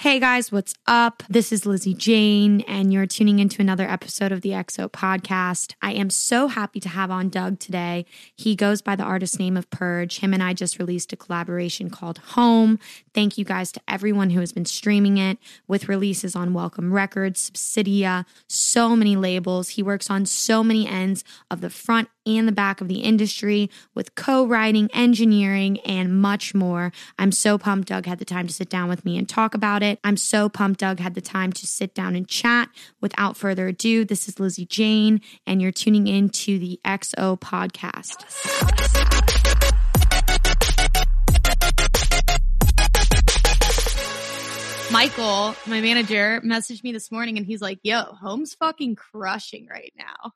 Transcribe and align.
Hey 0.00 0.20
guys, 0.20 0.52
what's 0.52 0.74
up? 0.86 1.24
This 1.28 1.50
is 1.50 1.66
Lizzie 1.66 1.92
Jane, 1.92 2.60
and 2.68 2.92
you're 2.92 3.04
tuning 3.04 3.40
into 3.40 3.60
another 3.60 3.82
episode 3.82 4.30
of 4.30 4.42
the 4.42 4.50
XO 4.50 4.88
podcast. 4.88 5.74
I 5.82 5.92
am 5.94 6.08
so 6.08 6.46
happy 6.46 6.78
to 6.78 6.88
have 6.88 7.10
on 7.10 7.30
Doug 7.30 7.58
today. 7.58 8.06
He 8.36 8.54
goes 8.54 8.80
by 8.80 8.94
the 8.94 9.02
artist 9.02 9.40
name 9.40 9.56
of 9.56 9.68
Purge. 9.70 10.20
Him 10.20 10.32
and 10.32 10.40
I 10.40 10.52
just 10.52 10.78
released 10.78 11.12
a 11.12 11.16
collaboration 11.16 11.90
called 11.90 12.18
Home. 12.18 12.78
Thank 13.12 13.38
you 13.38 13.44
guys 13.44 13.72
to 13.72 13.80
everyone 13.88 14.30
who 14.30 14.38
has 14.38 14.52
been 14.52 14.66
streaming 14.66 15.18
it 15.18 15.38
with 15.66 15.88
releases 15.88 16.36
on 16.36 16.54
Welcome 16.54 16.94
Records, 16.94 17.50
Subsidia, 17.50 18.24
so 18.46 18.94
many 18.94 19.16
labels. 19.16 19.70
He 19.70 19.82
works 19.82 20.08
on 20.08 20.26
so 20.26 20.62
many 20.62 20.86
ends 20.86 21.24
of 21.50 21.60
the 21.60 21.70
front 21.70 22.08
and 22.28 22.46
the 22.46 22.52
back 22.52 22.80
of 22.80 22.88
the 22.88 23.00
industry 23.00 23.70
with 23.94 24.14
co 24.14 24.46
writing, 24.46 24.90
engineering, 24.92 25.80
and 25.80 26.20
much 26.20 26.54
more. 26.54 26.92
I'm 27.18 27.32
so 27.32 27.58
pumped 27.58 27.88
Doug 27.88 28.06
had 28.06 28.18
the 28.18 28.24
time 28.24 28.46
to 28.46 28.52
sit 28.52 28.68
down 28.68 28.88
with 28.88 29.04
me 29.04 29.16
and 29.16 29.28
talk 29.28 29.54
about 29.54 29.82
it. 29.82 29.87
I'm 30.04 30.16
so 30.16 30.48
pumped 30.48 30.80
Doug 30.80 31.00
had 31.00 31.14
the 31.14 31.20
time 31.20 31.52
to 31.52 31.66
sit 31.66 31.94
down 31.94 32.14
and 32.14 32.28
chat. 32.28 32.68
Without 33.00 33.36
further 33.36 33.68
ado, 33.68 34.04
this 34.04 34.28
is 34.28 34.38
Lizzie 34.38 34.66
Jane, 34.66 35.20
and 35.46 35.62
you're 35.62 35.72
tuning 35.72 36.06
in 36.06 36.28
to 36.30 36.58
the 36.58 36.80
XO 36.84 37.38
podcast. 37.38 38.24
Michael, 44.90 45.54
my 45.66 45.80
manager, 45.80 46.40
messaged 46.44 46.82
me 46.82 46.92
this 46.92 47.12
morning 47.12 47.36
and 47.36 47.46
he's 47.46 47.60
like, 47.60 47.78
yo, 47.82 48.02
home's 48.02 48.54
fucking 48.54 48.96
crushing 48.96 49.66
right 49.66 49.92
now. 49.96 50.32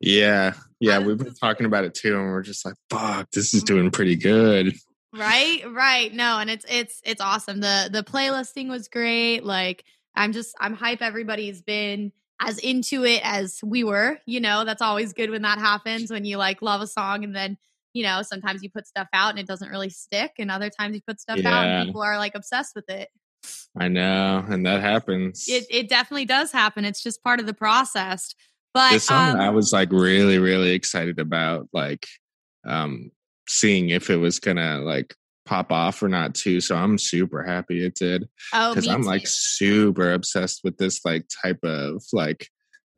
Yeah. 0.00 0.54
Yeah. 0.78 1.00
We've 1.00 1.18
been 1.18 1.34
talking 1.34 1.66
about 1.66 1.84
it 1.84 1.94
too. 1.94 2.16
And 2.16 2.30
we're 2.30 2.42
just 2.42 2.64
like, 2.64 2.76
fuck, 2.88 3.30
this 3.32 3.52
is 3.52 3.64
mm-hmm. 3.64 3.74
doing 3.74 3.90
pretty 3.90 4.16
good. 4.16 4.74
Right. 5.12 5.62
Right. 5.70 6.12
No. 6.14 6.38
And 6.38 6.48
it's, 6.48 6.64
it's, 6.68 7.00
it's 7.04 7.20
awesome. 7.20 7.60
The, 7.60 7.88
the 7.92 8.02
playlisting 8.02 8.68
was 8.68 8.88
great. 8.88 9.44
Like, 9.44 9.84
I'm 10.14 10.32
just, 10.32 10.54
I'm 10.60 10.74
hype. 10.74 11.02
Everybody's 11.02 11.62
been 11.62 12.12
as 12.40 12.58
into 12.58 13.04
it 13.04 13.20
as 13.22 13.60
we 13.62 13.84
were, 13.84 14.18
you 14.24 14.40
know, 14.40 14.64
that's 14.64 14.80
always 14.80 15.12
good 15.12 15.30
when 15.30 15.42
that 15.42 15.58
happens, 15.58 16.10
when 16.10 16.24
you 16.24 16.38
like 16.38 16.62
love 16.62 16.80
a 16.80 16.86
song 16.86 17.22
and 17.22 17.36
then, 17.36 17.58
you 17.92 18.02
know, 18.02 18.22
sometimes 18.22 18.62
you 18.62 18.70
put 18.70 18.86
stuff 18.86 19.08
out 19.12 19.30
and 19.30 19.38
it 19.38 19.46
doesn't 19.46 19.68
really 19.68 19.90
stick. 19.90 20.32
And 20.38 20.50
other 20.50 20.70
times 20.70 20.94
you 20.94 21.02
put 21.06 21.20
stuff 21.20 21.44
out 21.44 21.66
and 21.66 21.88
people 21.88 22.02
are 22.02 22.16
like 22.16 22.34
obsessed 22.34 22.74
with 22.74 22.88
it. 22.88 23.08
I 23.78 23.88
know. 23.88 24.44
And 24.48 24.64
that 24.64 24.80
happens. 24.80 25.44
It, 25.48 25.66
it 25.70 25.88
definitely 25.88 26.24
does 26.24 26.50
happen. 26.50 26.84
It's 26.84 27.02
just 27.02 27.22
part 27.22 27.40
of 27.40 27.46
the 27.46 27.54
process. 27.54 28.34
But, 28.72 28.92
this 28.92 29.04
song 29.04 29.30
um, 29.30 29.40
I 29.40 29.50
was 29.50 29.72
like 29.72 29.90
really, 29.92 30.38
really 30.38 30.70
excited 30.70 31.18
about, 31.18 31.68
like, 31.72 32.06
um, 32.66 33.10
seeing 33.50 33.90
if 33.90 34.10
it 34.10 34.16
was 34.16 34.38
gonna 34.38 34.78
like 34.78 35.14
pop 35.46 35.72
off 35.72 36.02
or 36.02 36.08
not 36.08 36.34
too. 36.34 36.60
So 36.60 36.76
I'm 36.76 36.98
super 36.98 37.42
happy 37.42 37.84
it 37.84 37.94
did. 37.94 38.28
oh, 38.54 38.70
because 38.70 38.86
me 38.86 38.92
I'm 38.92 39.02
like 39.02 39.26
super 39.26 40.12
obsessed 40.12 40.60
with 40.64 40.76
this 40.78 41.04
like 41.04 41.26
type 41.42 41.60
of 41.64 42.02
like 42.12 42.48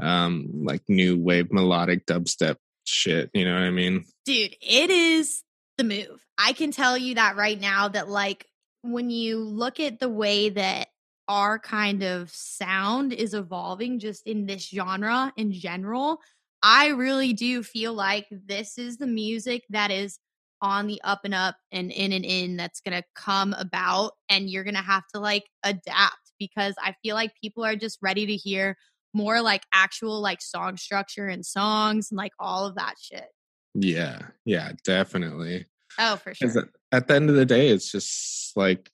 um 0.01 0.49
like 0.65 0.83
new 0.89 1.19
wave 1.19 1.53
melodic 1.53 2.07
dubstep 2.07 2.57
shit. 2.85 3.31
You 3.33 3.45
know 3.45 3.55
what 3.55 3.63
I 3.63 3.71
mean? 3.71 4.05
dude 4.25 4.57
it 4.61 4.91
is 4.91 5.43
the 5.79 5.85
move 5.85 6.25
i 6.39 6.53
can 6.53 6.71
tell 6.71 6.97
you 6.97 7.15
that 7.17 7.37
right 7.37 7.61
now 7.61 7.89
that 7.89 8.09
like 8.09 8.47
when 8.83 9.11
you 9.11 9.39
look 9.39 9.81
at 9.81 9.99
the 9.99 10.09
way 10.09 10.51
that 10.51 10.89
our 11.29 11.59
kind 11.59 12.03
of 12.03 12.31
sound 12.31 13.13
is 13.13 13.35
evolving 13.35 13.99
just 13.99 14.27
in 14.27 14.47
this 14.47 14.69
genre 14.69 15.33
in 15.37 15.53
general 15.53 16.21
i 16.63 16.89
really 16.89 17.33
do 17.33 17.63
feel 17.63 17.93
like 17.93 18.27
this 18.31 18.79
is 18.79 18.97
the 18.97 19.07
music 19.07 19.65
that 19.71 19.91
is 19.91 20.19
on 20.63 20.87
the 20.87 21.01
up 21.03 21.21
and 21.25 21.35
up 21.35 21.57
and 21.73 21.91
in 21.93 22.13
and 22.13 22.25
in 22.25 22.57
that's 22.57 22.81
going 22.81 22.97
to 22.97 23.07
come 23.15 23.53
about 23.59 24.13
and 24.31 24.49
you're 24.49 24.65
going 24.65 24.75
to 24.77 24.81
have 24.81 25.03
to 25.13 25.21
like 25.21 25.45
adapt 25.65 26.17
because 26.39 26.75
i 26.83 26.95
feel 27.03 27.15
like 27.15 27.33
people 27.43 27.65
are 27.65 27.77
just 27.77 27.99
ready 28.01 28.25
to 28.27 28.37
hear 28.37 28.77
more 29.13 29.43
like 29.43 29.65
actual 29.75 30.21
like 30.23 30.41
song 30.41 30.77
structure 30.79 31.27
and 31.29 31.45
songs 31.45 32.11
and 32.11 32.17
like 32.17 32.33
all 32.39 32.65
of 32.65 32.77
that 32.77 32.95
shit 33.01 33.27
Yeah, 33.75 34.21
yeah, 34.45 34.73
definitely. 34.85 35.67
Oh, 35.99 36.17
for 36.17 36.33
sure. 36.35 36.49
at- 36.49 36.69
at 36.93 37.09
the 37.09 37.15
end 37.15 37.29
of 37.31 37.37
the 37.37 37.45
day, 37.47 37.69
it's 37.69 37.91
just 37.91 38.57
like 38.57 38.91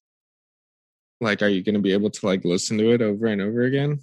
like 1.21 1.43
are 1.43 1.49
you 1.49 1.63
gonna 1.63 1.81
be 1.81 1.93
able 1.93 2.11
to 2.11 2.27
like 2.27 2.45
listen 2.45 2.79
to 2.79 2.93
it 2.93 3.03
over 3.03 3.27
and 3.27 3.41
over 3.43 3.63
again? 3.63 4.01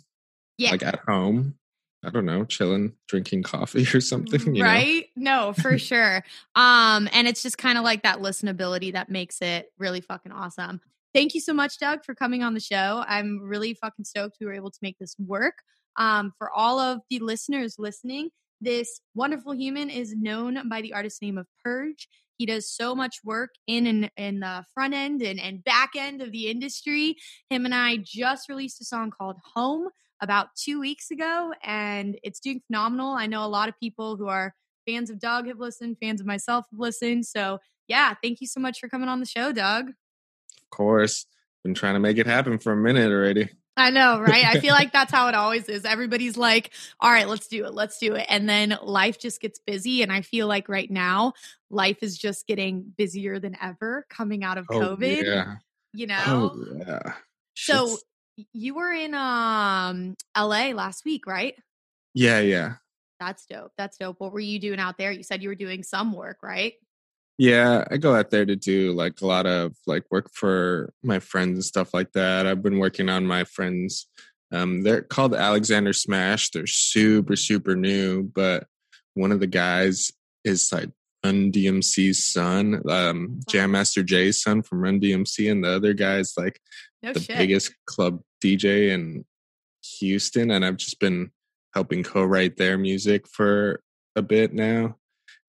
Yeah. 0.58 0.72
Like 0.72 0.84
at 0.84 1.00
home? 1.08 1.56
I 2.06 2.10
don't 2.10 2.26
know, 2.26 2.46
chilling, 2.46 2.94
drinking 3.08 3.44
coffee 3.44 3.88
or 3.94 4.02
something, 4.02 4.56
you 4.56 4.64
know? 4.64 4.70
right? 4.70 5.06
No, 5.16 5.54
for 5.54 5.78
sure. 5.78 6.24
Um, 6.56 7.10
and 7.12 7.28
it's 7.28 7.42
just 7.42 7.58
kind 7.58 7.78
of 7.78 7.84
like 7.84 8.04
that 8.04 8.20
listenability 8.20 8.94
that 8.94 9.10
makes 9.10 9.42
it 9.42 9.72
really 9.78 10.02
fucking 10.02 10.32
awesome. 10.32 10.82
Thank 11.14 11.34
you 11.34 11.42
so 11.42 11.54
much, 11.54 11.80
Doug, 11.80 12.04
for 12.04 12.14
coming 12.14 12.44
on 12.44 12.54
the 12.54 12.60
show. 12.60 13.04
I'm 13.08 13.40
really 13.42 13.74
fucking 13.74 14.06
stoked 14.06 14.38
we 14.40 14.46
were 14.46 14.54
able 14.54 14.72
to 14.72 14.80
make 14.82 14.98
this 15.00 15.16
work. 15.18 15.60
Um, 15.98 16.34
for 16.38 16.52
all 16.52 16.78
of 16.80 17.00
the 17.10 17.20
listeners 17.20 17.76
listening, 17.80 18.30
this 18.62 19.00
wonderful 19.14 19.54
human 19.54 19.90
is 19.90 20.14
known 20.14 20.68
by 20.70 20.82
the 20.82 20.94
artist 20.94 21.22
name 21.22 21.38
of 21.38 21.48
Purge. 21.64 22.10
He 22.38 22.46
does 22.46 22.70
so 22.70 22.96
much 22.96 23.18
work 23.24 23.52
in 23.66 23.88
and 23.88 24.12
in 24.18 24.42
the 24.42 24.66
front 24.74 24.94
end 24.94 25.22
and, 25.22 25.40
and 25.40 25.64
back 25.64 25.92
end 25.96 26.22
of 26.22 26.32
the 26.32 26.50
industry. 26.50 27.16
Him 27.50 27.66
and 27.66 27.74
I 27.74 27.98
just 27.98 28.50
released 28.50 28.82
a 28.82 28.86
song 28.86 29.10
called 29.10 29.38
Home 29.56 29.88
about 30.22 30.48
two 30.56 30.80
weeks 30.80 31.12
ago, 31.12 31.54
and 31.64 32.18
it's 32.24 32.40
doing 32.40 32.62
phenomenal. 32.68 33.14
I 33.14 33.28
know 33.28 33.46
a 33.46 33.48
lot 33.48 33.70
of 33.70 33.80
people 33.80 34.16
who 34.18 34.28
are 34.28 34.54
fans 34.88 35.10
of 35.10 35.20
Doug 35.20 35.48
have 35.48 35.60
listened, 35.60 35.98
fans 36.02 36.22
of 36.22 36.28
myself 36.28 36.66
have 36.72 36.80
listened. 36.80 37.26
So, 37.26 37.60
yeah, 37.88 38.14
thank 38.24 38.42
you 38.42 38.48
so 38.48 38.60
much 38.60 38.80
for 38.80 38.88
coming 38.88 39.10
on 39.10 39.20
the 39.20 39.26
show, 39.26 39.52
Doug. 39.52 39.90
Of 39.90 40.70
course. 40.72 41.26
Been 41.64 41.74
trying 41.74 41.96
to 41.96 42.00
make 42.00 42.18
it 42.18 42.28
happen 42.28 42.60
for 42.60 42.72
a 42.72 42.78
minute 42.78 43.12
already. 43.12 43.50
I 43.78 43.90
know, 43.90 44.20
right? 44.20 44.46
I 44.46 44.60
feel 44.60 44.74
like 44.74 44.94
that's 44.94 45.12
how 45.12 45.28
it 45.28 45.36
always 45.36 45.68
is. 45.68 45.84
Everybody's 45.84 46.38
like, 46.38 46.72
all 47.00 47.12
right, 47.12 47.28
let's 47.28 47.48
do 47.48 47.66
it. 47.66 47.74
Let's 47.74 47.98
do 47.98 48.16
it. 48.16 48.26
And 48.30 48.48
then 48.48 48.78
life 48.82 49.20
just 49.20 49.42
gets 49.42 49.60
busy. 49.60 50.02
And 50.02 50.12
I 50.12 50.22
feel 50.22 50.48
like 50.48 50.70
right 50.70 50.90
now, 50.90 51.34
life 51.70 51.98
is 52.02 52.18
just 52.18 52.48
getting 52.48 52.94
busier 52.98 53.40
than 53.40 53.58
ever 53.62 54.06
coming 54.10 54.44
out 54.44 54.58
of 54.58 54.68
oh, 54.70 54.80
COVID, 54.80 55.24
Oh, 55.24 55.32
yeah. 55.32 55.56
you 55.94 56.06
oh, 56.06 56.08
know? 56.08 56.52
Oh 56.54 56.78
yeah. 56.88 57.14
so 57.56 57.88
Shit's- 57.88 58.04
you 58.54 58.76
were 58.76 58.92
in 58.92 59.14
um 59.14 60.16
LA 60.38 60.70
last 60.70 61.06
week, 61.06 61.28
right? 61.28 61.56
yeah, 62.14 62.40
yeah. 62.40 62.76
That's 63.20 63.46
dope. 63.46 63.72
That's 63.78 63.98
dope. 63.98 64.20
What 64.20 64.34
were 64.34 64.40
you 64.40 64.60
doing 64.60 64.80
out 64.80 64.98
there? 64.98 65.12
You 65.12 65.24
said 65.24 65.42
you 65.42 65.50
were 65.50 65.56
doing 65.56 65.84
some 65.84 66.14
work, 66.14 66.38
right? 66.44 66.74
Yeah, 67.38 67.86
I 67.92 67.98
go 67.98 68.16
out 68.16 68.30
there 68.30 68.46
to 68.46 68.56
do 68.56 68.94
like 68.94 69.22
a 69.22 69.26
lot 69.26 69.46
of 69.46 69.76
like 69.86 70.04
work 70.10 70.30
for 70.34 70.94
my 71.04 71.20
friends 71.20 71.58
and 71.58 71.66
stuff 71.66 71.94
like 71.94 72.12
that. 72.14 72.48
I've 72.48 72.64
been 72.64 72.80
working 72.80 73.10
on 73.10 73.26
my 73.28 73.44
friends. 73.44 74.08
Um, 74.52 74.84
they're 74.84 75.02
called 75.02 75.34
Alexander 75.34 75.92
Smash. 75.92 76.52
They're 76.52 76.68
super, 76.68 77.36
super 77.36 77.76
new, 77.76 78.24
but 78.24 78.68
one 79.14 79.32
of 79.32 79.40
the 79.40 79.48
guys 79.48 80.12
is 80.46 80.72
like 80.72 80.90
Run 81.26 81.52
DMC's 81.52 82.26
son, 82.28 82.82
um, 82.90 83.40
Jam 83.50 83.72
Master 83.72 84.04
Jay's 84.04 84.42
son 84.42 84.62
from 84.62 84.82
Run 84.82 85.00
DMC, 85.00 85.52
and 85.52 85.64
the 85.64 85.70
other 85.76 85.94
guy's 85.94 86.34
like 86.38 86.60
No 87.02 87.14
the 87.14 87.20
shit. 87.20 87.38
biggest 87.38 87.74
club 87.86 88.22
DJ 88.44 88.90
in 88.92 89.26
Houston, 90.00 90.52
and 90.52 90.64
I've 90.64 90.78
just 90.78 91.00
been 91.00 91.32
helping 91.74 92.04
co-write 92.04 92.58
their 92.58 92.78
music 92.78 93.28
for 93.28 93.82
a 94.16 94.22
bit 94.22 94.54
now. 94.54 94.98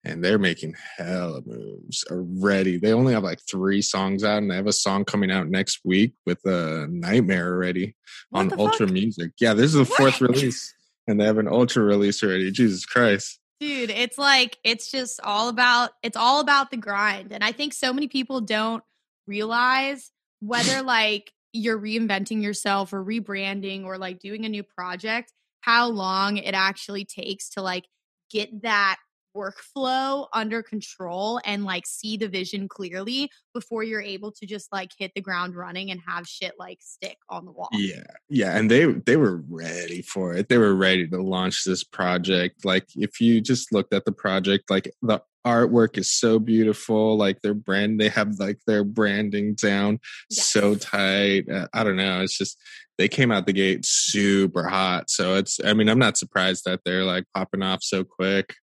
And 0.05 0.23
they're 0.25 0.39
making 0.39 0.77
hella 0.97 1.41
moves 1.45 2.05
already. 2.09 2.79
They 2.79 2.93
only 2.93 3.13
have 3.13 3.25
like 3.25 3.41
three 3.51 3.83
songs 3.83 4.23
out, 4.23 4.39
and 4.39 4.49
they 4.51 4.55
have 4.55 4.69
a 4.69 4.73
song 4.73 5.05
coming 5.05 5.33
out 5.33 5.49
next 5.49 5.81
week 5.85 6.13
with 6.25 6.39
a 6.47 6.87
Nightmare 6.89 7.53
already 7.53 7.97
What 8.31 8.53
on 8.53 8.59
Ultra 8.61 8.87
fuck? 8.87 8.95
Music. 8.95 9.33
Yeah, 9.41 9.53
this 9.55 9.67
is 9.75 9.79
the 9.79 9.85
fourth 9.85 10.21
What? 10.21 10.31
release, 10.31 10.73
and 11.09 11.21
they 11.21 11.25
have 11.25 11.39
an 11.39 11.49
Ultra 11.49 11.83
release 11.83 12.23
already. 12.23 12.51
Jesus 12.53 12.87
Christ! 12.87 13.41
Dude, 13.59 13.91
it's 13.91 14.19
like 14.19 14.59
it's 14.65 14.91
just 14.91 15.21
all 15.23 15.49
about 15.49 15.91
it's 16.03 16.17
all 16.17 16.41
about 16.41 16.71
the 16.71 16.77
grind. 16.77 17.33
And 17.33 17.43
I 17.43 17.53
think 17.53 17.73
so 17.73 17.93
many 17.93 18.07
people 18.09 18.41
don't 18.41 18.85
realize 19.27 20.11
whether 20.41 20.83
like 20.83 21.33
you're 21.53 21.81
reinventing 21.81 22.43
yourself 22.43 22.93
or 22.93 23.03
rebranding 23.03 23.85
or 23.85 23.97
like 23.97 24.19
doing 24.19 24.45
a 24.45 24.51
new 24.51 24.63
project, 24.63 25.33
how 25.63 25.89
long 25.89 26.37
it 26.37 26.55
actually 26.55 27.05
takes 27.07 27.51
to 27.51 27.63
like 27.63 27.87
get 28.31 28.63
that 28.63 28.99
workflow 29.37 30.27
under 30.33 30.63
control 30.63 31.41
and 31.45 31.65
like 31.65 31.87
see 31.87 32.17
the 32.17 32.29
vision 32.29 32.69
clearly 32.69 33.31
before 33.53 33.83
you're 33.83 34.03
able 34.03 34.33
to 34.33 34.47
just 34.47 34.73
like 34.73 34.91
hit 34.99 35.13
the 35.15 35.21
ground 35.21 35.55
running 35.55 35.91
and 35.91 36.01
have 36.07 36.27
shit 36.27 36.55
like 36.59 36.79
stick 36.81 37.19
on 37.29 37.45
the 37.45 37.53
wall. 37.53 37.69
Yeah, 37.73 38.05
yeah, 38.29 38.57
and 38.57 38.71
they 38.71 38.85
they 38.85 39.17
were 39.17 39.43
ready 39.49 40.03
for 40.03 40.35
it. 40.35 40.49
They 40.49 40.59
were 40.59 40.75
ready 40.75 41.07
to 41.09 41.23
launch 41.23 41.65
this 41.65 41.85
project. 41.85 42.65
Like 42.65 42.87
if 42.97 43.21
you 43.21 43.41
just 43.41 43.73
looked 43.73 43.93
at 43.93 44.05
the 44.05 44.13
project, 44.13 44.71
like 44.71 44.93
the 45.03 45.21
artwork 45.47 45.97
is 45.97 46.13
so 46.13 46.39
beautiful. 46.39 47.17
Like 47.17 47.41
their 47.41 47.55
brand, 47.55 48.01
they 48.01 48.09
have 48.09 48.39
like 48.39 48.59
their 48.67 48.85
branding 48.85 49.55
down 49.55 50.01
so 50.31 50.75
tight. 50.75 51.49
Uh, 51.49 51.69
I 51.73 51.85
don't 51.85 51.97
know. 51.97 52.23
It's 52.23 52.37
just 52.37 52.59
they 52.99 53.09
came 53.09 53.31
out 53.31 53.47
the 53.47 53.53
gate 53.53 53.87
super 53.87 54.67
hot. 54.69 55.09
So 55.09 55.37
it's. 55.37 55.61
I 55.65 55.73
mean, 55.73 55.89
I'm 55.89 55.99
not 55.99 56.19
surprised 56.19 56.65
that 56.67 56.81
they're 56.85 57.05
like 57.05 57.25
popping 57.35 57.63
off 57.63 57.83
so 57.83 58.05
quick. 58.05 58.55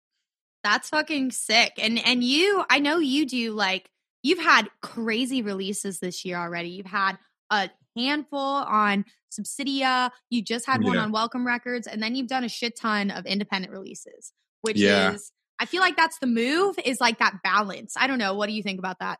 That's 0.63 0.89
fucking 0.89 1.31
sick. 1.31 1.73
And 1.77 1.99
and 2.05 2.23
you, 2.23 2.63
I 2.69 2.79
know 2.79 2.99
you 2.99 3.25
do 3.25 3.51
like 3.51 3.89
you've 4.21 4.39
had 4.39 4.69
crazy 4.81 5.41
releases 5.41 5.99
this 5.99 6.23
year 6.23 6.37
already. 6.37 6.69
You've 6.69 6.85
had 6.85 7.17
a 7.49 7.69
handful 7.97 8.39
on 8.39 9.05
Subsidia. 9.37 10.11
You 10.29 10.41
just 10.41 10.65
had 10.65 10.83
one 10.83 10.95
Yeah. 10.95 11.01
on 11.03 11.11
Welcome 11.11 11.45
Records, 11.45 11.87
and 11.87 12.01
then 12.01 12.15
you've 12.15 12.27
done 12.27 12.43
a 12.43 12.49
shit 12.49 12.77
ton 12.77 13.11
of 13.11 13.25
independent 13.25 13.73
releases, 13.73 14.31
which 14.61 14.77
Yeah. 14.77 15.13
is 15.13 15.31
I 15.59 15.65
feel 15.65 15.81
like 15.81 15.95
that's 15.95 16.17
the 16.19 16.27
move. 16.27 16.77
Is 16.83 16.99
like 16.99 17.19
that 17.19 17.35
balance. 17.43 17.93
I 17.97 18.07
don't 18.07 18.17
know. 18.17 18.33
What 18.33 18.47
do 18.47 18.53
you 18.53 18.63
think 18.63 18.79
about 18.79 18.99
that? 18.99 19.19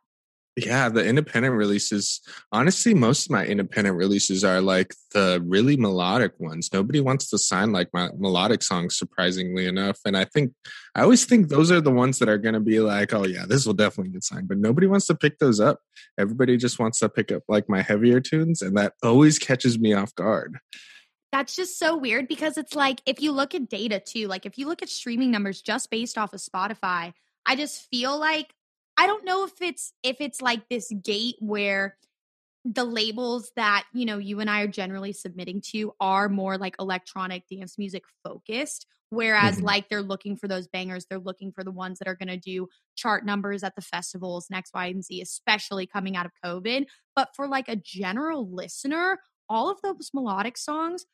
Yeah, 0.56 0.88
the 0.88 1.04
independent 1.04 1.56
releases. 1.56 2.20
Honestly, 2.52 2.94
most 2.94 3.26
of 3.26 3.32
my 3.32 3.44
independent 3.44 3.96
releases 3.96 4.44
are 4.44 4.60
like 4.60 4.94
the 5.12 5.42
really 5.44 5.76
melodic 5.76 6.38
ones. 6.38 6.70
Nobody 6.72 7.00
wants 7.00 7.28
to 7.30 7.38
sign 7.38 7.72
like 7.72 7.88
my 7.92 8.10
melodic 8.16 8.62
songs, 8.62 8.96
surprisingly 8.96 9.66
enough. 9.66 9.98
And 10.04 10.16
I 10.16 10.24
think 10.26 10.52
I 10.94 11.02
always 11.02 11.24
think 11.24 11.48
those 11.48 11.72
are 11.72 11.80
the 11.80 11.90
ones 11.90 12.20
that 12.20 12.28
are 12.28 12.38
going 12.38 12.54
to 12.54 12.60
be 12.60 12.78
like, 12.78 13.12
oh 13.12 13.26
yeah, 13.26 13.46
this 13.48 13.66
will 13.66 13.74
definitely 13.74 14.12
get 14.12 14.22
signed. 14.22 14.46
But 14.46 14.58
nobody 14.58 14.86
wants 14.86 15.06
to 15.06 15.16
pick 15.16 15.38
those 15.38 15.58
up. 15.58 15.80
Everybody 16.18 16.56
just 16.56 16.78
wants 16.78 17.00
to 17.00 17.08
pick 17.08 17.32
up 17.32 17.42
like 17.48 17.68
my 17.68 17.82
heavier 17.82 18.20
tunes, 18.20 18.62
and 18.62 18.76
that 18.76 18.92
always 19.02 19.40
catches 19.40 19.76
me 19.76 19.92
off 19.92 20.14
guard. 20.14 20.58
That's 21.32 21.56
just 21.56 21.80
so 21.80 21.96
weird 21.96 22.28
because 22.28 22.56
it's 22.56 22.76
like 22.76 23.02
if 23.06 23.20
you 23.20 23.32
look 23.32 23.56
at 23.56 23.68
data 23.68 23.98
too, 23.98 24.28
like 24.28 24.46
if 24.46 24.56
you 24.56 24.68
look 24.68 24.82
at 24.82 24.88
streaming 24.88 25.32
numbers 25.32 25.62
just 25.62 25.90
based 25.90 26.16
off 26.16 26.32
of 26.32 26.38
Spotify, 26.38 27.12
I 27.44 27.56
just 27.56 27.88
feel 27.90 28.16
like 28.16 28.54
I 28.96 29.06
don't 29.06 29.24
know 29.24 29.44
if 29.44 29.60
it's 29.60 29.92
if 30.02 30.16
it's 30.20 30.40
like 30.40 30.68
this 30.68 30.92
gate 31.02 31.36
where 31.40 31.96
the 32.64 32.84
labels 32.84 33.52
that, 33.56 33.86
you 33.94 34.06
know, 34.06 34.18
you 34.18 34.40
and 34.40 34.50
I 34.50 34.62
are 34.62 34.68
generally 34.68 35.12
submitting 35.12 35.62
to 35.72 35.92
are 36.00 36.28
more 36.28 36.58
like 36.58 36.76
electronic 36.80 37.44
dance 37.48 37.78
music 37.78 38.04
focused 38.24 38.86
whereas 39.10 39.58
Mhm. 39.58 39.64
like 39.64 39.88
they're 39.88 40.02
looking 40.02 40.36
for 40.36 40.48
those 40.48 40.68
bangers, 40.68 41.06
they're 41.06 41.20
looking 41.20 41.52
for 41.52 41.64
the 41.64 41.70
ones 41.72 41.98
that 42.00 42.08
are 42.08 42.16
going 42.16 42.28
to 42.28 42.36
do 42.36 42.68
chart 42.96 43.24
numbers 43.24 43.62
at 43.62 43.74
the 43.76 43.82
festivals 43.82 44.48
and 44.50 44.58
X, 44.58 44.70
Y, 44.74 44.86
and 44.86 45.04
Z, 45.04 45.20
especially 45.22 45.86
coming 45.86 46.16
out 46.16 46.26
of 46.26 46.32
COVID. 46.44 46.86
But 47.16 47.30
for 47.36 47.48
like 47.48 47.68
a 47.68 47.76
general 47.76 48.50
listener, 48.52 49.20
all 49.48 49.70
of 49.70 49.80
those 49.82 50.10
melodic 50.14 50.58
songs 50.58 51.06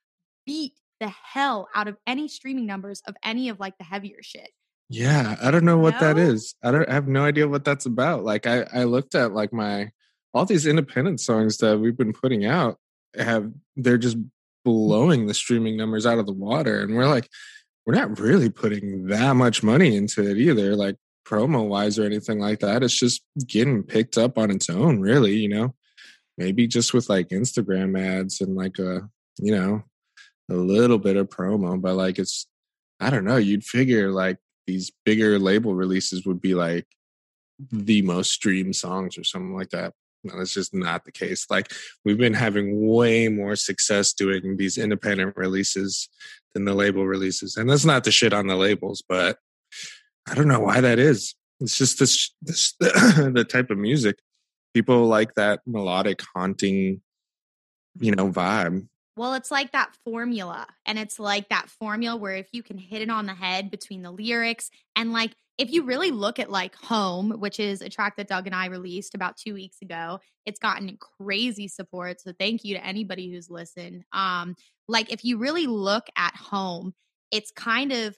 beat 0.47 0.75
the 1.01 1.09
hell 1.09 1.69
out 1.75 1.89
of 1.89 1.97
any 2.07 2.29
streaming 2.29 2.67
numbers 2.67 3.03
of 3.07 3.17
any 3.25 3.49
of 3.49 3.61
like 3.61 3.79
the 3.79 3.85
heavier 3.85 4.23
shit. 4.23 4.51
Yeah, 4.93 5.37
I 5.41 5.53
don't 5.53 5.65
know 5.65 5.79
what 5.79 6.01
that 6.01 6.17
No? 6.17 6.23
is. 6.23 6.55
I 6.65 6.73
don't 6.73 6.89
I 6.89 6.95
have 6.95 7.07
no 7.07 7.25
idea 7.25 7.47
what 7.49 7.65
that's 7.65 7.87
about. 7.87 8.25
Like 8.25 8.47
I 8.47 8.67
I 8.73 8.85
looked 8.85 9.15
at 9.15 9.33
like 9.33 9.53
my 9.53 9.93
all 10.35 10.45
these 10.45 10.67
independent 10.67 11.21
songs 11.21 11.59
that 11.59 11.79
we've 11.79 11.97
been 11.97 12.13
putting 12.13 12.45
out 12.45 12.77
have 13.17 13.51
they're 13.77 13.99
just 13.99 14.17
blowing 14.65 15.27
the 15.27 15.35
streaming 15.35 15.77
numbers 15.77 16.07
out 16.07 16.19
of 16.19 16.27
the 16.27 16.33
water 16.33 16.81
and 16.83 16.95
we're 16.97 17.07
like 17.09 17.29
we're 17.87 17.95
not 17.95 18.19
really 18.19 18.51
putting 18.51 19.07
that 19.07 19.35
much 19.37 19.63
money 19.63 19.97
into 19.97 20.29
it 20.29 20.37
either 20.37 20.75
like 20.77 20.97
promo 21.27 21.67
wise 21.69 21.99
or 21.99 22.05
anything 22.05 22.41
like 22.41 22.59
that. 22.61 22.83
It's 22.83 22.99
just 22.99 23.23
getting 23.47 23.85
picked 23.85 24.19
up 24.19 24.37
on 24.39 24.51
its 24.51 24.69
own 24.69 25.01
really, 25.01 25.35
you 25.37 25.49
know. 25.49 25.75
Maybe 26.37 26.67
just 26.67 26.95
with 26.95 27.09
like 27.09 27.29
Instagram 27.29 27.99
ads 28.01 28.41
and 28.41 28.57
like 28.57 28.79
a, 28.79 29.09
you 29.39 29.53
know, 29.55 29.83
a 30.51 30.55
little 30.55 30.99
bit 30.99 31.17
of 31.17 31.29
promo, 31.29 31.81
but 31.81 31.95
like 31.95 32.19
it's 32.19 32.47
I 32.99 33.11
don't 33.11 33.25
know, 33.25 33.37
you'd 33.37 33.65
figure 33.65 34.11
like 34.11 34.39
these 34.67 34.93
bigger 35.05 35.39
label 35.39 35.75
releases 35.75 36.27
would 36.27 36.41
be 36.41 36.55
like 36.55 36.87
the 37.71 38.03
most 38.03 38.31
streamed 38.31 38.77
songs 38.77 39.19
or 39.19 39.25
something 39.25 39.55
like 39.55 39.71
that. 39.71 39.95
No, 40.23 40.37
that's 40.39 40.53
just 40.53 40.75
not 40.75 41.05
the 41.05 41.13
case. 41.13 41.47
Like 41.49 41.73
we've 42.05 42.19
been 42.19 42.35
having 42.35 42.87
way 42.87 43.29
more 43.29 43.57
success 43.57 44.13
doing 44.13 44.57
these 44.57 44.77
independent 44.77 45.37
releases 45.37 46.09
than 46.55 46.65
the 46.65 46.75
label 46.75 47.07
releases. 47.07 47.57
And 47.57 47.69
that's 47.69 47.85
not 47.85 48.05
the 48.05 48.11
shit 48.11 48.33
on 48.33 48.47
the 48.47 48.57
labels, 48.57 49.03
but 49.09 49.39
I 50.29 50.35
don't 50.35 50.49
know 50.49 50.61
why 50.61 50.81
that 50.81 50.99
is. 50.99 51.35
It's 51.61 51.77
just 51.77 51.99
this 51.99 52.35
this 52.43 52.75
the 52.81 53.47
type 53.49 53.71
of 53.71 53.79
music. 53.79 54.19
People 54.75 55.07
like 55.07 55.35
that 55.35 55.61
melodic 55.67 56.23
haunting, 56.35 57.01
you 57.99 58.13
know, 58.13 58.31
vibe. 58.31 58.87
Well, 59.21 59.35
it's 59.35 59.51
like 59.51 59.73
that 59.73 59.95
formula. 60.03 60.67
And 60.87 60.99
it's 60.99 61.19
like 61.19 61.51
that 61.51 61.69
formula 61.69 62.17
where 62.17 62.37
if 62.37 62.49
you 62.53 62.63
can 62.63 62.79
hit 62.79 63.03
it 63.03 63.11
on 63.11 63.27
the 63.27 63.35
head 63.35 63.71
between 63.71 64.01
the 64.01 64.11
lyrics 64.11 64.71
and 64.97 65.13
like 65.13 65.35
if 65.59 65.71
you 65.71 65.85
really 65.85 66.11
look 66.11 66.39
at 66.39 66.51
like 66.51 66.75
Home, 66.77 67.33
which 67.33 67.61
is 67.61 67.83
a 67.83 67.91
track 67.91 68.17
that 68.17 68.29
Doug 68.29 68.47
and 68.47 68.55
I 68.55 68.69
released 68.69 69.15
about 69.15 69.37
two 69.37 69.53
weeks 69.53 69.83
ago, 69.83 70.21
it's 70.47 70.59
gotten 70.59 70.97
crazy 71.19 71.69
support. 71.69 72.19
So 72.23 72.33
thank 72.33 72.65
you 72.65 72.77
to 72.77 72.83
anybody 72.83 73.31
who's 73.31 73.51
listened. 73.51 74.05
Um, 74.15 74.57
like 74.89 75.13
if 75.13 75.23
you 75.23 75.37
really 75.37 75.67
look 75.67 76.07
at 76.17 76.35
Home, 76.37 76.95
it's 77.31 77.51
kind 77.51 77.93
of 77.93 78.17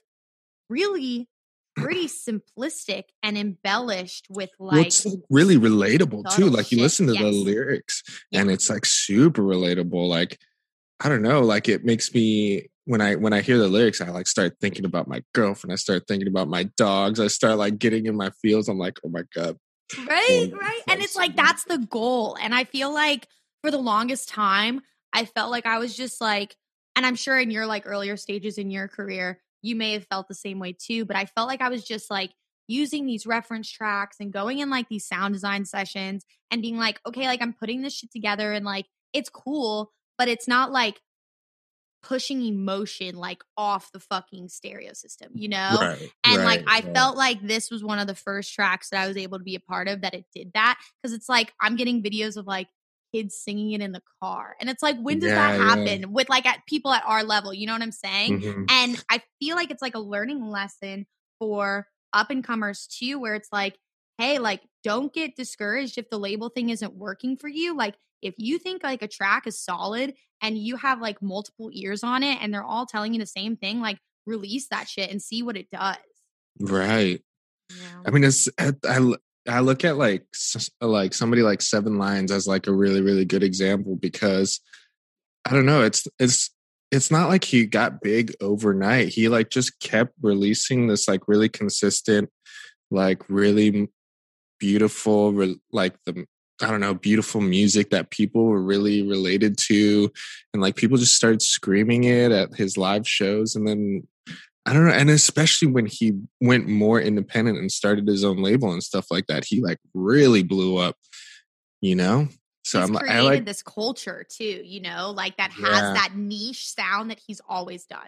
really 0.69 1.27
pretty 1.75 2.07
simplistic 2.29 3.03
and 3.21 3.37
embellished 3.37 4.27
with 4.29 4.51
well, 4.57 4.77
like 4.77 4.87
it's 4.87 5.05
really 5.29 5.57
relatable 5.57 6.33
too. 6.33 6.45
Like 6.45 6.71
you 6.71 6.77
shit, 6.77 6.83
listen 6.83 7.07
to 7.07 7.13
the 7.13 7.29
lyrics 7.29 8.03
Yeah. 8.31 8.39
and 8.39 8.49
it's 8.49 8.69
like 8.69 8.85
super 8.85 9.41
relatable. 9.41 10.07
Like 10.07 10.39
I 10.99 11.09
don't 11.09 11.21
know, 11.21 11.41
like 11.41 11.67
it 11.69 11.83
makes 11.83 12.13
me 12.13 12.69
when 12.85 13.01
I 13.01 13.15
when 13.15 13.33
I 13.33 13.41
hear 13.41 13.57
the 13.57 13.67
lyrics, 13.67 14.01
I 14.01 14.09
like 14.09 14.27
start 14.27 14.57
thinking 14.61 14.85
about 14.85 15.07
my 15.07 15.23
girlfriend. 15.33 15.73
I 15.73 15.77
start 15.77 16.03
thinking 16.07 16.27
about 16.27 16.47
my 16.47 16.63
dogs. 16.77 17.19
I 17.19 17.27
start 17.27 17.57
like 17.57 17.77
getting 17.77 18.05
in 18.05 18.15
my 18.15 18.31
feels. 18.41 18.69
I'm 18.69 18.77
like, 18.77 18.99
oh 19.05 19.09
my 19.09 19.23
god, 19.33 19.57
right 19.97 20.51
Oh, 20.53 20.57
right 20.57 20.81
and 20.87 21.01
it's 21.01 21.15
like 21.15 21.35
that's 21.35 21.63
the 21.65 21.77
goal 21.77 22.37
and 22.41 22.53
i 22.53 22.63
feel 22.63 22.93
like 22.93 23.27
for 23.61 23.71
the 23.71 23.77
longest 23.77 24.29
time 24.29 24.81
i 25.13 25.25
felt 25.25 25.51
like 25.51 25.65
i 25.65 25.77
was 25.77 25.95
just 25.95 26.21
like 26.21 26.55
and 26.95 27.05
i'm 27.05 27.15
sure 27.15 27.39
in 27.39 27.51
your 27.51 27.65
like 27.65 27.83
earlier 27.85 28.17
stages 28.17 28.57
in 28.57 28.71
your 28.71 28.87
career 28.87 29.39
you 29.61 29.75
may 29.75 29.93
have 29.93 30.05
felt 30.05 30.27
the 30.27 30.35
same 30.35 30.59
way 30.59 30.73
too 30.77 31.05
but 31.05 31.15
i 31.15 31.25
felt 31.25 31.47
like 31.47 31.61
i 31.61 31.69
was 31.69 31.83
just 31.83 32.09
like 32.09 32.31
using 32.67 33.05
these 33.05 33.25
reference 33.25 33.69
tracks 33.69 34.17
and 34.19 34.31
going 34.31 34.59
in 34.59 34.69
like 34.69 34.87
these 34.89 35.05
sound 35.05 35.33
design 35.33 35.65
sessions 35.65 36.25
and 36.49 36.61
being 36.61 36.77
like 36.77 36.99
okay 37.07 37.25
like 37.25 37.41
i'm 37.41 37.53
putting 37.53 37.81
this 37.81 37.93
shit 37.93 38.11
together 38.11 38.51
and 38.51 38.65
like 38.65 38.85
it's 39.11 39.29
cool 39.29 39.91
but 40.23 40.29
it's 40.29 40.47
not 40.47 40.71
like 40.71 41.01
pushing 42.01 42.41
emotion 42.41 43.15
like 43.15 43.43
off 43.57 43.91
the 43.93 43.99
fucking 43.99 44.47
stereo 44.47 44.93
system 44.93 45.31
you 45.33 45.47
know 45.49 45.77
right? 45.81 46.11
and 46.25 46.43
like 46.43 46.59
I 46.67 46.75
right, 46.75 46.83
right. 46.85 46.93
felt 46.93 47.17
like 47.17 47.41
this 47.41 47.69
was 47.69 47.83
one 47.83 47.99
of 47.99 48.07
the 48.07 48.15
first 48.15 48.53
tracks 48.53 48.89
that 48.89 49.01
I 49.01 49.07
was 49.07 49.17
able 49.17 49.37
to 49.37 49.43
be 49.43 49.55
a 49.55 49.59
part 49.59 49.87
of 49.89 50.01
that 50.01 50.13
it 50.13 50.25
did 50.33 50.51
that 50.53 50.79
because 51.01 51.13
it's 51.13 51.27
like 51.27 51.53
I'm 51.61 51.75
getting 51.75 52.01
videos 52.03 52.37
of 52.37 52.47
like 52.47 52.67
kids 53.13 53.35
singing 53.35 53.71
it 53.71 53.81
in 53.81 53.91
the 53.91 54.01
car. 54.21 54.55
And 54.59 54.69
it's 54.69 54.81
like 54.81 54.97
when 54.99 55.19
does 55.19 55.29
Yeah, 55.29 55.35
that 55.35 55.59
yeah. 55.59 55.63
happen 55.63 56.11
with 56.11 56.29
like 56.29 56.45
at 56.45 56.65
people 56.67 56.91
at 56.93 57.03
our 57.05 57.23
level, 57.23 57.53
you 57.53 57.67
know 57.67 57.73
what 57.73 57.81
I'm 57.81 57.91
saying? 57.91 58.41
Mhm. 58.41 58.65
And 58.69 59.03
I 59.09 59.21
feel 59.39 59.55
like 59.55 59.71
it's 59.71 59.81
like 59.81 59.95
a 59.95 59.99
learning 59.99 60.49
lesson 60.49 61.05
for 61.39 61.87
up 62.11 62.31
and 62.31 62.43
comers 62.43 62.87
too, 62.87 63.19
where 63.19 63.35
it's 63.35 63.49
like, 63.51 63.77
hey, 64.17 64.39
like 64.39 64.61
don't 64.83 65.13
get 65.13 65.35
discouraged 65.35 65.97
if 65.97 66.09
the 66.09 66.19
label 66.19 66.49
thing 66.49 66.69
isn't 66.69 66.95
working 66.95 67.37
for 67.37 67.47
you. 67.47 67.75
Like 67.75 67.95
if 68.21 68.35
you 68.37 68.57
think 68.57 68.83
like 68.83 69.01
a 69.01 69.07
track 69.07 69.47
is 69.47 69.59
solid 69.59 70.13
and 70.41 70.57
you 70.57 70.75
have 70.77 71.01
like 71.01 71.21
multiple 71.21 71.69
ears 71.73 72.03
on 72.03 72.23
it 72.23 72.37
and 72.41 72.53
they're 72.53 72.63
all 72.63 72.85
telling 72.85 73.13
you 73.13 73.19
the 73.19 73.25
same 73.25 73.55
thing, 73.55 73.81
like 73.81 73.97
release 74.25 74.67
that 74.69 74.87
shit 74.87 75.09
and 75.09 75.21
see 75.21 75.43
what 75.43 75.57
it 75.57 75.69
does. 75.71 75.97
Right. 76.59 77.21
Know? 77.69 78.03
I 78.05 78.11
mean, 78.11 78.23
it's 78.23 78.47
eh, 78.57 78.71
I, 78.85 78.97
I 78.97 79.13
I 79.47 79.59
look 79.59 79.83
at 79.83 79.97
like 79.97 80.25
like 80.79 81.13
somebody 81.13 81.41
like 81.41 81.61
Seven 81.61 81.97
Lions 81.97 82.31
as 82.31 82.47
like 82.47 82.67
a 82.67 82.73
really 82.73 83.01
really 83.01 83.25
good 83.25 83.43
example 83.43 83.95
because 83.95 84.59
I 85.45 85.53
don't 85.53 85.65
know. 85.65 85.81
It's 85.81 86.07
it's 86.19 86.51
it's 86.91 87.11
not 87.11 87.27
like 87.27 87.43
he 87.43 87.65
got 87.65 88.01
big 88.01 88.33
overnight. 88.39 89.09
He 89.09 89.27
like 89.27 89.49
just 89.49 89.79
kept 89.79 90.13
releasing 90.21 90.87
this 90.87 91.07
like 91.07 91.27
really 91.27 91.49
consistent, 91.49 92.29
like 92.91 93.21
really 93.27 93.89
beautiful, 94.63 95.55
like 95.73 95.93
the 96.05 96.25
I 96.61 96.71
don't 96.71 96.79
know, 96.79 96.93
beautiful 96.93 97.41
music 97.41 97.89
that 97.89 98.11
people 98.11 98.45
were 98.45 98.61
really 98.61 99.01
related 99.05 99.57
to, 99.67 100.09
and 100.53 100.61
like 100.61 100.77
people 100.77 100.97
just 100.97 101.15
started 101.15 101.41
screaming 101.41 102.05
it 102.05 102.31
at 102.31 102.55
his 102.55 102.77
live 102.77 103.05
shows, 103.05 103.57
and 103.57 103.67
then 103.67 104.07
I 104.65 104.71
don't 104.71 104.85
know, 104.85 104.93
and 104.93 105.09
especially 105.09 105.67
when 105.67 105.85
he 105.85 106.13
went 106.39 106.69
more 106.69 107.01
independent 107.01 107.57
and 107.57 107.69
started 107.69 108.07
his 108.07 108.23
own 108.23 108.37
label 108.41 108.71
and 108.71 108.81
stuff 108.81 109.07
like 109.11 109.27
that, 109.27 109.43
he 109.45 109.61
like 109.61 109.79
really 109.93 110.43
blew 110.43 110.77
up, 110.77 110.95
you 111.81 111.95
know. 111.97 112.29
So 112.63 112.79
he's 112.79 112.89
I'm 112.89 112.95
created 112.95 113.17
I 113.17 113.21
like 113.21 113.45
this 113.45 113.61
culture 113.61 114.25
too, 114.29 114.61
you 114.63 114.79
know, 114.79 115.11
like 115.11 115.35
that 115.35 115.51
has 115.51 115.81
Yeah. 115.81 115.93
that 115.95 116.15
niche 116.15 116.65
sound 116.69 117.11
that 117.11 117.19
he's 117.27 117.41
always 117.49 117.83
done. 117.85 118.07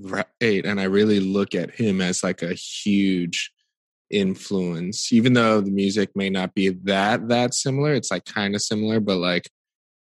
right, 0.00 0.26
and 0.40 0.80
I 0.80 0.84
really 0.84 1.20
look 1.20 1.54
at 1.54 1.70
him 1.70 2.00
as 2.00 2.24
like 2.24 2.42
a 2.42 2.54
huge 2.54 3.52
influence, 4.12 5.12
even 5.12 5.32
though 5.32 5.60
the 5.60 5.70
music 5.70 6.10
may 6.14 6.30
not 6.30 6.54
be 6.54 6.68
that 6.84 7.28
that 7.28 7.54
similar. 7.54 7.94
It's 7.94 8.10
like 8.10 8.24
kind 8.24 8.54
of 8.54 8.62
similar, 8.62 9.00
but 9.00 9.16
like 9.16 9.48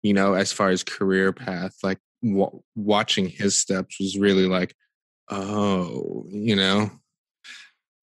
you 0.04 0.14
know, 0.14 0.34
as 0.34 0.52
far 0.52 0.70
as 0.70 0.84
career 0.84 1.32
path, 1.32 1.76
like 1.82 1.98
w- 2.22 2.62
watching 2.76 3.30
his 3.30 3.58
steps 3.58 4.00
was 4.00 4.18
really 4.18 4.48
like, 4.48 4.76
oh, 5.30 6.26
you 6.30 6.56
know, 6.58 6.92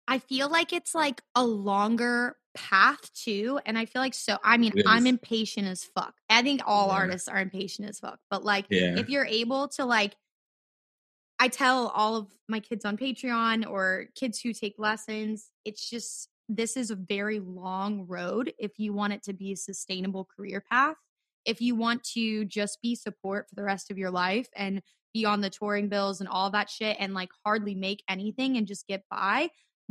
I 0.08 0.20
feel 0.20 0.50
like 0.50 0.74
it's 0.74 0.96
like 0.96 1.22
a 1.36 1.44
longer 1.46 2.36
path 2.56 3.00
too. 3.14 3.60
And 3.66 3.78
I 3.78 3.86
feel 3.86 4.02
like 4.02 4.14
so, 4.14 4.38
I 4.44 4.58
mean, 4.58 4.74
I'm 4.88 5.06
impatient 5.06 5.68
as 5.68 5.84
fuck. 5.84 6.16
I 6.30 6.42
think 6.42 6.62
all 6.66 6.88
Yeah. 6.88 6.94
artists 6.94 7.28
are 7.28 7.38
impatient 7.38 7.90
as 7.90 8.00
fuck. 8.00 8.20
But 8.32 8.44
like, 8.44 8.66
yeah, 8.70 8.98
if 8.98 9.10
you're 9.10 9.26
able 9.26 9.68
to 9.70 9.86
like, 9.86 10.16
I 11.40 11.48
tell 11.48 11.88
all 11.90 12.16
of 12.18 12.32
my 12.48 12.60
kids 12.60 12.84
on 12.86 12.98
Patreon 12.98 13.70
or 13.70 14.08
kids 14.16 14.40
who 14.42 14.54
take 14.54 14.76
lessons, 14.78 15.52
it's 15.66 15.90
just, 15.90 16.30
this 16.50 16.76
is 16.76 16.92
a 16.92 16.96
very 16.96 17.40
long 17.40 18.06
road 18.08 18.54
if 18.60 18.78
you 18.78 18.92
want 18.94 19.14
it 19.14 19.24
to 19.24 19.34
be 19.34 19.54
a 19.54 19.58
sustainable 19.58 20.26
career 20.26 20.62
path. 20.70 20.96
if 21.46 21.62
you 21.62 21.74
want 21.76 22.04
to 22.04 22.44
just 22.46 22.82
be 22.82 22.96
support 22.96 23.48
for 23.50 23.56
the 23.56 23.64
rest 23.64 23.90
of 23.90 23.98
your 23.98 24.12
life 24.12 24.50
and 24.56 24.82
be 25.14 25.26
on 25.26 25.42
the 25.42 25.50
touring 25.50 25.88
bills 25.90 26.20
and 26.20 26.28
all 26.30 26.50
that 26.52 26.70
shit 26.70 26.98
and 27.00 27.14
like 27.14 27.30
hardly 27.46 27.74
make 27.74 28.04
anything 28.10 28.58
and 28.58 28.68
just 28.68 28.86
get 28.88 29.04
by, 29.10 29.50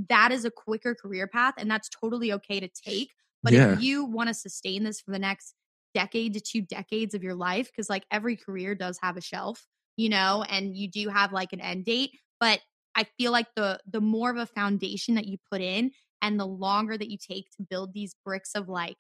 that 0.09 0.31
is 0.31 0.45
a 0.45 0.51
quicker 0.51 0.95
career 0.95 1.27
path 1.27 1.55
and 1.59 1.71
that's 1.71 1.89
totally 1.89 2.33
okay 2.33 2.61
to 2.61 2.69
take. 2.69 3.13
But 3.43 3.55
Yeah. 3.55 3.75
if 3.75 3.81
you 3.81 4.05
want 4.05 4.29
to 4.29 4.35
sustain 4.35 4.85
this 4.85 5.01
for 5.01 5.11
the 5.11 5.19
next 5.19 5.55
decade 5.95 6.35
to 6.35 6.41
two 6.41 6.61
decades 6.63 7.15
of 7.15 7.23
your 7.23 7.35
life, 7.35 7.69
because 7.69 7.89
like 7.91 8.05
every 8.11 8.37
career 8.37 8.75
does 8.75 8.99
have 9.03 9.17
a 9.17 9.21
shelf, 9.23 9.67
you 9.99 10.09
know, 10.09 10.45
and 10.49 10.75
you 10.75 10.89
do 10.89 11.09
have 11.09 11.33
like 11.33 11.53
an 11.53 11.61
end 11.61 11.85
date. 11.85 12.13
But 12.41 12.61
I 12.95 13.05
feel 13.19 13.33
like 13.33 13.49
the 13.55 13.81
the 13.87 14.01
more 14.01 14.31
of 14.31 14.39
a 14.39 14.47
foundation 14.47 15.17
that 15.17 15.27
you 15.27 15.37
put 15.51 15.61
in 15.61 15.91
and 16.23 16.41
the 16.41 16.47
longer 16.47 16.97
that 16.97 17.11
you 17.11 17.19
take 17.19 17.51
to 17.57 17.67
build 17.69 17.93
these 17.93 18.15
bricks 18.25 18.53
of 18.55 18.69
like, 18.69 18.97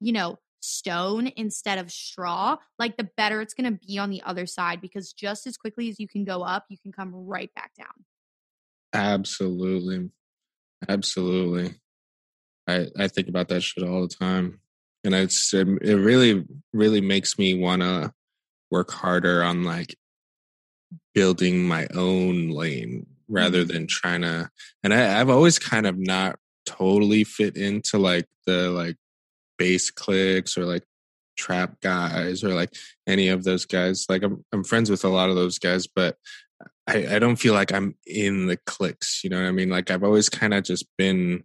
you 0.00 0.12
know, 0.12 0.38
stone 0.60 1.30
instead 1.36 1.78
of 1.78 1.92
straw, 1.92 2.56
like 2.78 2.96
the 2.96 3.08
better 3.16 3.40
it's 3.40 3.54
going 3.54 3.72
to 3.72 3.86
be 3.86 3.98
on 3.98 4.10
the 4.10 4.22
other 4.22 4.46
side 4.46 4.80
because 4.80 5.12
just 5.12 5.46
as 5.46 5.56
quickly 5.56 5.88
as 5.88 6.00
you 6.00 6.08
can 6.08 6.24
go 6.24 6.42
up, 6.42 6.64
you 6.68 6.78
can 6.82 6.92
come 6.92 7.14
right 7.14 7.50
back 7.54 7.72
down. 7.76 8.04
Absolutely. 8.94 10.10
Absolutely. 10.88 11.74
I 12.66 12.86
I 12.98 13.08
think 13.08 13.28
about 13.28 13.48
that 13.48 13.62
shit 13.62 13.84
all 13.84 14.00
the 14.00 14.14
time. 14.14 14.60
And 15.04 15.14
it's 15.14 15.52
it 15.52 15.68
it 15.82 15.96
really 15.96 16.46
really 16.72 17.02
makes 17.02 17.38
me 17.38 17.54
want 17.54 17.82
to 17.82 18.12
work 18.70 18.90
harder 18.90 19.42
on 19.42 19.62
like 19.62 19.94
building 21.18 21.66
my 21.66 21.84
own 21.94 22.48
lane 22.50 23.04
rather 23.28 23.64
Mhm. 23.64 23.68
than 23.68 23.86
trying 23.88 24.22
to 24.22 24.48
and 24.84 24.94
I 24.94 25.20
I've 25.20 25.28
always 25.28 25.58
kind 25.58 25.84
of 25.84 25.98
not 25.98 26.38
totally 26.64 27.24
fit 27.24 27.56
into 27.56 27.98
like 27.98 28.26
the 28.46 28.70
like 28.70 28.96
bass 29.58 29.90
clicks 29.90 30.56
or 30.56 30.64
like 30.64 30.84
trap 31.36 31.80
guys 31.80 32.44
or 32.44 32.54
like 32.54 32.72
any 33.08 33.28
of 33.28 33.42
those 33.42 33.64
guys. 33.66 34.06
Like 34.08 34.22
I'm 34.22 34.44
I'm 34.52 34.62
friends 34.62 34.90
with 34.90 35.04
a 35.04 35.08
lot 35.08 35.28
of 35.28 35.34
those 35.34 35.58
guys, 35.58 35.88
but 35.88 36.16
I, 36.86 37.16
I 37.16 37.18
don't 37.18 37.36
feel 37.36 37.54
like 37.54 37.72
I'm 37.72 37.96
in 38.06 38.46
the 38.46 38.56
clicks. 38.56 39.22
You 39.24 39.30
know 39.30 39.40
what 39.42 39.48
I 39.48 39.52
mean? 39.52 39.70
Like 39.70 39.90
I've 39.90 40.04
always 40.04 40.28
kind 40.28 40.54
of 40.54 40.62
just 40.62 40.86
been 40.96 41.42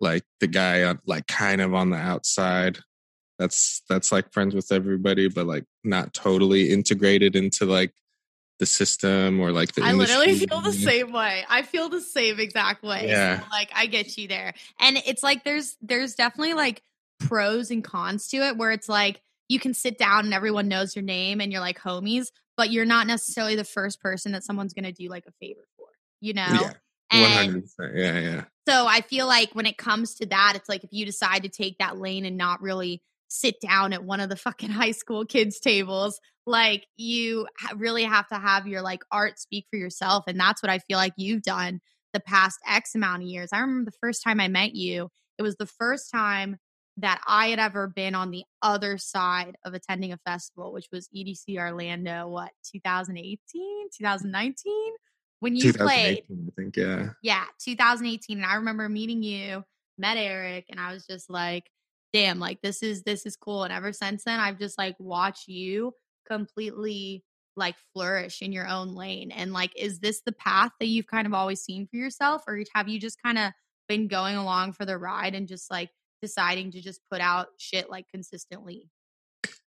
like 0.00 0.24
the 0.40 0.48
guy 0.48 0.84
on 0.84 0.98
like 1.06 1.26
kind 1.28 1.62
of 1.62 1.72
on 1.72 1.88
the 1.90 1.96
outside. 2.12 2.78
That's 3.38 3.82
that's 3.88 4.12
like 4.12 4.32
friends 4.34 4.54
with 4.54 4.70
everybody, 4.70 5.28
but 5.28 5.46
like 5.46 5.64
not 5.82 6.12
totally 6.12 6.70
integrated 6.70 7.36
into 7.36 7.64
like 7.64 7.92
the 8.62 8.66
system 8.66 9.40
or 9.40 9.50
like 9.50 9.72
the 9.72 9.82
I 9.82 9.90
literally 9.90 10.38
feel 10.38 10.60
the 10.60 10.72
same 10.72 11.10
way. 11.12 11.44
I 11.48 11.62
feel 11.62 11.88
the 11.88 12.00
same 12.00 12.38
exact 12.38 12.84
way. 12.84 13.00
So, 13.00 13.06
Yeah. 13.08 13.42
like 13.50 13.70
I 13.74 13.86
get 13.86 14.16
you 14.16 14.28
there. 14.28 14.54
And 14.78 14.96
it's 15.04 15.20
like 15.24 15.42
there's 15.42 15.76
there's 15.82 16.14
definitely 16.14 16.54
like 16.54 16.80
pros 17.18 17.72
and 17.72 17.82
cons 17.82 18.28
to 18.28 18.36
it 18.36 18.56
where 18.56 18.70
it's 18.70 18.88
like 18.88 19.20
you 19.48 19.58
can 19.58 19.74
sit 19.74 19.98
down 19.98 20.26
and 20.26 20.32
everyone 20.32 20.68
knows 20.68 20.94
your 20.94 21.02
name 21.02 21.40
and 21.40 21.50
you're 21.50 21.60
like 21.60 21.80
homies, 21.80 22.28
but 22.56 22.70
you're 22.70 22.84
not 22.84 23.08
necessarily 23.08 23.56
the 23.56 23.64
first 23.64 24.00
person 24.00 24.30
that 24.30 24.44
someone's 24.44 24.74
going 24.74 24.84
to 24.84 24.92
do 24.92 25.08
like 25.08 25.24
a 25.26 25.32
favor 25.40 25.66
for, 25.76 25.88
you 26.20 26.34
know? 26.34 26.46
Yeah. 26.48 26.72
And 27.10 27.32
hundred 27.34 27.62
percent. 27.62 27.96
Yeah, 27.96 28.18
yeah. 28.20 28.44
so 28.68 28.86
I 28.86 29.00
feel 29.00 29.26
like 29.26 29.54
when 29.54 29.66
it 29.66 29.76
comes 29.76 30.14
to 30.14 30.26
that, 30.26 30.52
it's 30.54 30.68
like 30.68 30.84
if 30.84 30.90
you 30.92 31.04
decide 31.04 31.42
to 31.42 31.48
take 31.48 31.78
that 31.78 31.98
lane 31.98 32.24
and 32.24 32.36
not 32.36 32.62
really 32.62 33.02
sit 33.32 33.60
down 33.60 33.92
at 33.92 34.04
one 34.04 34.20
of 34.20 34.28
the 34.28 34.36
fucking 34.36 34.70
high 34.70 34.92
school 34.92 35.24
kids' 35.24 35.58
tables, 35.58 36.20
like 36.46 36.86
you 36.96 37.46
really 37.76 38.04
have 38.04 38.28
to 38.28 38.36
have 38.36 38.66
your 38.66 38.82
like 38.82 39.02
art 39.10 39.38
speak 39.38 39.66
for 39.70 39.76
yourself. 39.76 40.24
And 40.26 40.38
that's 40.38 40.62
what 40.62 40.70
I 40.70 40.78
feel 40.78 40.98
like 40.98 41.14
you've 41.16 41.42
done 41.42 41.80
the 42.12 42.20
past 42.20 42.58
X 42.68 42.94
amount 42.94 43.22
of 43.22 43.28
years. 43.28 43.50
I 43.52 43.60
remember 43.60 43.90
the 43.90 43.96
first 44.00 44.22
time 44.22 44.40
I 44.40 44.48
met 44.48 44.74
you, 44.74 45.08
it 45.38 45.42
was 45.42 45.56
the 45.56 45.66
first 45.66 46.10
time 46.10 46.56
that 46.98 47.22
I 47.26 47.48
had 47.48 47.58
ever 47.58 47.88
been 47.88 48.14
on 48.14 48.30
the 48.30 48.44
other 48.60 48.98
side 48.98 49.56
of 49.64 49.72
attending 49.72 50.12
a 50.12 50.18
festival, 50.26 50.72
which 50.72 50.88
was 50.92 51.08
EDC 51.16 51.56
Orlando, 51.56 52.28
what, 52.28 52.50
2018, 52.70 53.38
2019? 53.96 54.92
When 55.40 55.56
you 55.56 55.72
played 55.72 56.22
2018, 56.28 56.48
I 56.48 56.60
think. 56.60 56.76
Yeah. 56.76 57.08
yeah, 57.22 57.44
2018. 57.64 58.36
And 58.36 58.46
I 58.46 58.56
remember 58.56 58.88
meeting 58.90 59.22
you, 59.22 59.64
met 59.96 60.18
Eric, 60.18 60.66
and 60.68 60.78
I 60.78 60.92
was 60.92 61.06
just 61.06 61.30
like, 61.30 61.64
damn, 62.12 62.38
like 62.38 62.60
this 62.62 62.82
is 62.82 63.02
this 63.02 63.26
is 63.26 63.36
cool. 63.36 63.64
And 63.64 63.72
ever 63.72 63.92
since 63.92 64.24
then, 64.24 64.40
I've 64.40 64.58
just 64.58 64.78
like 64.78 64.96
watched 64.98 65.48
you 65.48 65.94
completely 66.26 67.24
like 67.56 67.76
flourish 67.92 68.40
in 68.40 68.52
your 68.52 68.66
own 68.66 68.94
lane. 68.94 69.30
And 69.30 69.52
like, 69.52 69.72
is 69.76 70.00
this 70.00 70.22
the 70.24 70.32
path 70.32 70.70
that 70.80 70.86
you've 70.86 71.06
kind 71.06 71.26
of 71.26 71.34
always 71.34 71.60
seen 71.60 71.86
for 71.86 71.96
yourself? 71.96 72.42
Or 72.46 72.58
have 72.74 72.88
you 72.88 72.98
just 72.98 73.22
kind 73.22 73.38
of 73.38 73.52
been 73.88 74.08
going 74.08 74.36
along 74.36 74.72
for 74.72 74.86
the 74.86 74.96
ride 74.96 75.34
and 75.34 75.48
just 75.48 75.70
like 75.70 75.90
deciding 76.22 76.72
to 76.72 76.80
just 76.80 77.00
put 77.10 77.20
out 77.20 77.48
shit 77.58 77.90
like 77.90 78.06
consistently? 78.10 78.88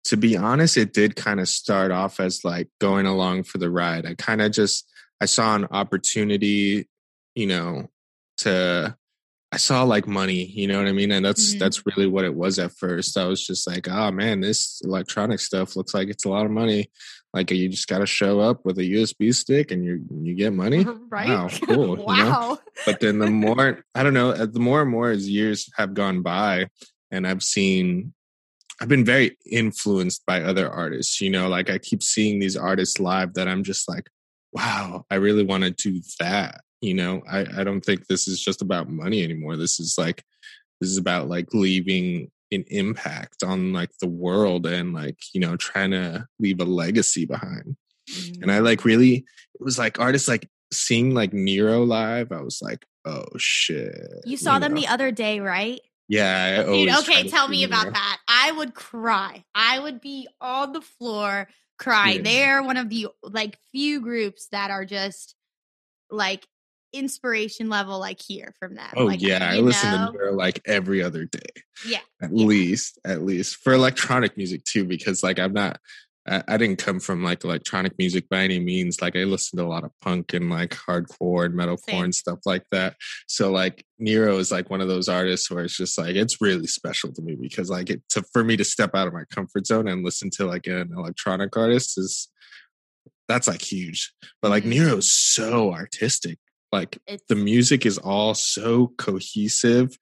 to 0.10 0.17
be 0.17 0.36
honest, 0.36 0.75
it 0.75 0.91
did 0.91 1.15
kind 1.15 1.39
of 1.39 1.48
start 1.48 1.91
off 1.91 2.19
as 2.19 2.43
like 2.43 2.67
going 2.81 3.05
along 3.05 3.43
for 3.43 3.60
the 3.60 3.69
ride. 3.69 4.08
I 4.08 4.15
kind 4.15 4.41
of 4.41 4.51
just 4.51 4.89
I 5.22 5.25
saw 5.25 5.55
an 5.55 5.67
opportunity, 5.69 6.89
you 7.36 7.46
know, 7.46 7.91
to 8.38 8.98
I 9.51 9.57
saw 9.57 9.81
like 9.83 10.07
money, 10.07 10.45
you 10.45 10.67
know 10.67 10.77
what 10.77 10.87
I 10.87 10.91
mean? 10.91 11.11
And 11.11 11.25
that's 11.25 11.55
Mhm. 11.55 11.59
that's 11.59 11.83
really 11.85 12.05
what 12.05 12.23
it 12.23 12.35
was 12.35 12.59
at 12.59 12.71
first. 12.77 13.17
I 13.17 13.25
was 13.25 13.45
just 13.45 13.65
like, 13.67 13.87
oh 13.89 14.11
man, 14.11 14.41
this 14.41 14.79
electronic 14.83 15.39
stuff 15.39 15.75
looks 15.75 15.93
like 15.93 16.07
it's 16.09 16.25
a 16.25 16.29
lot 16.29 16.45
of 16.45 16.51
money. 16.51 16.91
Like 17.33 17.49
you 17.49 17.67
just 17.69 17.87
gotta 17.87 18.05
show 18.05 18.39
up 18.39 18.63
with 18.63 18.77
a 18.77 18.83
USB 18.83 19.33
stick 19.33 19.71
and 19.71 19.83
you 19.83 20.05
you 20.21 20.35
get 20.35 20.53
money. 20.53 20.85
right? 21.09 21.29
Wow, 21.29 21.49
cool, 21.63 21.97
you 21.97 22.05
know? 22.05 22.05
wow. 22.05 22.59
but 22.85 22.99
then 22.99 23.17
the 23.17 23.27
more 23.27 23.83
I 23.95 24.03
don't 24.03 24.13
know, 24.13 24.29
uh, 24.31 24.45
the 24.45 24.59
more 24.59 24.81
and 24.83 24.91
more 24.91 25.09
as 25.09 25.27
years 25.27 25.67
have 25.77 25.95
gone 25.95 26.21
by, 26.21 26.67
and 27.09 27.25
I've 27.25 27.41
seen, 27.41 28.13
I've 28.79 28.87
been 28.87 29.03
very 29.05 29.35
influenced 29.49 30.25
by 30.27 30.43
other 30.43 30.69
artists. 30.69 31.21
You 31.21 31.31
know, 31.31 31.47
like 31.49 31.71
I 31.71 31.79
keep 31.79 32.03
seeing 32.03 32.39
these 32.39 32.55
artists 32.55 32.99
live 32.99 33.33
that 33.33 33.47
I'm 33.47 33.63
just 33.63 33.89
like, 33.89 34.09
wow, 34.53 35.05
I 35.09 35.15
really 35.15 35.43
want 35.43 35.63
to 35.63 35.71
do 35.71 36.01
that. 36.19 36.61
You 36.81 36.93
know, 36.93 37.24
I 37.29 37.45
I 37.57 37.63
don't 37.63 37.81
think 37.81 38.07
this 38.07 38.27
is 38.27 38.41
just 38.41 38.62
about 38.62 38.89
money 38.89 39.24
anymore. 39.24 39.57
This 39.57 39.79
is 39.79 39.95
like, 39.98 40.24
this 40.79 40.89
is 40.89 40.98
about 40.98 41.27
like 41.27 41.53
leaving 41.53 42.31
an 42.51 42.65
impact 42.69 43.43
on 43.43 43.74
like 43.74 43.91
the 44.01 44.07
world 44.07 44.65
and 44.65 44.93
like 44.93 45.17
you 45.33 45.41
know 45.41 45.55
trying 45.55 45.91
to 45.91 46.25
leave 46.39 46.59
a 46.59 46.65
legacy 46.65 47.24
behind 47.24 47.77
mm-hmm. 48.09 48.41
and 48.41 48.51
I 48.51 48.57
like 48.57 48.86
really 48.86 49.17
it 49.17 49.63
was 49.63 49.77
like 49.77 50.00
artists 50.00 50.27
like 50.27 50.50
seeing 50.71 51.13
like 51.13 51.33
Nero 51.33 51.83
live. 51.83 52.31
I 52.31 52.41
was 52.41 52.62
like, 52.62 52.86
oh 53.05 53.25
shit. 53.38 54.21
You 54.25 54.38
saw 54.38 54.59
them 54.59 54.74
know? 54.74 54.81
the 54.81 54.88
other 54.88 55.12
day, 55.12 55.39
right? 55.39 55.79
yeah. 56.07 56.63
Dude, 56.63 56.89
okay, 56.89 57.27
tell 57.27 57.48
me 57.48 57.63
about 57.63 57.83
Nero. 57.83 57.93
that. 57.93 58.17
I 58.27 58.51
would 58.51 58.74
cry. 58.74 59.43
I 59.53 59.79
would 59.79 60.01
be 60.01 60.27
on 60.41 60.74
the 60.74 60.81
floor 60.81 61.48
crying. 61.77 62.17
Yeah. 62.17 62.21
They're 62.24 62.63
one 62.63 62.77
of 62.77 62.89
the 62.89 63.07
like 63.24 63.57
few 63.71 64.01
groups 64.01 64.48
that 64.51 64.71
are 64.71 64.86
just 64.86 65.36
like 66.09 66.48
inspiration 66.93 67.69
level 67.69 68.00
like 68.00 68.22
here 68.22 68.53
from 68.60 68.75
them. 68.75 68.89
Oh 68.96 69.05
like, 69.05 69.22
yeah, 69.22 69.50
I 69.51 69.60
listen 69.60 69.91
know? 69.91 70.08
to 70.08 70.12
Nero 70.13 70.34
like 70.34 70.62
every 70.65 71.01
other 71.03 71.25
day. 71.25 71.39
Yeah, 71.86 72.00
At 72.22 72.31
yeah. 72.31 72.46
least, 72.46 73.00
at 73.05 73.24
least 73.24 73.58
for 73.58 73.74
electronic 73.74 74.38
music 74.38 74.63
too, 74.63 74.86
because 74.86 75.24
like 75.24 75.39
I'm 75.39 75.53
not. 75.53 75.79
I, 76.27 76.43
I 76.50 76.58
didn't 76.58 76.79
come 76.79 77.00
from 77.00 77.24
like 77.24 77.43
electronic 77.46 77.98
music 77.98 78.27
by 78.29 78.39
any 78.43 78.60
means. 78.60 79.01
Like 79.01 79.15
I 79.15 79.24
listened 79.24 79.58
to 79.60 79.65
a 79.65 79.67
lot 79.67 79.86
of 79.86 79.91
punk 80.01 80.34
and 80.34 80.50
like 80.50 80.72
hardcore 80.72 81.46
and 81.46 81.55
metalcore 81.55 81.79
Same. 81.89 82.03
and 82.03 82.13
stuff 82.15 82.39
like 82.46 82.63
that. 82.72 82.96
So 83.27 83.51
like 83.51 83.86
Nero 84.00 84.38
is 84.38 84.51
like 84.51 84.69
one 84.69 84.81
of 84.81 84.89
those 84.89 85.08
artists 85.08 85.50
where 85.50 85.63
it's 85.63 85.77
just 85.77 85.98
like 85.98 86.15
it's 86.15 86.41
really 86.41 86.67
special 86.67 87.13
to 87.13 87.22
me 87.22 87.36
because 87.39 87.69
like 87.69 87.89
it 87.89 88.01
to 88.10 88.24
for 88.34 88.43
me 88.43 88.58
to 88.58 88.65
step 88.65 88.93
out 88.96 89.08
of 89.08 89.13
my 89.13 89.24
comfort 89.34 89.65
zone 89.65 89.88
and 89.88 90.03
listen 90.03 90.29
to 90.31 90.46
like 90.46 90.67
an 90.67 90.91
electronic 90.96 91.55
artist 91.55 91.98
is 91.98 92.27
that's 93.27 93.48
like 93.48 93.62
huge. 93.62 94.12
But 94.41 94.50
like 94.51 94.63
Mhm. 94.65 94.69
Nero's 94.79 95.12
so 95.12 95.72
artistic. 95.72 96.38
Like 96.71 96.99
It's 97.07 97.23
the 97.27 97.35
music 97.35 97.85
is 97.85 97.97
all 97.97 98.33
so 98.33 98.93
cohesive, 98.97 99.97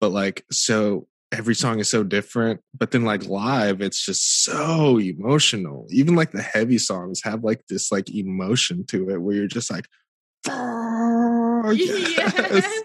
but 0.00 0.10
like 0.12 0.44
so 0.50 1.08
every 1.32 1.54
song 1.54 1.80
is 1.80 1.88
so 1.88 2.04
different. 2.04 2.60
But 2.78 2.90
then 2.90 3.04
like 3.04 3.24
live, 3.26 3.80
it's 3.80 4.04
just 4.04 4.44
so 4.44 4.98
emotional. 4.98 5.86
Even 5.90 6.14
like 6.14 6.32
the 6.32 6.42
heavy 6.42 6.78
songs 6.78 7.22
have 7.24 7.42
like 7.42 7.66
this 7.68 7.90
like 7.90 8.14
emotion 8.14 8.84
to 8.88 9.10
it 9.10 9.20
where 9.20 9.34
you're 9.34 9.46
just 9.48 9.70
like, 9.70 9.88
"Oh, 10.48 11.70
yes." 11.76 12.16
yes. 12.16 12.82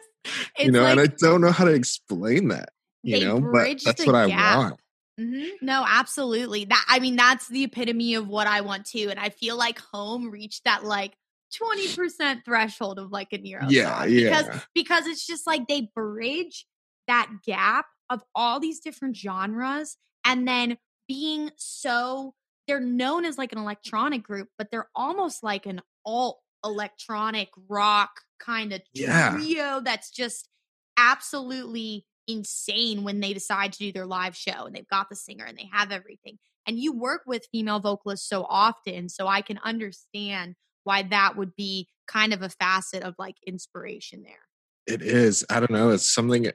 It's 0.58 0.66
you 0.66 0.72
know, 0.72 0.84
like 0.84 0.92
and 0.92 1.00
I 1.01 1.06
don't 1.18 1.42
know 1.42 1.51
how 1.51 1.66
to 1.66 1.74
explain 1.74 2.48
that. 2.50 2.70
You 3.04 3.25
know, 3.25 3.39
but 3.39 3.80
that's 3.86 4.06
what 4.06 4.16
I 4.16 4.27
gap. 4.27 4.58
want. 4.58 4.80
Mhm. 5.20 5.50
No, 5.62 5.86
absolutely. 5.88 6.66
That 6.66 6.86
I 6.88 7.00
mean, 7.00 7.16
that's 7.16 7.48
the 7.48 7.63
epitome 7.63 8.16
of 8.16 8.27
what 8.27 8.48
I 8.48 8.62
want 8.62 8.86
too. 8.86 9.08
And 9.10 9.20
I 9.20 9.30
feel 9.30 9.56
like 9.56 9.80
home 9.80 10.30
reached 10.30 10.66
that 10.66 10.84
like 10.84 11.13
20% 11.51 12.44
threshold 12.46 13.00
of 13.00 13.12
like 13.12 13.34
a 13.34 13.38
Nero 13.38 13.68
Yeah, 13.70 14.06
yeah. 14.06 14.42
Because 14.42 14.62
because 14.75 15.08
it's 15.08 15.25
just 15.25 15.48
like 15.48 15.68
they 15.68 15.89
bridge 15.96 16.66
that 17.08 17.30
gap 17.46 17.86
of 18.10 18.24
all 18.36 18.60
these 18.60 18.80
different 18.80 19.16
genres 19.16 19.98
and 20.25 20.48
then 20.48 20.77
being 21.08 21.51
so 21.58 22.34
they're 22.68 22.80
known 22.82 23.24
as 23.24 23.38
like 23.38 23.54
an 23.54 23.58
electronic 23.60 24.24
group, 24.24 24.50
but 24.58 24.70
they're 24.72 24.89
almost 24.94 25.42
like 25.42 25.66
an 25.66 25.82
alt 26.06 26.39
electronic 26.66 27.50
rock 27.70 28.12
kind 28.39 28.74
of 28.74 28.82
Yeah. 28.94 29.32
trio 29.32 29.80
that's 29.80 30.10
just 30.12 30.50
absolutely 30.98 32.06
insane 32.27 33.04
when 33.04 33.22
they 33.22 33.34
decide 33.34 33.72
to 33.72 33.80
do 33.80 33.92
their 33.94 34.06
live 34.06 34.36
show 34.36 34.66
and 34.66 34.75
they've 34.75 34.88
got 34.88 35.08
the 35.10 35.16
singer 35.16 35.46
and 35.46 35.58
they 35.58 35.70
have 35.72 35.92
everything. 35.92 36.38
And 36.66 36.77
you 36.77 36.92
work 36.92 37.22
with 37.25 37.48
female 37.51 37.80
vocalists 37.80 38.27
so 38.27 38.44
often, 38.50 39.08
so 39.08 39.27
I 39.27 39.42
can 39.42 39.60
understand 39.63 40.56
why 40.88 41.03
that 41.03 41.36
would 41.36 41.53
be 41.56 41.89
kind 42.08 42.34
of 42.34 42.41
a 42.41 42.50
facet 42.50 43.03
of 43.03 43.13
like 43.20 43.36
inspiration 43.46 44.24
there. 44.24 44.96
It 44.96 45.01
is. 45.01 45.46
I 45.50 45.60
don't 45.60 45.72
know. 45.72 45.89
It's 45.89 46.10
something 46.10 46.50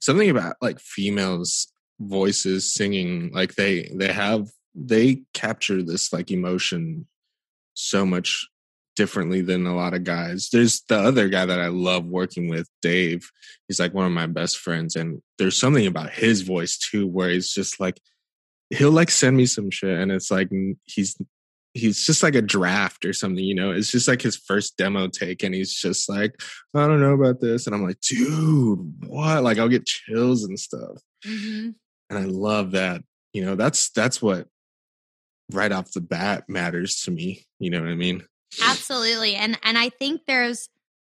something 0.00 0.28
about 0.28 0.56
like 0.60 0.78
females 0.78 1.68
voices 1.98 2.72
singing 2.72 3.30
like 3.32 3.54
they 3.54 3.90
they 3.94 4.12
have 4.12 4.48
they 4.74 5.22
capture 5.32 5.82
this 5.82 6.12
like 6.12 6.30
emotion 6.30 7.06
so 7.74 8.04
much 8.04 8.46
differently 8.96 9.40
than 9.40 9.66
a 9.66 9.74
lot 9.74 9.94
of 9.94 10.04
guys. 10.04 10.50
There's 10.52 10.82
the 10.88 10.98
other 10.98 11.28
guy 11.28 11.46
that 11.46 11.58
I 11.58 11.68
love 11.68 12.04
working 12.04 12.50
with, 12.50 12.68
Dave. 12.82 13.30
He's 13.66 13.80
like 13.80 13.94
one 13.94 14.04
of 14.04 14.12
my 14.12 14.26
best 14.26 14.58
friends 14.58 14.94
and 14.94 15.22
there's 15.38 15.58
something 15.58 15.86
about 15.86 16.10
his 16.10 16.42
voice 16.42 16.76
too 16.76 17.06
where 17.06 17.30
he's 17.30 17.50
just 17.50 17.80
like 17.80 17.98
he'll 18.68 18.90
like 18.92 19.10
send 19.10 19.36
me 19.38 19.46
some 19.46 19.70
shit 19.70 19.98
and 19.98 20.12
it's 20.12 20.30
like 20.30 20.50
he's 20.84 21.16
he's 21.74 22.04
just 22.04 22.22
like 22.22 22.34
a 22.34 22.42
draft 22.42 23.04
or 23.04 23.12
something, 23.12 23.44
you 23.44 23.54
know. 23.54 23.70
It's 23.70 23.90
just 23.90 24.08
like 24.08 24.22
his 24.22 24.36
first 24.36 24.76
demo 24.76 25.08
take, 25.08 25.42
and 25.42 25.54
he's 25.54 25.74
just 25.74 26.08
like, 26.08 26.40
I 26.74 26.86
don't 26.86 27.00
know 27.00 27.14
about 27.14 27.40
this, 27.40 27.66
and 27.66 27.74
I'm 27.74 27.84
like, 27.84 28.00
dude, 28.00 29.06
what? 29.06 29.42
Like, 29.42 29.58
I'll 29.58 29.68
get 29.68 29.86
chills 29.86 30.44
and 30.44 30.58
stuff, 30.58 30.98
mm-hmm. 31.26 31.70
and 32.10 32.18
I 32.18 32.24
love 32.24 32.72
that. 32.72 33.02
You 33.32 33.44
know, 33.44 33.54
that's 33.54 33.90
that's 33.90 34.20
what 34.20 34.48
right 35.52 35.72
off 35.72 35.92
the 35.92 36.00
bat 36.00 36.44
matters 36.48 37.02
to 37.02 37.10
me. 37.10 37.44
You 37.58 37.70
know 37.70 37.80
what 37.80 37.90
I 37.90 37.94
mean? 37.94 38.24
Absolutely, 38.62 39.36
and 39.36 39.58
and 39.62 39.78
I 39.78 39.90
think 39.90 40.22
there's 40.26 40.68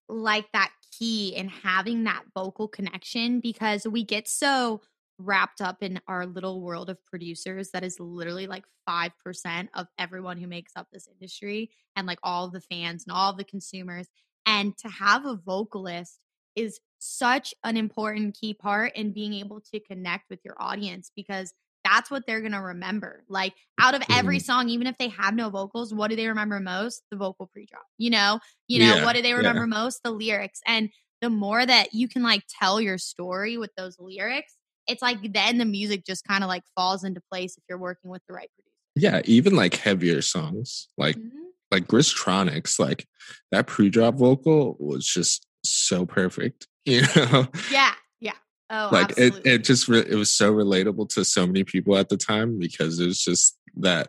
like 0.09 0.51
that 0.53 0.71
key 0.99 1.35
in 1.35 1.49
having 1.49 2.05
that 2.05 2.25
vocal 2.35 2.69
connection 2.69 3.41
because 3.41 3.87
we 3.87 4.05
get 4.05 4.29
so 4.29 4.81
wrapped 5.25 5.61
up 5.61 5.83
in 5.83 6.01
our 6.09 6.27
little 6.27 6.61
world 6.61 6.91
of 6.91 7.05
producers 7.07 7.71
that 7.71 7.85
is 7.85 8.01
literally 8.01 8.47
like 8.47 8.65
5% 8.89 9.69
of 9.75 9.87
everyone 9.99 10.39
who 10.39 10.47
makes 10.47 10.73
up 10.77 10.89
this 10.93 11.09
industry 11.09 11.71
and 11.97 12.07
like 12.07 12.19
all 12.23 12.49
the 12.49 12.61
fans 12.61 13.05
and 13.07 13.15
all 13.15 13.33
the 13.33 13.45
consumers. 13.45 14.09
And 14.47 14.77
to 14.79 14.89
have 14.89 15.27
a 15.27 15.37
vocalist 15.37 16.19
is 16.57 16.81
such 16.99 17.55
an 17.65 17.77
important 17.77 18.37
key 18.39 18.55
part 18.55 18.97
in 18.97 19.13
being 19.13 19.35
able 19.35 19.61
to 19.73 19.81
connect 19.81 20.29
with 20.29 20.41
your 20.45 20.57
audience 20.61 21.11
because 21.15 21.53
that's 21.85 22.11
what 22.11 22.27
they're 22.27 22.41
going 22.41 22.53
to 22.53 22.61
remember. 22.61 23.25
Like 23.29 23.55
out 23.79 23.95
of 23.95 24.03
every 24.11 24.37
mm-hmm. 24.37 24.45
song, 24.45 24.69
even 24.69 24.87
if 24.87 24.99
they 24.99 25.09
have 25.09 25.35
no 25.35 25.51
vocals, 25.51 25.95
what 25.95 26.11
do 26.11 26.17
they 26.17 26.29
remember 26.29 26.61
most? 26.61 27.03
The 27.11 27.17
vocal 27.17 27.47
pre-drop. 27.47 27.85
You 27.99 28.11
know, 28.11 28.41
you 28.69 28.81
know, 28.81 28.97
yeah, 28.97 29.05
what 29.05 29.17
do 29.17 29.23
they 29.23 29.35
remember 29.35 29.63
yeah. 29.63 29.67
most? 29.67 30.03
The 30.03 30.11
lyrics. 30.11 30.61
And 30.67 30.91
the 31.21 31.31
more 31.31 31.65
that 31.65 31.95
you 31.95 32.09
can 32.09 32.23
like 32.23 32.43
tell 32.61 32.81
your 32.81 32.99
story 32.99 33.57
with 33.57 33.71
those 33.77 33.97
lyrics, 33.99 34.55
it's 34.91 35.03
like 35.03 35.19
then 35.33 35.59
the 35.59 35.65
music 35.65 36.05
just 36.05 36.27
kind 36.27 36.43
of 36.43 36.49
like 36.49 36.65
falls 36.77 37.05
into 37.05 37.21
place 37.31 37.57
if 37.57 37.65
you're 37.69 37.79
working 37.79 38.11
with 38.11 38.23
the 38.27 38.35
right 38.35 38.51
producer. 38.55 38.71
Yeah, 38.97 39.23
even 39.25 39.55
like 39.55 39.77
heavier 39.77 40.21
songs, 40.21 40.89
like 40.99 41.17
mm-hmm. 41.17 41.39
like 41.71 41.87
Griztronics, 41.87 42.79
like 42.79 43.07
that 43.53 43.67
pre-drop 43.67 44.17
vocal 44.17 44.77
was 44.79 45.07
just 45.07 45.47
so 45.65 46.07
perfect. 46.07 46.67
You 46.87 47.03
know? 47.15 47.47
Yeah, 47.71 47.93
yeah. 48.21 48.33
Oh, 48.71 48.89
like 48.91 49.11
absolutely. 49.11 49.51
it, 49.51 49.55
it 49.55 49.65
just 49.65 49.87
re- 49.87 50.07
it 50.09 50.15
was 50.15 50.31
so 50.31 50.53
relatable 50.53 51.11
to 51.11 51.27
so 51.27 51.47
many 51.47 51.63
people 51.63 51.95
at 51.97 52.09
the 52.09 52.17
time 52.17 52.59
because 52.59 52.99
it 52.99 53.07
was 53.07 53.23
just 53.23 53.59
that 53.77 54.09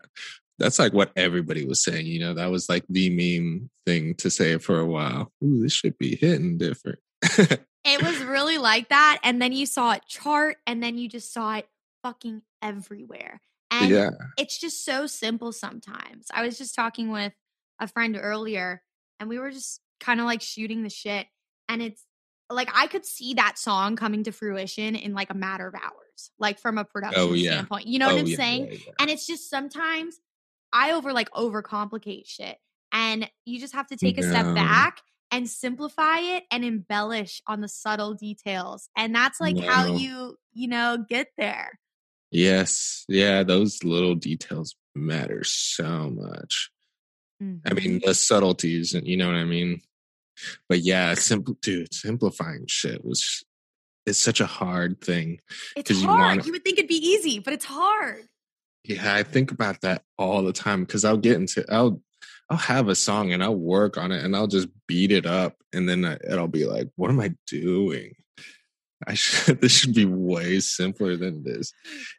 that's 0.58 0.80
like 0.80 0.94
what 0.94 1.12
everybody 1.18 1.66
was 1.66 1.84
saying. 1.84 2.06
You 2.06 2.22
know, 2.22 2.34
that 2.34 2.50
was 2.50 2.70
like 2.70 2.86
the 2.88 3.10
meme 3.10 3.70
thing 3.86 4.16
to 4.16 4.30
say 4.30 4.58
for 4.58 4.80
a 4.80 4.86
while. 4.86 5.32
Ooh, 5.44 5.62
this 5.62 5.74
should 5.74 5.98
be 5.98 6.16
hitting 6.16 6.58
different. 6.58 7.00
It 7.84 8.04
was 8.04 8.20
really 8.24 8.58
like 8.58 8.90
that. 8.90 9.20
And 9.24 9.42
then 9.42 9.54
you 9.54 9.66
saw 9.66 9.94
it 9.94 10.04
chart, 10.08 10.58
and 10.68 10.84
then 10.84 10.98
you 10.98 11.10
just 11.10 11.34
saw 11.34 11.56
it 11.56 11.68
fucking 12.04 12.42
everywhere. 12.62 13.42
And 13.72 13.90
yeah. 13.90 14.10
it's 14.38 14.60
just 14.60 14.86
so 14.86 15.08
simple 15.08 15.52
sometimes. 15.52 16.28
I 16.34 16.44
was 16.46 16.58
just 16.58 16.76
talking 16.76 17.10
with 17.10 17.34
a 17.80 17.88
friend 17.88 18.18
earlier, 18.20 18.84
and 19.20 19.30
we 19.30 19.40
were 19.40 19.52
just 19.52 19.82
kind 20.00 20.20
of 20.20 20.26
like 20.26 20.42
shooting 20.42 20.84
the 20.84 20.90
shit. 20.90 21.28
And 21.70 21.82
it's 21.82 22.06
like 22.50 22.70
I 22.74 22.88
could 22.88 23.06
see 23.06 23.36
that 23.36 23.58
song 23.58 23.96
coming 23.96 24.24
to 24.26 24.32
fruition 24.32 24.96
in 24.96 25.14
like 25.14 25.30
a 25.30 25.36
matter 25.36 25.68
of 25.68 25.74
hours, 25.76 26.32
like 26.38 26.60
from 26.60 26.78
a 26.78 26.82
oh, 26.82 26.84
production 26.84 27.22
oh, 27.22 27.34
yeah. 27.34 27.52
standpoint. 27.52 27.88
You 27.88 28.00
know 28.00 28.10
oh, 28.10 28.14
what 28.14 28.20
I'm 28.20 28.28
yeah, 28.28 28.38
saying? 28.38 28.68
Yeah, 28.72 28.94
and 29.00 29.10
it's 29.10 29.26
just 29.26 29.50
sometimes 29.50 30.20
I 30.74 30.92
over 30.92 31.14
like 31.14 31.32
overcomplicate 31.32 32.28
shit. 32.28 32.58
And 32.94 33.30
you 33.46 33.60
just 33.60 33.74
have 33.74 33.88
to 33.88 33.96
take 33.96 34.18
a 34.18 34.24
step 34.24 34.54
back 34.54 35.02
and 35.32 35.50
simplify 35.50 36.20
it 36.20 36.44
and 36.52 36.66
embellish 36.66 37.42
on 37.48 37.62
the 37.62 37.68
subtle 37.70 38.14
details. 38.14 38.90
And 38.98 39.16
that's 39.16 39.40
like 39.40 39.56
no. 39.56 39.70
how 39.70 39.96
you, 39.96 40.36
you 40.54 40.68
know, 40.68 41.04
get 41.10 41.30
there. 41.38 41.80
Yes. 42.30 43.06
Yeah. 43.08 43.44
Those 43.44 43.84
little 43.84 44.16
details 44.16 44.76
matter 44.94 45.44
so 45.44 46.10
much. 46.10 46.70
Mm-hmm. 47.42 47.68
I 47.68 47.74
mean, 47.74 48.00
mm-hmm. 48.00 48.08
the 48.08 48.14
subtleties, 48.14 48.94
and 48.94 49.08
you 49.08 49.18
know 49.18 49.28
what 49.28 49.36
I 49.36 49.46
mean? 49.46 49.82
But 50.70 50.80
yeah, 50.80 51.14
simple, 51.14 51.56
dude, 51.62 51.94
simplifying 51.94 52.66
shit 52.68 53.04
was, 53.04 53.44
it's 54.06 54.20
such 54.20 54.42
a 54.42 54.46
hard 54.46 55.02
thing. 55.02 55.40
It's 55.76 55.90
hard. 55.90 56.02
You, 56.02 56.08
wanna, 56.08 56.44
you 56.44 56.52
would 56.52 56.64
think 56.64 56.78
it'd 56.78 56.90
be 56.90 56.96
easy, 56.96 57.40
but 57.40 57.54
it's 57.54 57.66
hard. 57.66 58.24
Yeah, 58.84 59.14
I 59.14 59.24
think 59.24 59.52
about 59.52 59.82
that 59.82 60.04
all 60.18 60.44
the 60.44 60.54
time 60.54 60.82
because 60.86 61.06
I'll 61.06 61.18
get 61.18 61.36
into, 61.36 61.66
I'll, 61.72 62.02
I'll 62.52 62.58
have 62.58 62.90
a 62.90 62.96
song 62.96 63.32
and 63.32 63.42
I'll 63.42 63.56
work 63.56 63.98
on 63.98 64.12
it 64.12 64.26
and 64.26 64.36
I'll 64.36 64.46
just 64.46 64.68
beat 64.86 65.14
it 65.14 65.26
up 65.26 65.56
and 65.72 65.88
then 65.88 66.04
it'll 66.04 66.50
be 66.50 66.66
like, 66.66 66.90
what 66.98 67.10
am 67.10 67.22
I 67.22 67.34
doing? 67.48 68.14
I 69.08 69.14
should 69.16 69.62
this 69.62 69.72
should 69.72 69.94
be 69.94 70.04
way 70.04 70.60
simpler 70.60 71.16
than 71.16 71.44
this. 71.44 71.72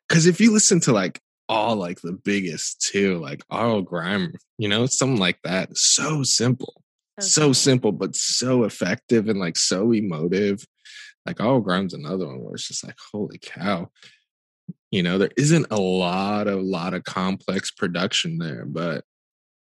Cause 0.08 0.24
if 0.24 0.40
you 0.40 0.50
listen 0.50 0.80
to 0.80 0.92
like 0.92 1.20
all 1.50 1.76
like 1.76 2.00
the 2.00 2.14
biggest 2.14 2.80
too, 2.80 3.18
like 3.18 3.42
RL 3.52 3.82
Grime, 3.82 4.32
you 4.56 4.68
know, 4.68 4.86
something 4.86 5.20
like 5.20 5.38
that, 5.44 5.76
so 5.76 6.22
simple. 6.22 6.82
Okay. 7.20 7.28
So 7.28 7.52
simple, 7.52 7.92
but 7.92 8.16
so 8.16 8.64
effective 8.64 9.28
and 9.28 9.38
like 9.38 9.58
so 9.58 9.92
emotive. 9.92 10.64
Like 11.26 11.40
RL 11.40 11.60
Grime's 11.60 11.92
another 11.92 12.26
one 12.26 12.42
where 12.42 12.54
it's 12.54 12.68
just 12.68 12.86
like, 12.86 12.96
holy 13.12 13.38
cow. 13.38 13.90
You 14.90 15.02
know, 15.02 15.18
there 15.18 15.30
isn't 15.36 15.66
a 15.70 15.78
lot 15.78 16.48
of 16.48 16.62
lot 16.62 16.94
of 16.94 17.04
complex 17.04 17.70
production 17.70 18.38
there, 18.38 18.64
but 18.64 19.04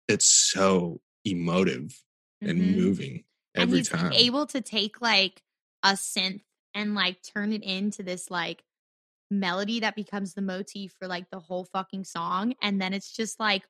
it's 0.08 0.26
so 0.26 1.02
emotive 1.26 2.02
mm-hmm. 2.44 2.50
and 2.50 2.76
moving 2.76 3.24
every 3.56 3.62
and 3.64 3.74
he's 3.74 3.90
time. 3.90 4.14
Able 4.14 4.46
to 4.48 4.62
take 4.62 5.02
like 5.02 5.42
a 5.84 5.94
synth 5.94 6.42
and 6.74 6.96
like 6.96 7.18
turn 7.36 7.54
it 7.54 7.64
into 7.64 8.04
this 8.04 8.30
like 8.30 8.64
melody 9.32 9.80
that 9.82 9.96
becomes 9.96 10.34
the 10.34 10.42
motif 10.42 10.94
for 11.00 11.08
like 11.08 11.30
the 11.32 11.40
whole 11.40 11.66
fucking 11.66 12.04
song 12.04 12.54
and 12.62 12.80
then 12.80 12.94
it's 12.94 13.12
just 13.12 13.40
like 13.40 13.64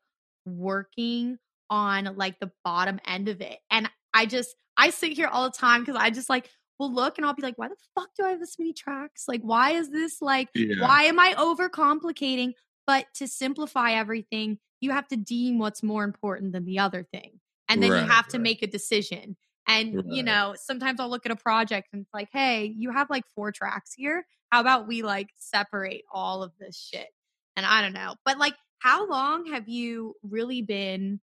working 0.45 1.37
on 1.69 2.15
like 2.17 2.39
the 2.39 2.51
bottom 2.63 2.99
end 3.07 3.29
of 3.29 3.39
it 3.39 3.59
and 3.71 3.89
i 4.13 4.25
just 4.25 4.55
i 4.77 4.89
sit 4.89 5.13
here 5.13 5.27
all 5.27 5.45
the 5.45 5.57
time 5.57 5.81
because 5.81 5.95
i 5.95 6.09
just 6.09 6.29
like 6.29 6.49
will 6.79 6.93
look 6.93 7.17
and 7.17 7.25
i'll 7.25 7.33
be 7.33 7.41
like 7.41 7.57
why 7.57 7.69
the 7.69 7.75
fuck 7.95 8.09
do 8.17 8.25
i 8.25 8.31
have 8.31 8.39
this 8.39 8.59
many 8.59 8.73
tracks 8.73 9.23
like 9.27 9.41
why 9.41 9.71
is 9.71 9.89
this 9.89 10.21
like 10.21 10.49
yeah. 10.53 10.75
why 10.79 11.03
am 11.03 11.19
i 11.19 11.33
overcomplicating 11.35 12.51
but 12.85 13.05
to 13.15 13.27
simplify 13.27 13.93
everything 13.93 14.59
you 14.83 14.91
have 14.91 15.07
to 15.07 15.15
deem 15.15 15.59
what's 15.59 15.81
more 15.81 16.03
important 16.03 16.51
than 16.51 16.65
the 16.65 16.79
other 16.79 17.03
thing. 17.03 17.39
And 17.69 17.81
then 17.81 17.91
right, 17.91 18.03
you 18.03 18.09
have 18.09 18.27
to 18.29 18.37
right. 18.37 18.43
make 18.43 18.61
a 18.61 18.67
decision. 18.67 19.37
And, 19.67 19.95
right. 19.95 20.05
you 20.07 20.23
know, 20.23 20.55
sometimes 20.57 20.99
I'll 20.99 21.09
look 21.09 21.25
at 21.25 21.31
a 21.31 21.37
project 21.37 21.87
and 21.93 22.01
it's 22.01 22.13
like, 22.13 22.29
hey, 22.31 22.73
you 22.77 22.91
have 22.91 23.09
like 23.09 23.23
four 23.33 23.51
tracks 23.51 23.93
here. 23.95 24.25
How 24.51 24.59
about 24.59 24.87
we 24.87 25.01
like 25.01 25.29
separate 25.37 26.03
all 26.11 26.43
of 26.43 26.51
this 26.59 26.77
shit? 26.77 27.07
And 27.55 27.65
I 27.65 27.81
don't 27.81 27.93
know. 27.93 28.15
But 28.25 28.37
like, 28.37 28.55
how 28.79 29.07
long 29.07 29.45
have 29.47 29.69
you 29.69 30.15
really 30.21 30.61
been 30.61 31.21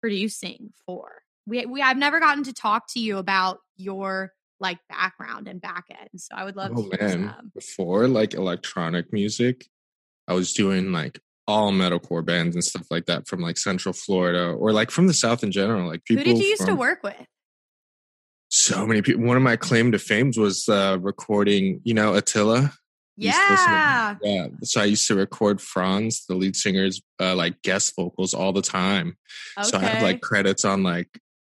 producing 0.00 0.72
for? 0.84 1.22
We, 1.46 1.64
we 1.66 1.80
I've 1.80 1.96
never 1.96 2.18
gotten 2.18 2.44
to 2.44 2.52
talk 2.52 2.92
to 2.94 3.00
you 3.00 3.18
about 3.18 3.60
your 3.76 4.32
like 4.60 4.78
background 4.88 5.46
and 5.46 5.60
back 5.60 5.84
end. 5.90 6.08
So 6.16 6.34
I 6.34 6.44
would 6.44 6.56
love 6.56 6.72
oh, 6.74 6.88
to 6.88 6.98
man. 7.00 7.10
Some. 7.10 7.52
Before 7.54 8.08
like 8.08 8.34
electronic 8.34 9.12
music, 9.12 9.68
I 10.26 10.34
was 10.34 10.52
doing 10.52 10.90
like 10.90 11.20
all 11.46 11.72
metalcore 11.72 12.24
bands 12.24 12.56
and 12.56 12.64
stuff 12.64 12.86
like 12.90 13.06
that 13.06 13.28
from 13.28 13.40
like 13.40 13.58
Central 13.58 13.92
Florida 13.92 14.50
or 14.52 14.72
like 14.72 14.90
from 14.90 15.06
the 15.06 15.14
South 15.14 15.42
in 15.42 15.52
general. 15.52 15.88
Like 15.88 16.04
people. 16.04 16.24
Who 16.24 16.32
did 16.32 16.42
you 16.42 16.48
used 16.48 16.66
to 16.66 16.74
work 16.74 17.02
with? 17.02 17.16
So 18.48 18.86
many 18.86 19.02
people. 19.02 19.24
One 19.24 19.36
of 19.36 19.42
my 19.42 19.56
claim 19.56 19.92
to 19.92 19.98
fame 19.98 20.32
was 20.36 20.68
uh, 20.68 20.98
recording. 21.00 21.80
You 21.84 21.94
know 21.94 22.14
Attila. 22.14 22.72
Yeah. 23.16 24.16
Yeah. 24.22 24.48
So 24.62 24.80
I 24.80 24.84
used 24.84 25.06
to 25.08 25.14
record 25.14 25.58
Fronz, 25.58 26.26
the 26.26 26.34
lead 26.34 26.56
singer's 26.56 27.00
uh, 27.20 27.34
like 27.36 27.62
guest 27.62 27.94
vocals 27.96 28.34
all 28.34 28.52
the 28.52 28.62
time. 28.62 29.16
Okay. 29.58 29.68
So 29.68 29.78
I 29.78 29.82
have 29.82 30.02
like 30.02 30.20
credits 30.20 30.64
on 30.64 30.82
like 30.82 31.08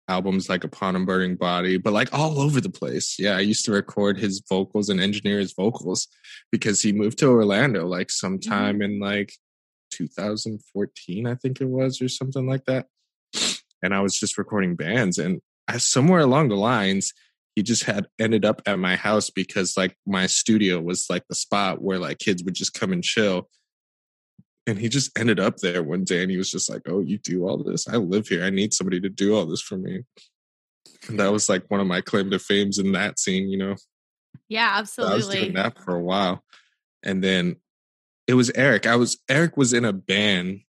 albums 0.08 0.50
like 0.50 0.63
Upon 0.63 0.95
a 0.95 1.00
Burning 1.00 1.36
Body, 1.36 1.78
but 1.78 1.93
like 1.93 2.13
all 2.13 2.39
over 2.39 2.62
the 2.62 2.69
place. 2.69 3.17
Yeah, 3.17 3.38
I 3.38 3.41
used 3.41 3.65
to 3.65 3.71
record 3.71 4.17
his 4.17 4.43
vocals 4.48 4.89
and 4.89 5.00
engineer 5.00 5.39
his 5.39 5.54
vocals 5.54 6.08
because 6.52 6.82
he 6.82 6.91
moved 6.91 7.19
to 7.19 7.28
Orlando 7.28 7.86
like 7.86 8.12
sometime 8.12 8.76
mm-hmm. 8.76 8.93
in 8.93 9.00
like 9.00 9.34
2014, 9.95 11.27
I 11.27 11.36
think 11.36 11.62
it 11.62 11.69
was, 11.69 12.01
or 12.01 12.10
something 12.10 12.47
like 12.47 12.65
that. 12.65 12.88
And 13.81 13.93
I 13.93 14.01
was 14.01 14.17
just 14.19 14.38
recording 14.38 14.75
bands. 14.75 15.17
And 15.17 15.41
I, 15.67 15.77
somewhere 15.77 16.21
along 16.21 16.49
the 16.49 16.55
lines, 16.55 17.13
he 17.55 17.63
just 17.63 17.86
had 17.86 18.08
ended 18.19 18.43
up 18.43 18.62
at 18.65 18.79
my 18.79 18.95
house 18.95 19.29
because 19.29 19.77
like 19.77 19.95
my 20.05 20.27
studio 20.27 20.79
was 20.81 21.05
like 21.10 21.23
the 21.29 21.36
spot 21.36 21.81
where 21.81 21.99
like 21.99 22.19
kids 22.19 22.43
would 22.43 22.53
just 22.53 22.73
come 22.73 22.91
and 22.91 23.03
chill. 23.03 23.49
And 24.67 24.77
he 24.77 24.89
just 24.89 25.17
ended 25.17 25.39
up 25.39 25.58
there 25.58 25.84
one 25.84 26.03
day 26.03 26.21
and 26.21 26.31
he 26.31 26.38
was 26.38 26.51
just 26.51 26.69
like 26.69 26.81
oh 26.88 26.99
you 26.99 27.17
do 27.17 27.47
all 27.47 27.63
this? 27.63 27.88
I 27.88 27.95
live 27.97 28.27
here. 28.27 28.43
I 28.43 28.49
need 28.49 28.73
somebody 28.73 28.99
to 28.99 29.10
do 29.10 29.36
all 29.36 29.45
this 29.45 29.62
for 29.62 29.77
me. 29.77 30.03
And 31.08 31.19
that 31.19 31.31
was 31.31 31.47
like 31.47 31.63
one 31.69 31.79
of 31.79 31.88
my 31.88 32.01
claim 32.01 32.29
to 32.31 32.39
fames 32.39 32.77
in 32.77 32.91
that 32.91 33.19
scene 33.19 33.47
you 33.47 33.58
know? 33.58 33.75
Yeah 34.49 34.84
So 34.84 35.03
i 35.03 35.13
was 35.13 35.29
doing 35.29 35.53
that 35.53 35.81
for 35.81 35.95
a 35.95 36.01
while. 36.01 36.43
And 37.03 37.23
then 37.23 37.55
it 38.27 38.33
was 38.33 38.51
eric. 38.55 38.85
I 38.88 38.95
was 38.95 39.17
eric 39.29 39.57
was 39.57 39.73
in 39.73 39.85
a 39.85 39.93
band 39.93 40.61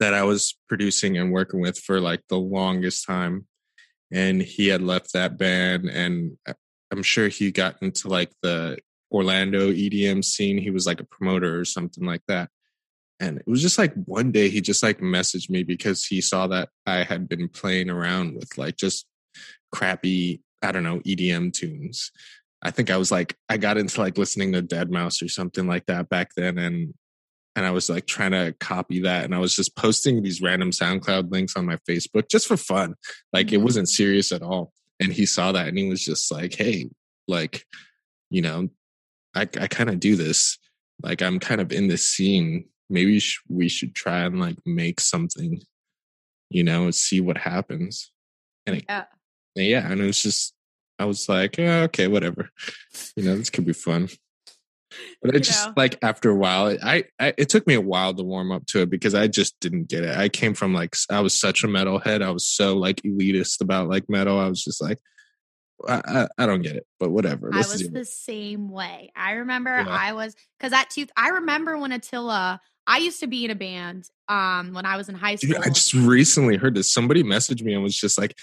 that 0.00 0.12
i 0.14 0.24
was 0.24 0.58
producing 0.68 1.16
and 1.16 1.32
working 1.32 1.60
with 1.60 1.78
for 1.78 2.00
like 2.00 2.20
the 2.28 2.38
longest 2.38 3.06
time 3.06 3.46
and 4.10 4.42
he 4.42 4.68
had 4.68 4.82
left 4.82 5.12
that 5.12 5.38
band 5.38 5.88
and 5.88 6.36
I- 6.46 6.54
i'm 6.90 7.02
sure 7.02 7.28
he 7.28 7.50
got 7.52 7.76
into 7.80 8.08
like 8.08 8.32
the 8.42 8.78
orlando 9.12 9.70
edm 9.70 10.24
scene. 10.24 10.58
He 10.58 10.70
was 10.70 10.86
like 10.86 11.00
a 11.00 11.04
promoter 11.04 11.58
or 11.60 11.64
something 11.64 12.04
like 12.04 12.22
that 12.26 12.50
and 13.20 13.38
it 13.38 13.46
was 13.46 13.62
just 13.62 13.78
like 13.78 13.94
one 14.06 14.32
day 14.32 14.48
he 14.48 14.60
just 14.60 14.82
like 14.82 14.98
messaged 14.98 15.48
me 15.48 15.62
because 15.62 16.04
he 16.04 16.20
saw 16.20 16.48
that 16.48 16.68
i 16.86 17.04
had 17.04 17.28
been 17.28 17.48
playing 17.48 17.88
around 17.90 18.34
with 18.34 18.58
like 18.58 18.76
just 18.76 19.06
crappy 19.72 20.42
i 20.62 20.72
don't 20.72 20.82
know 20.82 20.98
edm 21.00 21.52
tunes 21.52 22.10
i 22.64 22.70
think 22.70 22.90
i 22.90 22.96
was 22.96 23.10
like 23.12 23.36
i 23.48 23.56
got 23.56 23.76
into 23.76 24.00
like 24.00 24.18
listening 24.18 24.52
to 24.52 24.62
deadmau5 24.62 25.22
or 25.24 25.28
something 25.28 25.66
like 25.66 25.86
that 25.86 26.08
back 26.08 26.30
then 26.36 26.58
and 26.58 26.94
and 27.56 27.64
i 27.64 27.70
was 27.70 27.88
like 27.88 28.06
trying 28.06 28.30
to 28.32 28.54
copy 28.60 29.00
that 29.00 29.24
and 29.24 29.34
i 29.34 29.38
was 29.38 29.54
just 29.54 29.76
posting 29.76 30.22
these 30.22 30.40
random 30.42 30.70
soundcloud 30.70 31.30
links 31.30 31.56
on 31.56 31.66
my 31.66 31.76
facebook 31.88 32.28
just 32.28 32.46
for 32.46 32.56
fun 32.56 32.94
like 33.32 33.52
it 33.52 33.60
Mhm. 33.60 33.64
wasn't 33.64 33.88
serious 33.88 34.32
at 34.32 34.42
all 34.42 34.72
and 35.00 35.12
he 35.12 35.26
saw 35.26 35.52
that 35.52 35.68
and 35.68 35.78
he 35.78 35.88
was 35.88 36.04
just 36.04 36.30
like 36.32 36.54
hey 36.54 36.88
like 37.28 37.64
you 38.30 38.42
know 38.42 38.68
i, 39.34 39.42
I 39.42 39.66
kind 39.68 39.90
of 39.90 40.00
do 40.00 40.16
this 40.16 40.58
like 41.02 41.22
i'm 41.22 41.38
kind 41.38 41.60
of 41.60 41.72
in 41.72 41.88
this 41.88 42.08
scene 42.08 42.66
maybe 42.90 43.18
sh- 43.18 43.40
we 43.48 43.68
should 43.68 43.94
try 43.94 44.20
and 44.20 44.38
like 44.40 44.56
make 44.66 45.00
something 45.00 45.60
you 46.50 46.62
know 46.62 46.84
and 46.84 46.94
see 46.94 47.20
what 47.20 47.38
happens 47.38 48.10
and 48.66 48.76
it, 48.76 48.84
Yeah. 48.88 49.04
and 49.56 49.66
yeah 49.66 49.90
and 49.90 50.00
it 50.00 50.04
was 50.04 50.22
just 50.22 50.54
i 50.98 51.04
was 51.04 51.28
like 51.28 51.56
"Yeah, 51.58 51.82
okay 51.82 52.06
whatever 52.06 52.50
you 53.16 53.24
know 53.24 53.36
this 53.36 53.50
could 53.50 53.66
be 53.66 53.72
fun 53.72 54.08
but 55.22 55.34
it 55.34 55.40
just 55.40 55.76
like 55.76 55.98
after 56.02 56.30
a 56.30 56.36
while 56.36 56.76
I, 56.82 57.04
I 57.18 57.34
it 57.36 57.48
took 57.48 57.66
me 57.66 57.74
a 57.74 57.80
while 57.80 58.14
to 58.14 58.22
warm 58.22 58.52
up 58.52 58.66
to 58.66 58.82
it 58.82 58.90
because 58.90 59.14
i 59.14 59.26
just 59.26 59.58
didn't 59.60 59.88
get 59.88 60.04
it 60.04 60.16
i 60.16 60.28
came 60.28 60.54
from 60.54 60.72
like 60.72 60.94
I 61.10 61.20
was 61.20 61.38
such 61.38 61.64
a 61.64 61.66
metalhead 61.66 62.22
i 62.22 62.30
was 62.30 62.46
so 62.46 62.76
like 62.76 63.02
elitist 63.02 63.60
about 63.60 63.88
like 63.88 64.08
metal 64.08 64.38
i 64.38 64.48
was 64.48 64.62
just 64.62 64.80
like 64.80 64.98
i 65.88 66.00
i, 66.06 66.28
I 66.38 66.46
don't 66.46 66.62
get 66.62 66.76
it 66.76 66.86
but 67.00 67.10
whatever 67.10 67.50
I 67.52 67.58
was 67.58 67.86
the 67.90 68.04
same 68.04 68.70
way. 68.70 69.12
I 69.14 69.32
remember 69.32 69.76
Yeah. 69.76 69.88
I 69.88 70.12
was 70.14 70.34
because 70.58 70.70
that 70.70 70.88
tooth. 70.88 71.10
I 71.16 71.28
remember 71.30 71.76
when 71.76 71.92
Attila. 71.92 72.60
I 72.86 72.98
used 72.98 73.20
to 73.20 73.26
be 73.26 73.44
in 73.44 73.50
a 73.50 73.54
band 73.54 74.08
um 74.28 74.72
when 74.72 74.86
I 74.86 74.96
was 74.96 75.08
in 75.10 75.14
high 75.14 75.36
school. 75.36 75.54
Dude, 75.54 75.62
I 75.62 75.68
just 75.68 75.92
recently 75.92 76.56
heard 76.56 76.74
this. 76.74 76.92
Somebody 76.92 77.22
messaged 77.22 77.62
me 77.62 77.74
and 77.74 77.82
was 77.82 77.96
just 77.96 78.18
like, 78.18 78.34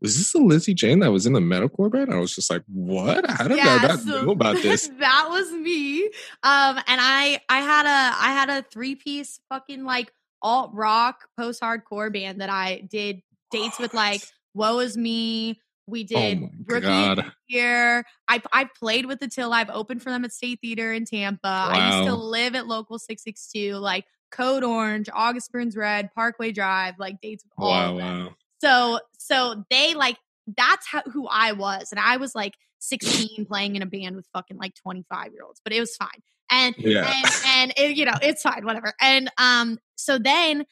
"Was 0.00 0.16
this 0.18 0.32
the 0.32 0.38
Lizzie 0.40 0.74
Jane 0.74 1.00
that 1.00 1.12
was 1.12 1.26
in 1.26 1.32
the 1.32 1.40
metalcore 1.40 1.90
band?" 1.90 2.12
I 2.12 2.18
was 2.18 2.34
just 2.34 2.50
like, 2.50 2.62
"What? 2.66 3.28
How 3.30 3.48
did 3.48 3.58
I 3.58 3.82
not 3.86 4.00
so 4.00 4.24
know 4.24 4.32
about 4.32 4.56
this?" 4.62 4.88
that 4.98 5.26
was 5.30 5.50
me. 5.52 6.04
Um, 6.42 6.76
and 6.86 7.00
I 7.00 7.40
I 7.48 7.60
had 7.60 7.86
a 7.86 8.16
I 8.22 8.32
had 8.32 8.48
a 8.50 8.62
three 8.70 8.94
piece 8.94 9.40
fucking 9.48 9.84
like 9.84 10.12
alt 10.42 10.70
rock 10.72 11.28
post 11.38 11.60
hardcore 11.60 12.12
band 12.12 12.40
that 12.40 12.50
I 12.50 12.80
did 12.90 13.20
dates 13.50 13.78
with 13.78 13.92
like 13.94 14.22
Woe 14.54 14.78
is 14.80 14.96
Me. 14.96 15.60
We 15.86 16.02
Oh 16.02 16.04
did 16.06 16.40
my 16.40 16.48
Rookie 16.66 16.86
god! 16.86 17.32
Year. 17.48 18.04
I 18.28 18.40
I 18.52 18.68
played 18.78 19.06
with 19.06 19.18
the 19.20 19.26
Till. 19.28 19.52
I've 19.52 19.70
opened 19.70 20.02
for 20.02 20.10
them 20.10 20.24
at 20.24 20.32
State 20.32 20.60
Theater 20.62 20.92
in 20.92 21.04
Tampa. 21.04 21.48
I 21.48 21.96
used 21.96 22.08
to 22.08 22.14
live 22.14 22.54
at 22.54 22.66
Local 22.68 22.98
Six 22.98 23.24
Six 23.24 23.48
Two, 23.52 23.74
like 23.74 24.04
Code 24.30 24.62
Orange, 24.62 25.08
August 25.12 25.50
Burns 25.50 25.76
Red, 25.76 26.10
Parkway 26.14 26.52
Drive, 26.52 26.94
like 26.98 27.20
dates 27.20 27.42
with 27.44 27.52
all 27.58 27.70
Wow! 27.70 27.90
of 27.92 27.98
them. 27.98 28.24
Wow! 28.26 28.34
So 28.62 29.00
so 29.18 29.64
they 29.70 29.94
like 29.94 30.16
that's 30.56 30.86
how 30.86 31.02
who 31.12 31.26
I 31.28 31.52
was. 31.52 31.88
And 31.92 32.00
I 32.00 32.16
was 32.16 32.34
like 32.34 32.54
16 32.80 33.46
playing 33.46 33.76
in 33.76 33.82
a 33.82 33.86
band 33.86 34.16
with 34.16 34.26
fucking 34.32 34.56
like 34.58 34.74
25 34.74 35.32
year 35.32 35.42
olds, 35.44 35.60
but 35.64 35.72
it 35.72 35.80
was 35.80 35.94
fine. 35.96 36.08
And 36.50 36.74
Yeah. 36.78 37.12
and 37.22 37.32
and 37.44 37.72
it, 37.76 37.96
you 37.96 38.04
know, 38.04 38.16
it's 38.22 38.42
fine, 38.42 38.64
whatever. 38.64 38.92
And 39.00 39.30
um 39.38 39.78
so 39.96 40.18
then 40.18 40.64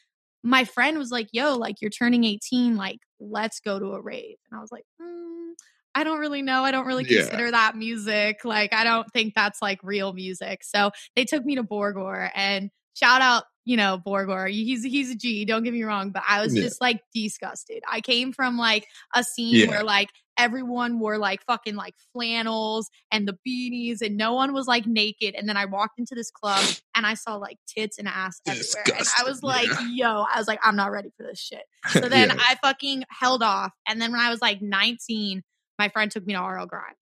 my 0.42 0.64
friend 0.64 0.98
was 0.98 1.10
like, 1.10 1.28
"Yo, 1.32 1.56
like 1.56 1.80
you're 1.80 1.90
turning 1.90 2.24
18, 2.24 2.76
like 2.76 2.98
let's 3.20 3.60
go 3.60 3.78
to 3.78 3.92
a 3.92 4.00
rave." 4.00 4.36
And 4.50 4.58
I 4.58 4.60
was 4.62 4.70
like, 4.72 4.84
mm, 5.02 5.52
I 5.94 6.04
don't 6.04 6.18
really 6.20 6.42
know. 6.42 6.62
I 6.64 6.70
don't 6.70 6.86
really 6.86 7.04
Yeah. 7.04 7.22
consider 7.22 7.50
that 7.50 7.76
music. 7.76 8.44
Like 8.44 8.72
I 8.72 8.84
don't 8.84 9.10
think 9.12 9.34
that's 9.34 9.60
like 9.60 9.80
real 9.82 10.12
music. 10.12 10.62
So 10.64 10.90
they 11.16 11.24
took 11.24 11.44
me 11.44 11.56
to 11.56 11.62
Borgore 11.64 12.30
and 12.34 12.70
shout 12.98 13.22
out, 13.22 13.44
you 13.64 13.76
know, 13.76 14.00
Borgore. 14.04 14.50
He's 14.50 14.82
he's 14.82 15.10
a 15.10 15.14
G, 15.14 15.44
don't 15.44 15.62
get 15.62 15.72
me 15.72 15.82
wrong, 15.84 16.10
but 16.10 16.22
I 16.28 16.40
was 16.40 16.54
Yeah. 16.54 16.62
just 16.62 16.80
like 16.80 17.00
disgusted. 17.14 17.82
I 17.90 18.00
came 18.00 18.32
from 18.32 18.56
like 18.58 18.86
a 19.14 19.22
scene 19.22 19.54
Yeah. 19.54 19.68
where 19.68 19.84
like 19.84 20.10
everyone 20.38 21.00
wore 21.00 21.18
like 21.18 21.42
fucking 21.44 21.74
like 21.74 21.94
flannels 22.12 22.88
and 23.10 23.26
the 23.26 23.36
beanies 23.46 24.00
and 24.00 24.16
no 24.16 24.34
one 24.34 24.52
was 24.52 24.68
like 24.68 24.86
naked 24.86 25.34
and 25.34 25.48
then 25.48 25.56
I 25.56 25.64
walked 25.64 25.98
into 25.98 26.14
this 26.14 26.30
club 26.30 26.64
and 26.94 27.04
I 27.04 27.14
saw 27.14 27.34
like 27.34 27.58
tits 27.66 27.98
and 27.98 28.06
ass 28.06 28.40
everywhere 28.46 28.84
and 28.98 29.08
I 29.18 29.24
was 29.24 29.42
like 29.42 29.66
yeah. 29.66 29.88
yo 29.90 30.24
I 30.32 30.38
was 30.38 30.46
like 30.46 30.60
I'm 30.62 30.76
not 30.76 30.92
ready 30.92 31.10
for 31.16 31.24
this 31.24 31.40
shit 31.40 31.64
so 31.88 32.02
then 32.08 32.28
Yeah. 32.28 32.36
I 32.38 32.54
fucking 32.62 33.02
held 33.10 33.42
off 33.42 33.72
and 33.88 34.00
then 34.00 34.12
when 34.12 34.20
I 34.20 34.30
was 34.30 34.40
like 34.40 34.62
19 34.62 35.42
my 35.76 35.88
friend 35.88 36.08
took 36.08 36.24
me 36.24 36.34
to 36.34 36.40
RL 36.40 36.66
Grime 36.66 36.94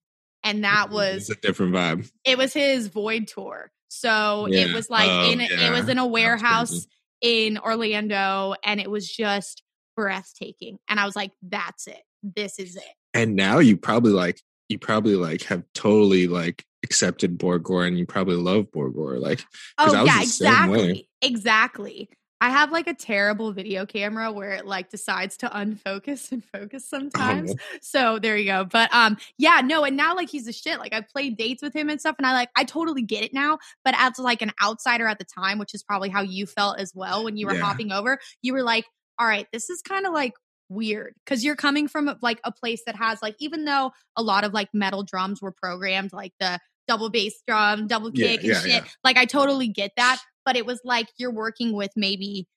and 0.43 0.63
that 0.63 0.85
mm-hmm. 0.87 0.95
was 0.95 1.29
it's 1.29 1.37
a 1.37 1.41
different 1.41 1.75
vibe. 1.75 2.11
it 2.25 2.39
was 2.39 2.53
his 2.53 2.87
void 2.87 3.27
tour 3.27 3.71
so 3.89 4.47
it 4.49 4.73
was 4.73 4.89
like 4.89 5.09
Oh, 5.09 5.31
in 5.31 5.41
it 5.41 5.51
yeah. 5.51 5.71
was 5.71 5.87
in 5.89 5.97
a 5.97 6.05
warehouse 6.05 6.87
in 7.21 7.57
Orlando 7.57 8.53
and 8.63 8.79
it 8.79 8.89
was 8.89 9.07
just 9.09 9.63
breathtaking 9.95 10.77
and 10.89 10.99
I 10.99 11.05
was 11.05 11.15
like 11.15 11.31
that's 11.41 11.87
it 11.87 12.01
this 12.23 12.59
is 12.59 12.75
it 12.75 12.83
And 13.13 13.35
now 13.35 13.59
you 13.59 13.77
probably 13.77 14.11
like 14.11 14.41
you 14.69 14.77
probably 14.77 15.15
like 15.15 15.43
have 15.43 15.63
totally 15.73 16.27
like 16.27 16.65
accepted 16.83 17.37
Borgore 17.39 17.87
and 17.87 17.97
you 17.97 18.05
probably 18.05 18.35
love 18.35 18.65
Borgore. 18.71 19.19
Like 19.19 19.43
Oh 19.77 19.85
was 19.85 20.05
yeah, 20.07 20.19
the 20.19 20.25
same 20.25 20.69
way. 20.69 20.77
exactly. 20.89 21.09
Exactly. 21.21 22.09
I 22.39 22.49
have 22.49 22.71
like 22.71 22.87
a 22.87 22.93
terrible 22.93 23.51
video 23.51 23.85
camera 23.85 24.31
where 24.31 24.51
it 24.51 24.65
like 24.65 24.89
decides 24.89 25.37
to 25.37 25.49
unfocus 25.49 26.31
and 26.31 26.43
focus 26.43 26.87
sometimes. 26.87 27.53
Oh. 27.57 27.77
So 27.81 28.19
there 28.19 28.37
you 28.37 28.45
go. 28.45 28.63
But 28.65 28.93
um 28.93 29.17
yeah, 29.37 29.61
no, 29.63 29.83
and 29.83 29.97
now 29.97 30.15
like 30.15 30.29
he's 30.29 30.45
the 30.45 30.53
shit. 30.53 30.79
Like 30.79 30.93
I 30.93 31.01
played 31.01 31.37
dates 31.37 31.63
with 31.63 31.75
him 31.75 31.89
and 31.89 31.99
stuff 31.99 32.15
and 32.17 32.27
I 32.27 32.33
like 32.33 32.49
I 32.55 32.63
totally 32.63 33.01
get 33.01 33.23
it 33.23 33.33
now, 33.33 33.57
but 33.83 33.95
as 33.97 34.19
like 34.19 34.41
an 34.41 34.51
outsider 34.63 35.07
at 35.07 35.19
the 35.19 35.25
time, 35.25 35.57
which 35.59 35.73
is 35.73 35.83
probably 35.83 36.09
how 36.09 36.21
you 36.21 36.45
felt 36.45 36.79
as 36.79 36.91
well 36.93 37.23
when 37.23 37.37
you 37.37 37.47
were 37.47 37.55
Yeah. 37.55 37.61
hopping 37.63 37.91
over, 37.91 38.19
you 38.41 38.53
were 38.53 38.63
like, 38.63 38.85
"All 39.19 39.27
right, 39.27 39.47
this 39.51 39.69
is 39.69 39.81
kind 39.81 40.05
of 40.05 40.13
like 40.13 40.33
weird 40.69 41.13
because 41.25 41.43
you're 41.45 41.55
coming 41.55 41.87
from 41.87 42.13
like 42.21 42.41
a 42.43 42.51
place 42.51 42.81
that 42.85 42.95
has 42.95 43.21
like 43.21 43.35
even 43.39 43.63
though 43.65 43.91
a 44.17 44.21
lot 44.21 44.43
of 44.43 44.53
like 44.53 44.67
metal 44.73 45.01
drums 45.01 45.41
were 45.41 45.53
programmed 45.53 46.11
like 46.11 46.33
the 46.41 46.59
double 46.89 47.09
bass 47.09 47.41
drum 47.47 47.87
double 47.87 48.11
Yeah, 48.13 48.27
kick 48.27 48.39
and 48.41 48.49
yeah, 48.49 48.59
shit 48.59 48.69
yeah. 48.69 48.83
like 49.01 49.15
i 49.15 49.23
totally 49.23 49.69
get 49.69 49.91
that 49.95 50.19
but 50.47 50.55
it 50.55 50.65
was 50.65 50.79
like 50.85 51.09
you're 51.17 51.29
working 51.29 51.73
with 51.73 51.91
maybe 51.97 52.47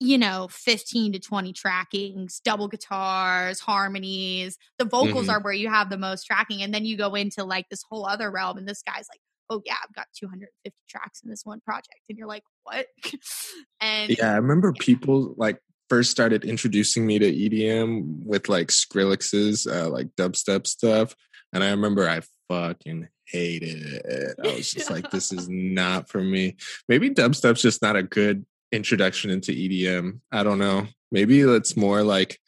you 0.00 0.18
know 0.18 0.48
15 0.50 1.14
to 1.14 1.18
20 1.18 1.52
trackings 1.54 2.40
double 2.44 2.68
guitars 2.68 3.58
harmonies 3.58 4.58
the 4.78 4.84
vocals 4.84 5.28
Mhm. 5.28 5.32
are 5.32 5.42
where 5.42 5.54
you 5.54 5.70
have 5.70 5.88
the 5.88 5.96
most 5.96 6.24
tracking 6.24 6.62
and 6.62 6.74
then 6.74 6.84
you 6.84 6.96
go 6.96 7.14
into 7.14 7.42
like 7.42 7.66
this 7.70 7.82
whole 7.88 8.06
other 8.06 8.30
realm 8.30 8.58
and 8.58 8.68
this 8.68 8.82
guy's 8.82 9.06
like 9.10 9.20
oh 9.48 9.62
yeah 9.64 9.76
i've 9.82 9.94
got 9.94 10.06
250 10.14 10.76
tracks 10.88 11.22
in 11.24 11.30
this 11.30 11.40
one 11.44 11.60
project 11.60 12.00
and 12.10 12.18
you're 12.18 12.28
like 12.28 12.44
what 12.64 12.86
and 13.80 14.10
Yeah, 14.10 14.32
I 14.32 14.36
remember 14.36 14.74
people 14.74 15.34
like 15.38 15.58
first 15.88 16.10
started 16.10 16.44
introducing 16.44 17.06
me 17.06 17.18
to 17.18 17.32
EDM 17.32 18.24
with 18.24 18.50
like 18.50 18.68
Skrillex's 18.68 19.66
uh, 19.66 19.88
like 19.88 20.08
dubstep 20.16 20.66
stuff, 20.66 21.16
and 21.54 21.64
I 21.64 21.70
remember 21.70 22.06
I 22.08 22.20
fucking 22.48 23.08
hated 23.26 23.82
it. 24.04 24.36
I 24.42 24.54
was 24.56 24.72
just 24.72 24.90
like, 24.90 25.10
this 25.10 25.32
is 25.32 25.48
not 25.50 26.08
for 26.08 26.22
me. 26.22 26.56
Maybe 26.88 27.10
dubstep's 27.10 27.62
just 27.62 27.82
not 27.82 27.96
a 27.96 28.02
good 28.02 28.44
introduction 28.72 29.30
into 29.30 29.52
EDM. 29.52 30.20
I 30.32 30.42
don't 30.42 30.58
know. 30.58 30.86
Maybe 31.10 31.40
it's 31.40 31.76
more 31.76 32.02
like 32.02 32.38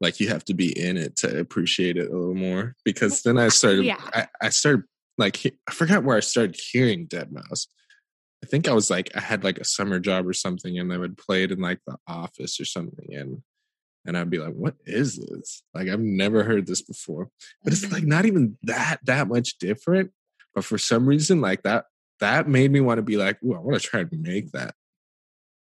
like 0.00 0.18
you 0.18 0.28
have 0.28 0.44
to 0.46 0.54
be 0.54 0.78
in 0.78 0.96
it 0.96 1.16
to 1.16 1.38
appreciate 1.38 1.98
it 1.98 2.10
a 2.10 2.16
little 2.16 2.34
more. 2.34 2.74
Because 2.84 3.22
then 3.22 3.36
I 3.36 3.48
started, 3.48 3.84
Yeah. 3.84 4.00
I, 4.14 4.26
I 4.40 4.48
started 4.48 4.84
like 5.18 5.38
I 5.68 5.72
forgot 5.72 6.04
where 6.04 6.16
I 6.16 6.20
started 6.20 6.58
hearing 6.58 7.06
deadmau5. 7.06 7.66
I 8.42 8.46
think 8.46 8.68
I 8.68 8.72
was 8.72 8.88
like 8.88 9.10
I 9.14 9.20
had 9.20 9.44
like 9.44 9.58
a 9.58 9.64
summer 9.64 9.98
job 9.98 10.26
or 10.26 10.32
something, 10.32 10.78
and 10.78 10.92
I 10.92 10.96
would 10.96 11.18
play 11.18 11.42
it 11.44 11.52
in 11.52 11.60
like 11.60 11.80
the 11.86 11.96
office 12.06 12.58
or 12.58 12.64
something, 12.64 13.14
and 13.14 13.42
and 14.04 14.16
I'd 14.16 14.30
be 14.30 14.38
like, 14.38 14.54
"What 14.54 14.76
is 14.86 15.16
this? 15.16 15.62
Like 15.74 15.88
I've 15.88 16.00
never 16.00 16.42
heard 16.42 16.66
this 16.66 16.82
before." 16.82 17.30
But 17.62 17.72
it's 17.72 17.90
like 17.90 18.04
not 18.04 18.26
even 18.26 18.56
that 18.62 18.98
that 19.04 19.28
much 19.28 19.58
different. 19.58 20.12
But 20.54 20.64
for 20.64 20.78
some 20.78 21.06
reason, 21.06 21.40
like 21.40 21.62
that 21.62 21.86
that 22.20 22.48
made 22.48 22.70
me 22.70 22.80
want 22.80 22.98
to 22.98 23.02
be 23.02 23.16
like, 23.16 23.42
"Ooh, 23.42 23.54
I 23.54 23.58
want 23.58 23.80
to 23.80 23.86
try 23.86 24.00
and 24.00 24.22
make 24.22 24.52
that." 24.52 24.74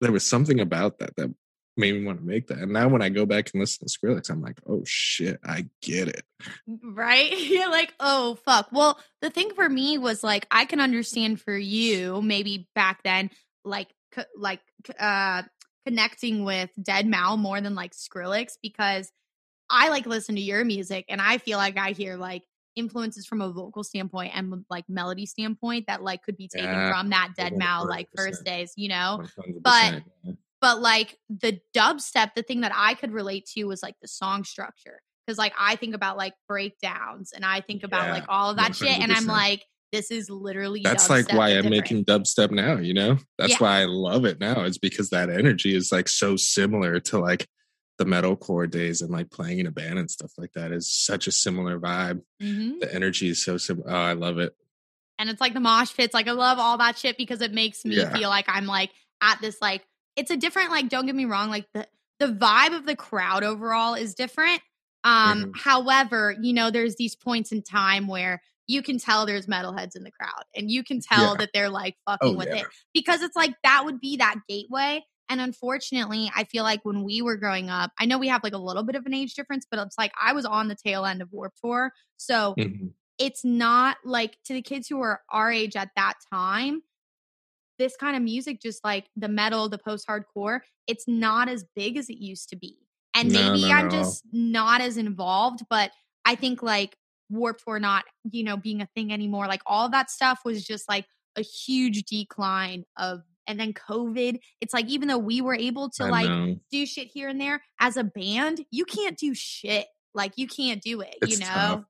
There 0.00 0.12
was 0.12 0.26
something 0.26 0.60
about 0.60 0.98
that 0.98 1.16
that 1.16 1.34
made 1.76 1.94
me 1.94 2.04
want 2.04 2.18
to 2.18 2.24
make 2.24 2.46
that. 2.48 2.58
And 2.58 2.72
now 2.72 2.88
when 2.88 3.02
I 3.02 3.08
go 3.08 3.26
back 3.26 3.50
and 3.52 3.60
listen 3.60 3.86
to 3.86 3.92
Skrillex, 3.92 4.30
I'm 4.30 4.42
like, 4.42 4.60
oh 4.66 4.82
shit, 4.84 5.40
I 5.44 5.66
get 5.82 6.08
it. 6.08 6.22
Right? 6.66 7.36
You're 7.38 7.70
like, 7.70 7.94
oh 8.00 8.36
fuck. 8.44 8.68
Well, 8.72 8.98
the 9.20 9.30
thing 9.30 9.50
for 9.54 9.68
me 9.68 9.98
was 9.98 10.22
like, 10.22 10.46
I 10.50 10.64
can 10.64 10.80
understand 10.80 11.40
for 11.40 11.56
you 11.56 12.22
maybe 12.22 12.68
back 12.74 13.02
then, 13.02 13.30
like, 13.64 13.88
like, 14.36 14.60
uh, 14.98 15.42
connecting 15.86 16.44
with 16.44 16.70
deadmau5 16.80 17.38
more 17.38 17.60
than 17.60 17.74
like 17.74 17.92
Skrillex 17.92 18.52
because 18.62 19.10
I 19.70 19.88
like 19.88 20.06
listen 20.06 20.34
to 20.36 20.40
your 20.40 20.64
music 20.64 21.06
and 21.08 21.20
I 21.20 21.38
feel 21.38 21.58
like 21.58 21.78
I 21.78 21.92
hear 21.92 22.16
like 22.16 22.42
influences 22.76 23.26
from 23.26 23.40
a 23.40 23.50
vocal 23.50 23.84
standpoint 23.84 24.32
and 24.34 24.64
like 24.68 24.88
melody 24.88 25.26
standpoint 25.26 25.86
that 25.86 26.02
like 26.02 26.22
could 26.22 26.36
be 26.36 26.48
taken 26.48 26.70
yeah, 26.70 26.90
from 26.90 27.10
that 27.10 27.30
deadmau5 27.38 27.88
like 27.88 28.08
first 28.16 28.44
days, 28.44 28.72
you 28.76 28.88
know. 28.88 29.24
But 29.60 30.02
but 30.60 30.80
like 30.80 31.18
the 31.28 31.60
dubstep, 31.76 32.34
the 32.34 32.42
thing 32.42 32.62
that 32.62 32.72
I 32.74 32.94
could 32.94 33.12
relate 33.12 33.46
to 33.54 33.64
was 33.64 33.82
like 33.82 33.96
the 34.00 34.08
song 34.08 34.44
structure. 34.44 35.02
Cause 35.28 35.38
like 35.38 35.54
I 35.58 35.76
think 35.76 35.94
about 35.94 36.16
like 36.16 36.34
breakdowns 36.48 37.32
and 37.32 37.44
I 37.44 37.60
think 37.60 37.82
about 37.82 38.06
yeah, 38.06 38.12
like 38.12 38.24
all 38.28 38.50
of 38.50 38.56
that 38.56 38.72
100%. 38.72 38.74
shit. 38.76 39.00
And 39.00 39.12
I'm 39.12 39.26
like, 39.26 39.64
this 39.94 40.10
is 40.10 40.28
literally 40.28 40.80
that's 40.82 41.08
like 41.08 41.32
why 41.32 41.50
I'm 41.50 41.62
different. 41.62 41.70
making 41.70 42.04
dubstep 42.04 42.50
now, 42.50 42.78
you 42.78 42.94
know? 42.94 43.18
That's 43.38 43.52
yeah. 43.52 43.58
why 43.60 43.82
I 43.82 43.84
love 43.84 44.24
it 44.24 44.40
now. 44.40 44.64
It's 44.64 44.78
because 44.78 45.10
that 45.10 45.30
energy 45.30 45.74
is 45.74 45.92
like 45.92 46.08
so 46.08 46.34
similar 46.34 46.98
to 47.00 47.20
like 47.20 47.46
the 47.98 48.04
metalcore 48.04 48.68
days 48.68 49.02
and 49.02 49.12
like 49.12 49.30
playing 49.30 49.60
in 49.60 49.68
a 49.68 49.70
band 49.70 50.00
and 50.00 50.10
stuff 50.10 50.32
like 50.36 50.52
that 50.54 50.72
is 50.72 50.92
such 50.92 51.28
a 51.28 51.32
similar 51.32 51.78
vibe. 51.78 52.22
Mm-hmm. 52.42 52.80
The 52.80 52.92
energy 52.92 53.28
is 53.28 53.44
so 53.44 53.56
similar. 53.56 53.88
Oh, 53.88 53.94
I 53.94 54.14
love 54.14 54.38
it. 54.38 54.52
And 55.20 55.30
it's 55.30 55.40
like 55.40 55.54
the 55.54 55.60
mosh 55.60 55.94
pits. 55.94 56.12
Like 56.12 56.26
I 56.26 56.32
love 56.32 56.58
all 56.58 56.78
that 56.78 56.98
shit 56.98 57.16
because 57.16 57.40
it 57.40 57.52
makes 57.52 57.84
me 57.84 57.96
yeah. 57.96 58.12
feel 58.12 58.28
like 58.28 58.46
I'm 58.48 58.66
like 58.66 58.90
at 59.22 59.40
this 59.40 59.58
like 59.62 59.86
it's 60.16 60.32
a 60.32 60.36
different 60.36 60.70
like 60.70 60.88
don't 60.88 61.06
get 61.06 61.14
me 61.14 61.24
wrong 61.24 61.50
like 61.50 61.66
the 61.72 61.86
the 62.18 62.26
vibe 62.26 62.76
of 62.76 62.84
the 62.84 62.96
crowd 62.96 63.44
overall 63.44 63.94
is 63.94 64.16
different. 64.16 64.60
Um 65.04 65.38
mm-hmm. 65.38 65.50
however, 65.54 66.34
you 66.40 66.52
know 66.52 66.72
there's 66.72 66.96
these 66.96 67.14
points 67.14 67.52
in 67.52 67.62
time 67.62 68.08
where 68.08 68.42
you 68.66 68.82
can 68.82 68.98
tell 68.98 69.26
there's 69.26 69.46
metalheads 69.46 69.96
in 69.96 70.04
the 70.04 70.10
crowd 70.10 70.44
and 70.56 70.70
you 70.70 70.82
can 70.82 71.00
tell 71.00 71.32
yeah. 71.32 71.36
that 71.38 71.50
they're 71.52 71.68
like 71.68 71.96
fucking 72.06 72.34
oh, 72.34 72.36
with 72.36 72.48
yeah. 72.48 72.58
it 72.58 72.66
because 72.92 73.22
it's 73.22 73.36
like 73.36 73.54
that 73.62 73.84
would 73.84 74.00
be 74.00 74.16
that 74.16 74.36
gateway 74.48 75.02
and 75.28 75.40
unfortunately, 75.40 76.30
I 76.34 76.44
feel 76.44 76.64
like 76.64 76.80
when 76.84 77.02
we 77.02 77.22
were 77.22 77.36
growing 77.36 77.70
up, 77.70 77.92
I 77.98 78.04
know 78.04 78.18
we 78.18 78.28
have 78.28 78.44
like 78.44 78.52
a 78.52 78.58
little 78.58 78.82
bit 78.82 78.94
of 78.94 79.06
an 79.06 79.14
age 79.14 79.34
difference, 79.34 79.66
but 79.68 79.80
it's 79.80 79.96
like 79.96 80.12
I 80.20 80.32
was 80.32 80.44
on 80.44 80.68
the 80.68 80.74
tail 80.74 81.04
end 81.06 81.22
of 81.22 81.32
Warped 81.32 81.58
Tour. 81.62 81.92
So 82.16 82.54
mm-hmm. 82.58 82.88
it's 83.18 83.44
not 83.44 83.96
like 84.04 84.36
to 84.44 84.54
the 84.54 84.62
kids 84.62 84.88
who 84.88 84.98
were 84.98 85.22
our 85.30 85.50
age 85.50 85.76
at 85.76 85.90
that 85.96 86.14
time, 86.32 86.82
this 87.78 87.96
kind 87.96 88.16
of 88.16 88.22
music, 88.22 88.60
just 88.60 88.84
like 88.84 89.06
the 89.16 89.28
metal, 89.28 89.68
the 89.68 89.78
post 89.78 90.06
hardcore, 90.06 90.60
it's 90.86 91.08
not 91.08 91.48
as 91.48 91.64
big 91.74 91.96
as 91.96 92.10
it 92.10 92.18
used 92.18 92.50
to 92.50 92.56
be. 92.56 92.78
And 93.14 93.32
no, 93.32 93.52
maybe 93.52 93.68
no, 93.68 93.74
I'm 93.74 93.88
no. 93.88 93.90
just 93.90 94.24
not 94.32 94.80
as 94.80 94.96
involved, 94.96 95.64
but 95.70 95.90
I 96.24 96.34
think 96.34 96.62
like 96.62 96.96
Warped 97.30 97.62
Tour 97.64 97.78
not, 97.78 98.04
you 98.30 98.44
know, 98.44 98.56
being 98.56 98.80
a 98.80 98.88
thing 98.94 99.12
anymore, 99.12 99.46
like 99.46 99.62
all 99.66 99.88
that 99.90 100.10
stuff 100.10 100.40
was 100.44 100.64
just 100.64 100.88
like 100.88 101.06
a 101.36 101.42
huge 101.42 102.04
decline 102.04 102.84
of 102.96 103.22
and 103.46 103.60
then 103.60 103.72
COVID. 103.72 104.38
It's 104.60 104.74
like 104.74 104.86
even 104.86 105.08
though 105.08 105.18
we 105.18 105.40
were 105.40 105.54
able 105.54 105.90
to 105.90 106.04
I 106.04 106.08
like 106.08 106.28
know. 106.28 106.56
do 106.70 106.86
shit 106.86 107.08
here 107.08 107.28
and 107.28 107.40
there 107.40 107.62
as 107.80 107.96
a 107.96 108.04
band, 108.04 108.64
you 108.70 108.84
can't 108.84 109.18
do 109.18 109.34
shit. 109.34 109.86
Like 110.14 110.32
you 110.36 110.46
can't 110.46 110.80
do 110.80 111.00
it, 111.00 111.16
it's 111.20 111.32
you 111.32 111.38
know? 111.40 111.46
Tough. 111.46 111.84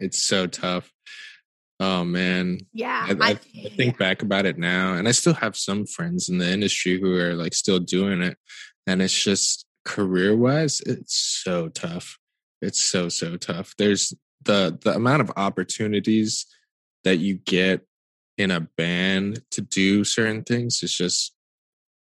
It's 0.00 0.18
so 0.18 0.46
tough. 0.46 0.92
Oh 1.78 2.04
man. 2.04 2.58
Yeah. 2.72 3.06
I, 3.08 3.12
I, 3.20 3.30
I 3.30 3.34
think 3.76 3.94
yeah. 3.94 3.98
back 3.98 4.22
about 4.22 4.46
it 4.46 4.58
now 4.58 4.94
and 4.94 5.08
I 5.08 5.12
still 5.12 5.34
have 5.34 5.56
some 5.56 5.86
friends 5.86 6.28
in 6.28 6.38
the 6.38 6.50
industry 6.50 7.00
who 7.00 7.16
are 7.16 7.34
like 7.34 7.54
still 7.54 7.80
doing 7.80 8.22
it. 8.22 8.36
And 8.86 9.00
it's 9.00 9.22
just 9.22 9.66
career 9.84 10.36
wise, 10.36 10.80
it's 10.82 11.16
so 11.16 11.68
tough. 11.68 12.18
It's 12.60 12.82
so, 12.82 13.08
so 13.08 13.36
tough. 13.36 13.74
There's 13.78 14.12
the 14.44 14.78
the 14.82 14.94
amount 14.94 15.22
of 15.22 15.32
opportunities 15.36 16.46
that 17.04 17.16
you 17.16 17.34
get 17.34 17.86
in 18.38 18.50
a 18.50 18.60
band 18.60 19.42
to 19.50 19.60
do 19.60 20.04
certain 20.04 20.42
things 20.42 20.82
is 20.82 20.94
just 20.94 21.34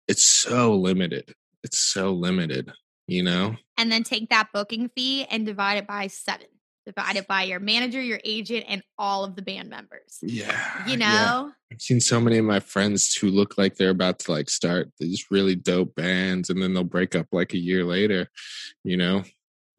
it's 0.09 0.25
so 0.25 0.75
limited. 0.75 1.35
It's 1.63 1.79
so 1.79 2.13
limited, 2.13 2.73
you 3.07 3.23
know? 3.23 3.57
And 3.77 3.93
then 3.93 4.03
take 4.03 4.31
that 4.31 4.49
booking 4.53 4.91
fee 4.97 5.27
and 5.31 5.45
divide 5.45 5.79
it 5.79 5.87
by 5.87 6.07
seven. 6.07 6.47
Divide 6.87 7.17
it 7.17 7.29
by 7.29 7.43
your 7.43 7.61
manager, 7.61 8.01
your 8.01 8.21
agent, 8.25 8.65
and 8.67 8.83
all 8.99 9.23
of 9.23 9.37
the 9.37 9.43
band 9.43 9.69
members. 9.69 10.19
Yeah. 10.23 10.87
You 10.87 10.97
know? 10.97 11.07
Yeah. 11.07 11.49
I've 11.71 11.83
seen 11.83 12.01
so 12.01 12.19
many 12.19 12.39
of 12.39 12.47
my 12.47 12.61
friends 12.61 13.15
who 13.15 13.29
look 13.29 13.59
like 13.59 13.77
they're 13.77 13.91
about 13.91 14.21
to 14.21 14.33
like 14.33 14.49
start 14.49 14.91
these 14.99 15.27
really 15.31 15.55
dope 15.55 15.95
bands 15.95 16.49
and 16.49 16.63
then 16.63 16.73
they'll 16.73 16.85
break 16.85 17.15
up 17.15 17.27
like 17.31 17.53
a 17.53 17.59
year 17.59 17.85
later, 17.85 18.29
you 18.85 18.97
know? 18.97 19.25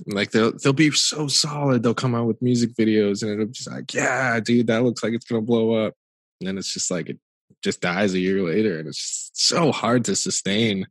Like 0.05 0.31
they'll 0.31 0.53
they'll 0.57 0.73
be 0.73 0.91
so 0.91 1.27
solid. 1.27 1.83
They'll 1.83 1.93
come 1.93 2.15
out 2.15 2.27
with 2.27 2.41
music 2.41 2.73
videos 2.75 3.21
and 3.21 3.31
it'll 3.31 3.47
just 3.47 3.69
like, 3.69 3.93
yeah, 3.93 4.39
dude, 4.39 4.67
that 4.67 4.83
looks 4.83 5.03
like 5.03 5.13
it's 5.13 5.25
gonna 5.25 5.41
blow 5.41 5.73
up 5.73 5.93
and 6.39 6.47
then 6.47 6.57
it's 6.57 6.73
just 6.73 6.91
like 6.91 7.09
it 7.09 7.19
just 7.63 7.81
dies 7.81 8.13
a 8.13 8.19
year 8.19 8.41
later 8.41 8.79
and 8.79 8.87
it's 8.87 9.31
so 9.33 9.71
hard 9.71 10.05
to 10.05 10.15
sustain 10.15 10.87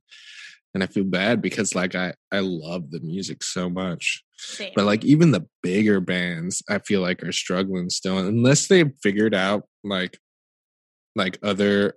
and 0.75 0.83
i 0.83 0.87
feel 0.87 1.05
bad 1.05 1.41
because 1.41 1.75
like 1.75 1.95
i 1.95 2.13
i 2.33 2.41
love 2.41 2.91
the 2.91 3.01
music 3.01 3.43
so 3.43 3.69
much 3.71 4.23
Same. 4.37 4.73
but 4.75 4.85
like 4.85 5.05
even 5.05 5.31
the 5.31 5.47
bigger 5.63 6.01
bands 6.01 6.63
i 6.69 6.79
feel 6.79 7.01
like 7.01 7.23
are 7.23 7.33
struggling 7.33 7.91
still 7.91 8.19
unless 8.19 8.67
they've 8.67 8.93
figured 9.03 9.35
out 9.35 9.65
like 9.83 10.19
like 11.17 11.39
other 11.43 11.95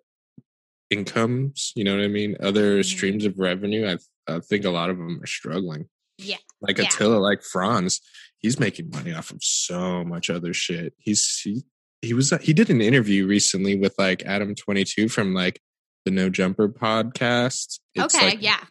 incomes 0.90 1.74
you 1.76 1.84
know 1.84 1.96
what 1.96 2.04
i 2.04 2.08
mean 2.08 2.36
other 2.42 2.80
mm-hmm. 2.80 2.82
streams 2.84 3.26
of 3.26 3.40
revenue 3.40 3.88
i 3.90 3.98
i 4.34 4.40
think 4.40 4.66
a 4.66 4.70
lot 4.70 4.90
of 4.90 4.98
them 4.98 5.22
are 5.22 5.28
struggling 5.28 5.88
yeah 6.22 6.38
like 6.62 6.78
yeah. 6.78 6.86
attila 6.86 7.18
like 7.18 7.42
fronz 7.42 8.00
he's 8.40 8.60
making 8.60 8.90
money 8.90 9.14
off 9.14 9.32
of 9.32 9.44
so 9.44 10.04
much 10.04 10.30
other 10.30 10.54
shit 10.54 10.94
he's 10.98 11.42
he 11.44 11.64
he 12.02 12.14
was 12.14 12.34
he 12.42 12.54
did 12.54 12.70
an 12.70 12.82
interview 12.82 13.28
recently 13.28 13.78
with 13.78 13.94
like 13.98 14.24
Adam 14.26 14.56
22 14.56 15.08
from 15.08 15.34
like 15.34 15.62
the 16.06 16.12
No 16.12 16.30
Jumper 16.30 16.68
podcast. 16.68 17.80
It's 17.94 18.16
okay, 18.16 18.30
like, 18.30 18.42
yeah. 18.42 18.64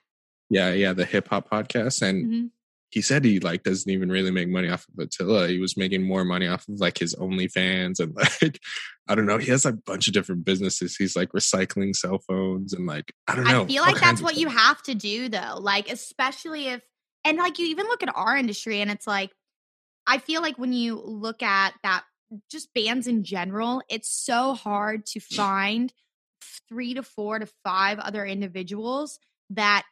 Yeah, 0.49 0.73
yeah, 0.73 0.93
the 0.93 1.05
hip 1.05 1.29
hop 1.29 1.49
podcast 1.49 2.03
and 2.03 2.25
mm-hmm. 2.25 2.47
he 2.91 3.03
said 3.03 3.25
he 3.25 3.39
like 3.39 3.63
doesn't 3.63 3.91
even 3.91 4.11
really 4.11 4.33
make 4.33 4.49
money 4.49 4.69
off 4.69 4.85
of 4.89 5.05
Attila. 5.05 5.47
He 5.47 5.61
was 5.61 5.77
making 5.77 6.03
more 6.03 6.25
money 6.25 6.49
off 6.49 6.67
of 6.69 6.81
like 6.81 6.99
his 6.99 7.15
OnlyFans 7.15 8.01
and 8.01 8.17
like 8.43 8.59
I 9.09 9.15
don't 9.15 9.27
know. 9.27 9.39
He 9.39 9.51
has 9.53 9.65
a 9.65 9.73
bunch 9.73 10.09
of 10.09 10.15
different 10.15 10.45
businesses. 10.45 10.97
He's 10.97 11.15
like 11.15 11.31
recycling 11.31 11.95
cell 11.95 12.19
phones 12.19 12.73
and 12.73 12.87
like 12.87 13.13
I 13.29 13.37
don't 13.37 13.45
know. 13.45 13.63
I 13.63 13.67
feel 13.67 13.83
like 13.83 14.01
that's 14.01 14.23
what 14.23 14.37
you 14.37 14.49
have 14.49 14.83
to 14.85 14.95
do 14.97 15.29
though. 15.29 15.59
Like 15.61 15.89
especially 15.89 16.67
if 16.67 16.83
and 17.25 17.39
like 17.39 17.59
you 17.59 17.67
even 17.67 17.87
look 17.87 18.03
at 18.03 18.15
our 18.15 18.37
industry 18.37 18.81
and 18.81 18.91
it's 18.91 19.07
like 19.07 19.31
I 20.07 20.19
feel 20.19 20.43
like 20.43 20.59
when 20.59 20.73
you 20.73 21.01
look 21.01 21.43
at 21.43 21.75
that 21.83 22.05
just 22.51 22.73
bands 22.75 23.07
in 23.07 23.25
general, 23.25 23.83
it's 23.89 24.11
so 24.11 24.55
hard 24.55 25.07
to 25.07 25.21
find 25.21 25.93
three 26.69 26.95
to 26.95 27.03
four 27.03 27.39
to 27.39 27.47
five 27.65 27.99
other 27.99 28.25
individuals 28.25 29.19
that 29.51 29.85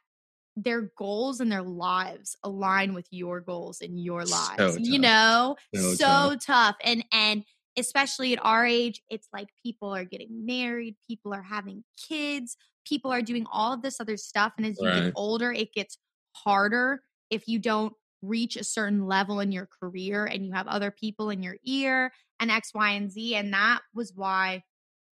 their 0.56 0.90
goals 0.96 1.40
and 1.40 1.52
their 1.52 1.62
lives 1.62 2.36
align 2.42 2.94
with 2.94 3.06
your 3.10 3.40
goals 3.40 3.80
and 3.80 4.02
your 4.02 4.24
lives. 4.24 4.74
So 4.74 4.76
you 4.78 4.98
know, 4.98 5.56
so, 5.74 5.94
so 5.94 6.04
tough. 6.06 6.40
tough. 6.44 6.76
And 6.82 7.04
and 7.12 7.44
especially 7.76 8.32
at 8.32 8.44
our 8.44 8.66
age, 8.66 9.02
it's 9.08 9.28
like 9.32 9.48
people 9.64 9.94
are 9.94 10.04
getting 10.04 10.46
married, 10.46 10.96
people 11.06 11.32
are 11.32 11.42
having 11.42 11.84
kids, 12.08 12.56
people 12.84 13.12
are 13.12 13.22
doing 13.22 13.46
all 13.52 13.72
of 13.72 13.82
this 13.82 14.00
other 14.00 14.16
stuff. 14.16 14.54
And 14.56 14.66
as 14.66 14.78
you 14.80 14.88
right. 14.88 15.04
get 15.04 15.12
older, 15.14 15.52
it 15.52 15.72
gets 15.72 15.98
harder 16.32 17.02
if 17.30 17.48
you 17.48 17.58
don't 17.58 17.92
reach 18.22 18.56
a 18.56 18.64
certain 18.64 19.06
level 19.06 19.40
in 19.40 19.52
your 19.52 19.68
career 19.80 20.24
and 20.24 20.44
you 20.44 20.52
have 20.52 20.66
other 20.66 20.90
people 20.90 21.30
in 21.30 21.42
your 21.42 21.56
ear 21.64 22.12
and 22.40 22.50
X, 22.50 22.72
Y, 22.74 22.90
and 22.90 23.10
Z. 23.10 23.34
And 23.36 23.52
that 23.52 23.80
was 23.94 24.12
why 24.14 24.62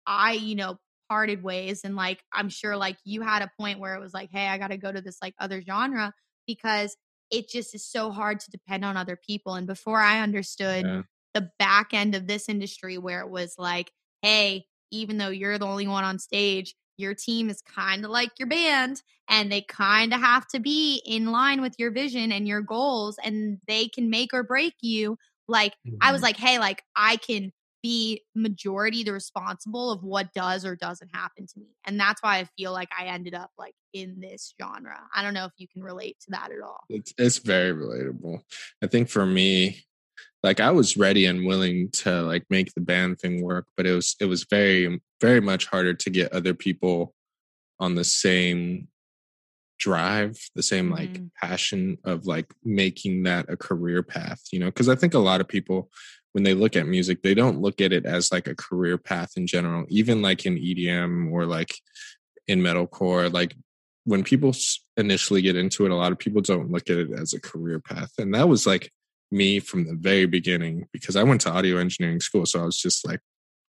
I, 0.05 0.33
you 0.33 0.55
know, 0.55 0.77
parted 1.09 1.43
ways. 1.43 1.81
And 1.83 1.95
like, 1.95 2.23
I'm 2.31 2.49
sure 2.49 2.77
like 2.77 2.97
you 3.03 3.21
had 3.21 3.41
a 3.41 3.51
point 3.59 3.79
where 3.79 3.95
it 3.95 4.01
was 4.01 4.13
like, 4.13 4.29
hey, 4.31 4.47
I 4.47 4.57
got 4.57 4.71
to 4.71 4.77
go 4.77 4.91
to 4.91 5.01
this 5.01 5.17
like 5.21 5.35
other 5.39 5.61
genre 5.61 6.13
because 6.47 6.95
it 7.29 7.49
just 7.49 7.75
is 7.75 7.85
so 7.85 8.11
hard 8.11 8.39
to 8.41 8.51
depend 8.51 8.85
on 8.85 8.97
other 8.97 9.17
people. 9.17 9.55
And 9.55 9.67
before 9.67 9.99
I 9.99 10.21
understood 10.21 10.85
yeah. 10.85 11.01
the 11.33 11.49
back 11.59 11.93
end 11.93 12.15
of 12.15 12.27
this 12.27 12.47
industry 12.47 12.97
where 12.97 13.21
it 13.21 13.29
was 13.29 13.55
like, 13.57 13.91
hey, 14.21 14.65
even 14.91 15.17
though 15.17 15.29
you're 15.29 15.57
the 15.57 15.65
only 15.65 15.87
one 15.87 16.03
on 16.03 16.19
stage, 16.19 16.75
your 16.97 17.13
team 17.13 17.49
is 17.49 17.61
kind 17.61 18.05
of 18.05 18.11
like 18.11 18.31
your 18.37 18.47
band 18.47 19.01
and 19.29 19.51
they 19.51 19.61
kind 19.61 20.13
of 20.13 20.19
have 20.19 20.47
to 20.47 20.59
be 20.59 21.01
in 21.05 21.31
line 21.31 21.61
with 21.61 21.75
your 21.77 21.91
vision 21.91 22.31
and 22.31 22.47
your 22.47 22.61
goals 22.61 23.17
and 23.23 23.59
they 23.67 23.87
can 23.87 24.09
make 24.09 24.33
or 24.33 24.43
break 24.43 24.73
you 24.81 25.17
like 25.47 25.73
mm-hmm. 25.87 25.97
i 26.01 26.11
was 26.11 26.19
mm-hmm. 26.19 26.25
like 26.25 26.37
hey 26.37 26.59
like 26.59 26.83
i 26.95 27.15
can 27.17 27.51
be 27.81 28.21
majority 28.33 29.03
the 29.03 29.11
responsible 29.11 29.91
of 29.91 30.03
what 30.03 30.33
does 30.33 30.63
or 30.63 30.73
doesn't 30.75 31.13
happen 31.13 31.45
to 31.45 31.59
me 31.59 31.67
and 31.85 31.99
that's 31.99 32.23
why 32.23 32.37
i 32.37 32.47
feel 32.57 32.71
like 32.71 32.89
i 32.97 33.05
ended 33.07 33.33
up 33.33 33.51
like 33.57 33.73
in 33.91 34.19
this 34.21 34.53
genre 34.61 34.99
i 35.13 35.21
don't 35.21 35.33
know 35.33 35.45
if 35.45 35.51
you 35.57 35.67
can 35.67 35.83
relate 35.83 36.17
to 36.21 36.27
that 36.31 36.49
at 36.49 36.61
all 36.63 36.79
it's, 36.89 37.13
it's 37.17 37.39
very 37.39 37.73
relatable 37.73 38.39
i 38.81 38.87
think 38.87 39.09
for 39.09 39.25
me 39.25 39.83
like 40.43 40.59
I 40.59 40.71
was 40.71 40.97
ready 40.97 41.25
and 41.25 41.45
willing 41.45 41.89
to 41.91 42.21
like 42.21 42.43
make 42.49 42.73
the 42.73 42.81
band 42.81 43.19
thing 43.19 43.41
work, 43.41 43.65
but 43.77 43.85
it 43.87 43.93
was 43.93 44.15
it 44.19 44.25
was 44.25 44.45
very 44.49 45.01
very 45.21 45.39
much 45.41 45.65
harder 45.67 45.93
to 45.93 46.09
get 46.09 46.33
other 46.33 46.53
people 46.53 47.13
on 47.79 47.95
the 47.95 48.03
same 48.03 48.87
drive, 49.79 50.37
the 50.55 50.63
same 50.63 50.89
like 50.91 51.13
Mhm. 51.13 51.29
passion 51.41 51.97
of 52.03 52.25
like 52.25 52.53
making 52.63 53.23
that 53.23 53.49
a 53.49 53.57
career 53.57 54.03
path, 54.03 54.41
you 54.51 54.59
know? 54.59 54.67
Because 54.67 54.87
I 54.89 54.95
think 54.95 55.13
a 55.13 55.19
lot 55.19 55.41
of 55.41 55.47
people, 55.47 55.89
when 56.33 56.43
they 56.43 56.53
look 56.53 56.75
at 56.75 56.87
music, 56.87 57.21
they 57.21 57.33
don't 57.33 57.61
look 57.61 57.81
at 57.81 57.91
it 57.91 58.05
as 58.05 58.31
like 58.31 58.47
a 58.47 58.55
career 58.55 58.97
path 58.97 59.31
in 59.35 59.45
general, 59.47 59.85
even 59.89 60.21
like 60.21 60.45
in 60.45 60.57
EDM 60.57 61.31
or 61.31 61.45
like 61.45 61.75
in 62.47 62.61
metalcore. 62.61 63.31
Like 63.31 63.55
when 64.05 64.23
people 64.23 64.53
initially 64.97 65.41
get 65.41 65.55
into 65.55 65.85
it, 65.85 65.91
a 65.91 65.95
lot 65.95 66.11
of 66.11 66.19
people 66.19 66.41
don't 66.41 66.71
look 66.71 66.89
at 66.89 66.97
it 66.97 67.11
as 67.11 67.33
a 67.33 67.39
career 67.41 67.79
path. 67.79 68.11
And 68.17 68.33
that 68.35 68.47
was 68.47 68.65
like 68.65 68.91
me 69.33 69.59
from 69.59 69.85
the 69.85 69.95
very 69.95 70.25
beginning 70.25 70.87
because 70.93 71.15
I 71.17 71.23
went 71.23 71.41
to 71.41 71.51
audio 71.51 71.77
engineering 71.77 72.21
school. 72.21 72.45
So 72.45 72.61
I 72.61 72.65
was 72.65 72.79
just 72.79 73.05
like, 73.05 73.19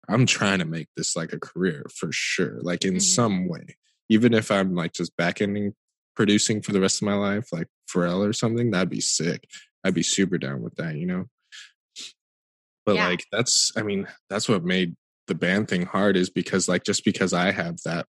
I'm 0.07 0.25
trying 0.25 0.59
to 0.59 0.65
make 0.65 0.87
this 0.95 1.15
like 1.17 1.33
a 1.33 1.39
career 1.39 1.85
for 1.93 2.09
sure, 2.11 2.59
like 2.61 2.85
in 2.85 2.95
Mhm. 2.95 3.01
some 3.01 3.47
way. 3.49 3.75
Even 4.09 4.33
if 4.33 4.51
I'm 4.51 4.73
like 4.73 4.93
just 4.93 5.15
back 5.17 5.41
ending 5.41 5.73
producing 6.15 6.61
for 6.61 6.71
the 6.71 6.79
rest 6.79 7.01
of 7.01 7.05
my 7.07 7.13
life, 7.15 7.51
like 7.51 7.67
Pharrell 7.91 8.27
or 8.27 8.33
something, 8.33 8.71
that'd 8.71 8.89
be 8.89 9.01
sick. 9.01 9.49
I'd 9.83 9.93
be 9.93 10.03
super 10.03 10.37
down 10.37 10.61
with 10.61 10.75
that, 10.75 10.95
you 10.95 11.05
know? 11.05 11.25
But 12.85 12.95
Yeah. 12.95 13.07
like 13.09 13.25
that's 13.31 13.71
I 13.75 13.83
mean, 13.83 14.07
that's 14.29 14.47
what 14.47 14.63
made 14.63 14.95
the 15.27 15.35
band 15.35 15.67
thing 15.67 15.85
hard 15.85 16.15
is 16.15 16.29
because 16.29 16.69
like 16.69 16.83
just 16.85 17.03
because 17.03 17.33
I 17.33 17.51
have 17.51 17.77
that 17.83 18.07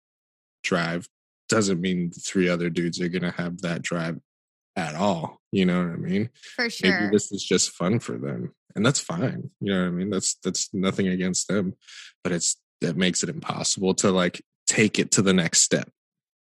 drive 0.63 1.09
doesn't 1.49 1.81
mean 1.81 2.11
the 2.11 2.21
three 2.21 2.49
other 2.49 2.69
dudes 2.69 3.01
are 3.01 3.09
gonna 3.09 3.31
have 3.33 3.63
that 3.63 3.83
drive 3.83 4.19
at 4.77 4.95
all. 4.95 5.41
You 5.53 5.65
know 5.67 5.79
what 5.85 5.93
I 5.93 5.97
mean? 5.97 6.31
For 6.55 6.69
sure. 6.71 6.91
maybe 6.93 7.11
this 7.11 7.33
is 7.33 7.43
just 7.43 7.71
fun 7.71 7.99
for 7.99 8.19
them 8.19 8.55
and 8.75 8.85
that's 8.85 9.01
fine 9.01 9.49
you 9.61 9.73
know 9.73 9.81
what 9.81 9.87
i 9.87 9.91
mean 9.91 10.11
that's 10.11 10.35
that's 10.45 10.69
nothing 10.75 11.09
against 11.09 11.49
them 11.49 11.73
but 12.23 12.31
it's 12.31 12.57
that 12.83 12.95
makes 12.95 13.23
it 13.23 13.31
impossible 13.31 13.95
to 13.95 14.11
like 14.11 14.43
take 14.67 14.99
it 14.99 15.11
to 15.13 15.23
the 15.23 15.33
next 15.33 15.63
step 15.63 15.89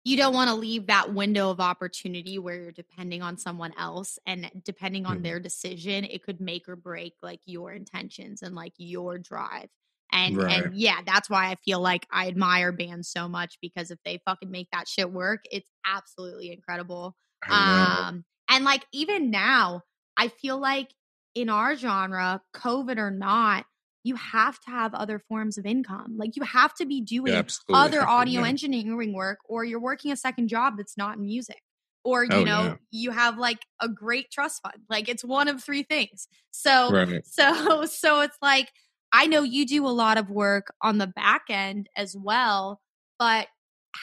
you 0.04 0.18
don't 0.18 0.34
want 0.34 0.50
to 0.50 0.56
leave 0.56 0.88
that 0.88 1.14
window 1.14 1.50
of 1.50 1.62
opportunity 1.62 2.38
where 2.38 2.56
you're 2.62 2.72
depending 2.74 3.22
on 3.22 3.38
someone 3.38 3.74
else 3.78 4.20
and 4.26 4.52
depending 4.66 5.06
on 5.06 5.20
Mhm. 5.20 5.24
their 5.24 5.40
decision 5.40 6.04
it 6.04 6.22
could 6.24 6.42
make 6.42 6.68
or 6.68 6.76
break 6.76 7.14
like 7.22 7.40
your 7.46 7.72
intentions 7.72 8.42
and 8.42 8.54
like 8.56 8.74
your 8.78 9.18
drive 9.18 9.70
and 10.12 10.36
Right. 10.36 10.66
and 10.66 10.76
yeah 10.76 11.00
that's 11.06 11.30
why 11.30 11.50
i 11.50 11.56
feel 11.64 11.80
like 11.80 12.06
i 12.12 12.28
admire 12.28 12.74
bands 12.74 13.10
so 13.10 13.30
much 13.30 13.58
because 13.62 13.90
if 13.90 14.00
they 14.04 14.20
fucking 14.26 14.52
make 14.52 14.68
that 14.74 14.90
shit 14.90 15.10
work 15.12 15.44
it's 15.50 15.70
absolutely 15.86 16.52
incredible. 16.52 17.16
Um 17.50 18.26
and 18.50 18.66
like 18.66 18.86
even 18.92 19.30
now 19.32 19.82
i 20.18 20.28
feel 20.28 20.58
like 20.60 20.94
in 21.36 21.50
our 21.50 21.76
genre 21.76 22.42
covid 22.56 22.98
or 22.98 23.12
not 23.12 23.66
you 24.04 24.16
have 24.16 24.60
to 24.62 24.70
have 24.72 24.94
other 24.94 25.20
forms 25.20 25.58
of 25.58 25.66
income. 25.66 26.16
Like 26.18 26.38
you 26.38 26.44
have 26.44 26.74
to 26.76 26.86
be 26.86 27.02
doing 27.02 27.34
Yeah, 27.34 27.44
other 27.74 28.06
audio 28.08 28.42
Yeah. 28.42 28.48
engineering 28.48 29.14
work 29.14 29.40
or 29.50 29.66
you're 29.66 29.82
working 29.82 30.14
a 30.14 30.16
second 30.16 30.48
job 30.48 30.76
that's 30.78 30.96
not 30.96 31.18
in 31.18 31.26
music 31.26 31.62
or 32.06 32.24
you 32.24 32.32
Oh, 32.38 32.46
know 32.46 32.64
yeah. 32.64 32.78
you 32.92 33.12
have 33.12 33.38
like 33.38 33.66
a 33.82 33.90
great 33.90 34.32
trust 34.32 34.62
fund. 34.62 34.84
Like 34.90 35.10
it's 35.10 35.26
one 35.26 35.50
of 35.50 35.62
three 35.62 35.84
things. 35.84 36.28
So 36.52 36.94
right. 36.94 37.22
so 37.24 37.86
so 37.86 38.22
it's 38.22 38.38
like 38.42 38.72
i 39.12 39.28
know 39.28 39.44
you 39.44 39.66
do 39.66 39.86
a 39.86 39.90
lot 39.90 40.18
of 40.18 40.30
work 40.30 40.68
on 40.82 40.98
the 40.98 41.08
back 41.08 41.44
end 41.50 41.90
as 41.96 42.16
well 42.18 42.80
but 43.20 43.48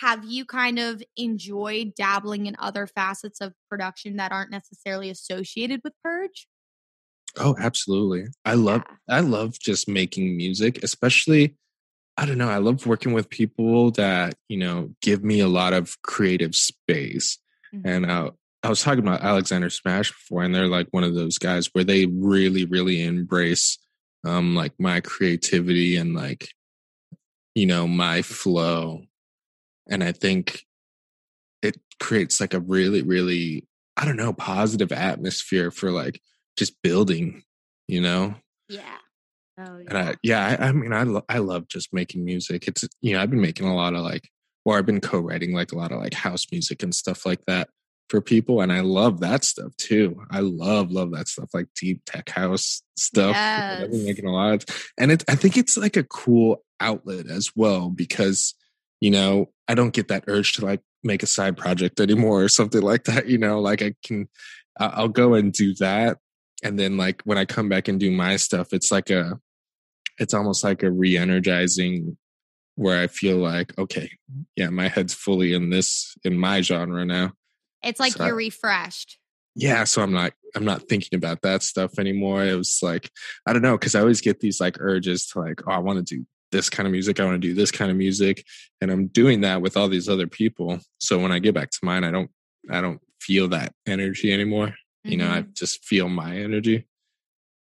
have 0.00 0.24
you 0.24 0.44
kind 0.44 0.78
of 0.78 1.02
enjoyed 1.16 1.94
dabbling 1.94 2.46
in 2.46 2.57
other 2.59 2.87
facets 2.87 3.40
of 3.40 3.52
production 3.70 4.16
that 4.16 4.33
aren't 4.33 4.50
necessarily 4.50 5.11
associated 5.11 5.80
with 5.85 5.92
purge 6.02 6.46
oh 7.38 7.54
absolutely 7.59 8.24
i 8.44 8.54
love 8.54 8.83
Yeah. 9.09 9.16
i 9.16 9.20
love 9.20 9.59
just 9.59 9.88
making 9.88 10.37
music 10.37 10.83
especially 10.83 11.57
i 12.16 12.24
don't 12.26 12.38
know 12.38 12.48
i 12.50 12.59
love 12.59 12.87
working 12.87 13.12
with 13.12 13.28
people 13.28 13.90
that 13.92 14.35
you 14.48 14.57
know 14.57 14.90
give 15.02 15.24
me 15.24 15.40
a 15.40 15.48
lot 15.48 15.72
of 15.72 16.00
creative 16.02 16.54
space 16.54 17.38
Mm-hmm. 17.74 17.88
and 17.88 18.07
uh, 18.11 18.30
I 18.62 18.68
was 18.68 18.83
talking 18.83 19.00
about 19.00 19.20
Alexander 19.22 19.68
Smash 19.68 20.11
before, 20.11 20.42
and 20.42 20.54
they're 20.54 20.68
like 20.68 20.87
one 20.92 21.04
of 21.04 21.14
those 21.14 21.37
guys 21.38 21.68
where 21.72 21.85
they 21.85 22.07
really, 22.07 22.64
really 22.64 23.02
embrace 23.04 23.78
um 24.24 24.54
like 24.54 24.72
my 24.78 25.00
creativity 25.00 25.96
and 25.96 26.14
like 26.14 26.48
you 27.54 27.66
know 27.66 27.87
my 27.88 28.22
flow, 28.22 29.02
and 29.88 30.03
I 30.03 30.12
think 30.12 30.64
it 31.62 31.77
creates 32.01 32.40
like 32.40 32.55
a 32.55 32.61
really, 32.61 33.03
really 33.03 33.66
I 33.97 34.05
don't 34.05 34.16
know 34.16 34.33
positive 34.33 34.92
atmosphere 34.92 35.70
for 35.70 35.90
like 35.90 36.20
just 36.57 36.81
building, 36.83 37.42
you 37.88 38.01
know. 38.01 38.35
yeah 38.68 38.97
oh 39.59 39.79
And 39.88 39.97
I, 39.97 40.14
yeah, 40.23 40.57
I, 40.59 40.68
I 40.68 40.73
mean, 40.73 40.92
I 40.92 41.05
lo- 41.05 41.25
I 41.29 41.38
love 41.38 41.68
just 41.68 41.92
making 41.92 42.25
music. 42.25 42.66
It's 42.66 42.85
you 43.01 43.14
know, 43.14 43.23
I've 43.23 43.31
been 43.31 43.40
making 43.40 43.66
a 43.66 43.75
lot 43.75 43.94
of 43.94 44.01
like, 44.01 44.29
or 44.64 44.79
I've 44.79 44.87
been 44.87 45.01
co-writing 45.01 45.55
like 45.55 45.73
a 45.73 45.77
lot 45.77 45.92
of 45.92 46.01
like 46.01 46.14
house 46.14 46.47
music 46.51 46.83
and 46.83 46.94
stuff 46.94 47.25
like 47.25 47.44
that 47.47 47.68
for 48.09 48.20
people, 48.20 48.61
and 48.61 48.73
I 48.73 48.81
love 48.81 49.20
that 49.20 49.44
stuff 49.44 49.77
too. 49.77 50.25
I 50.31 50.40
love 50.40 50.90
love 50.90 51.12
that 51.12 51.29
stuff, 51.29 51.51
like 51.55 51.68
deep 51.77 52.03
tech 52.05 52.29
house 52.31 52.83
stuff. 52.97 53.37
I've 53.37 53.90
been 53.90 54.05
making 54.05 54.27
a 54.27 54.33
lot, 54.33 54.64
and 54.99 55.12
it 55.12 55.25
I 55.29 55.37
think 55.37 55.57
it's 55.57 55.77
like 55.77 55.97
a 55.97 56.05
cool 56.05 56.64
outlet 56.81 57.29
as 57.29 57.53
well 57.55 57.90
because 57.90 58.55
you 59.04 59.10
know 59.16 59.32
I 59.68 59.74
don't 59.78 59.94
get 59.98 60.08
that 60.08 60.24
urge 60.34 60.54
to 60.54 60.64
like 60.64 60.82
make 61.02 61.22
a 61.22 61.26
side 61.36 61.56
project 61.56 62.00
anymore 62.00 62.42
or 62.44 62.48
something 62.48 62.82
like 62.92 63.04
that. 63.04 63.26
You 63.32 63.38
know, 63.44 63.60
like 63.60 63.80
I 63.82 63.94
can, 64.06 64.28
I- 64.80 64.92
I'll 64.98 65.08
go 65.22 65.34
and 65.34 65.52
do 65.52 65.74
that, 65.86 66.16
and 66.64 66.78
then 66.78 66.96
like 66.96 67.18
when 67.28 67.38
I 67.38 67.44
come 67.44 67.68
back 67.68 67.88
and 67.88 68.00
do 68.00 68.10
my 68.10 68.36
stuff, 68.36 68.68
it's 68.72 68.90
like 68.90 69.10
a 69.10 69.38
it's 70.22 70.32
almost 70.34 70.62
like 70.64 70.82
a 70.82 70.90
re-energizing 70.90 72.16
where 72.76 73.00
I 73.00 73.06
feel 73.08 73.38
like, 73.38 73.76
okay, 73.78 74.10
yeah, 74.56 74.70
my 74.70 74.88
head's 74.88 75.14
fully 75.14 75.52
in 75.54 75.70
this 75.70 76.14
in 76.24 76.38
my 76.38 76.60
genre 76.62 77.04
now. 77.04 77.32
it's 77.82 78.00
like 78.00 78.12
So- 78.12 78.24
you're 78.26 78.34
refreshed 78.48 79.18
Yeah, 79.56 79.84
so 79.84 80.02
I'm 80.02 80.12
not 80.12 80.32
I'm 80.56 80.64
not 80.64 80.88
thinking 80.88 81.16
about 81.16 81.42
that 81.42 81.62
stuff 81.62 81.98
anymore. 81.98 82.44
It 82.44 82.56
was 82.56 82.78
like 82.82 83.10
I 83.46 83.52
don't 83.52 83.62
know 83.62 83.76
because 83.78 83.94
I 83.94 84.00
always 84.00 84.20
get 84.22 84.40
these 84.40 84.60
like 84.60 84.76
urges 84.80 85.26
to 85.28 85.40
like, 85.40 85.60
oh, 85.66 85.72
I 85.72 85.78
want 85.78 85.98
to 86.06 86.14
do 86.16 86.24
this 86.54 86.70
kind 86.70 86.86
of 86.86 86.92
music. 86.92 87.18
I 87.20 87.24
want 87.24 87.34
to 87.42 87.48
do 87.48 87.52
this 87.54 87.70
kind 87.72 87.90
of 87.90 87.96
music, 87.96 88.46
and 88.80 88.90
I'm 88.90 89.08
doing 89.08 89.40
that 89.42 89.60
with 89.60 89.76
all 89.76 89.88
these 89.88 90.08
other 90.08 90.26
people. 90.28 90.78
So 90.98 91.18
when 91.18 91.32
I 91.32 91.38
get 91.40 91.52
back 91.54 91.70
to 91.72 91.78
mine, 91.82 92.04
I 92.04 92.10
don't 92.12 92.30
I 92.70 92.80
don't 92.80 93.00
feel 93.20 93.48
that 93.48 93.74
energy 93.86 94.32
anymore. 94.32 94.74
You 95.02 95.18
know, 95.18 95.30
I 95.30 95.42
Mhm. 95.42 95.54
just 95.54 95.84
feel 95.84 96.08
my 96.08 96.36
energy. 96.38 96.86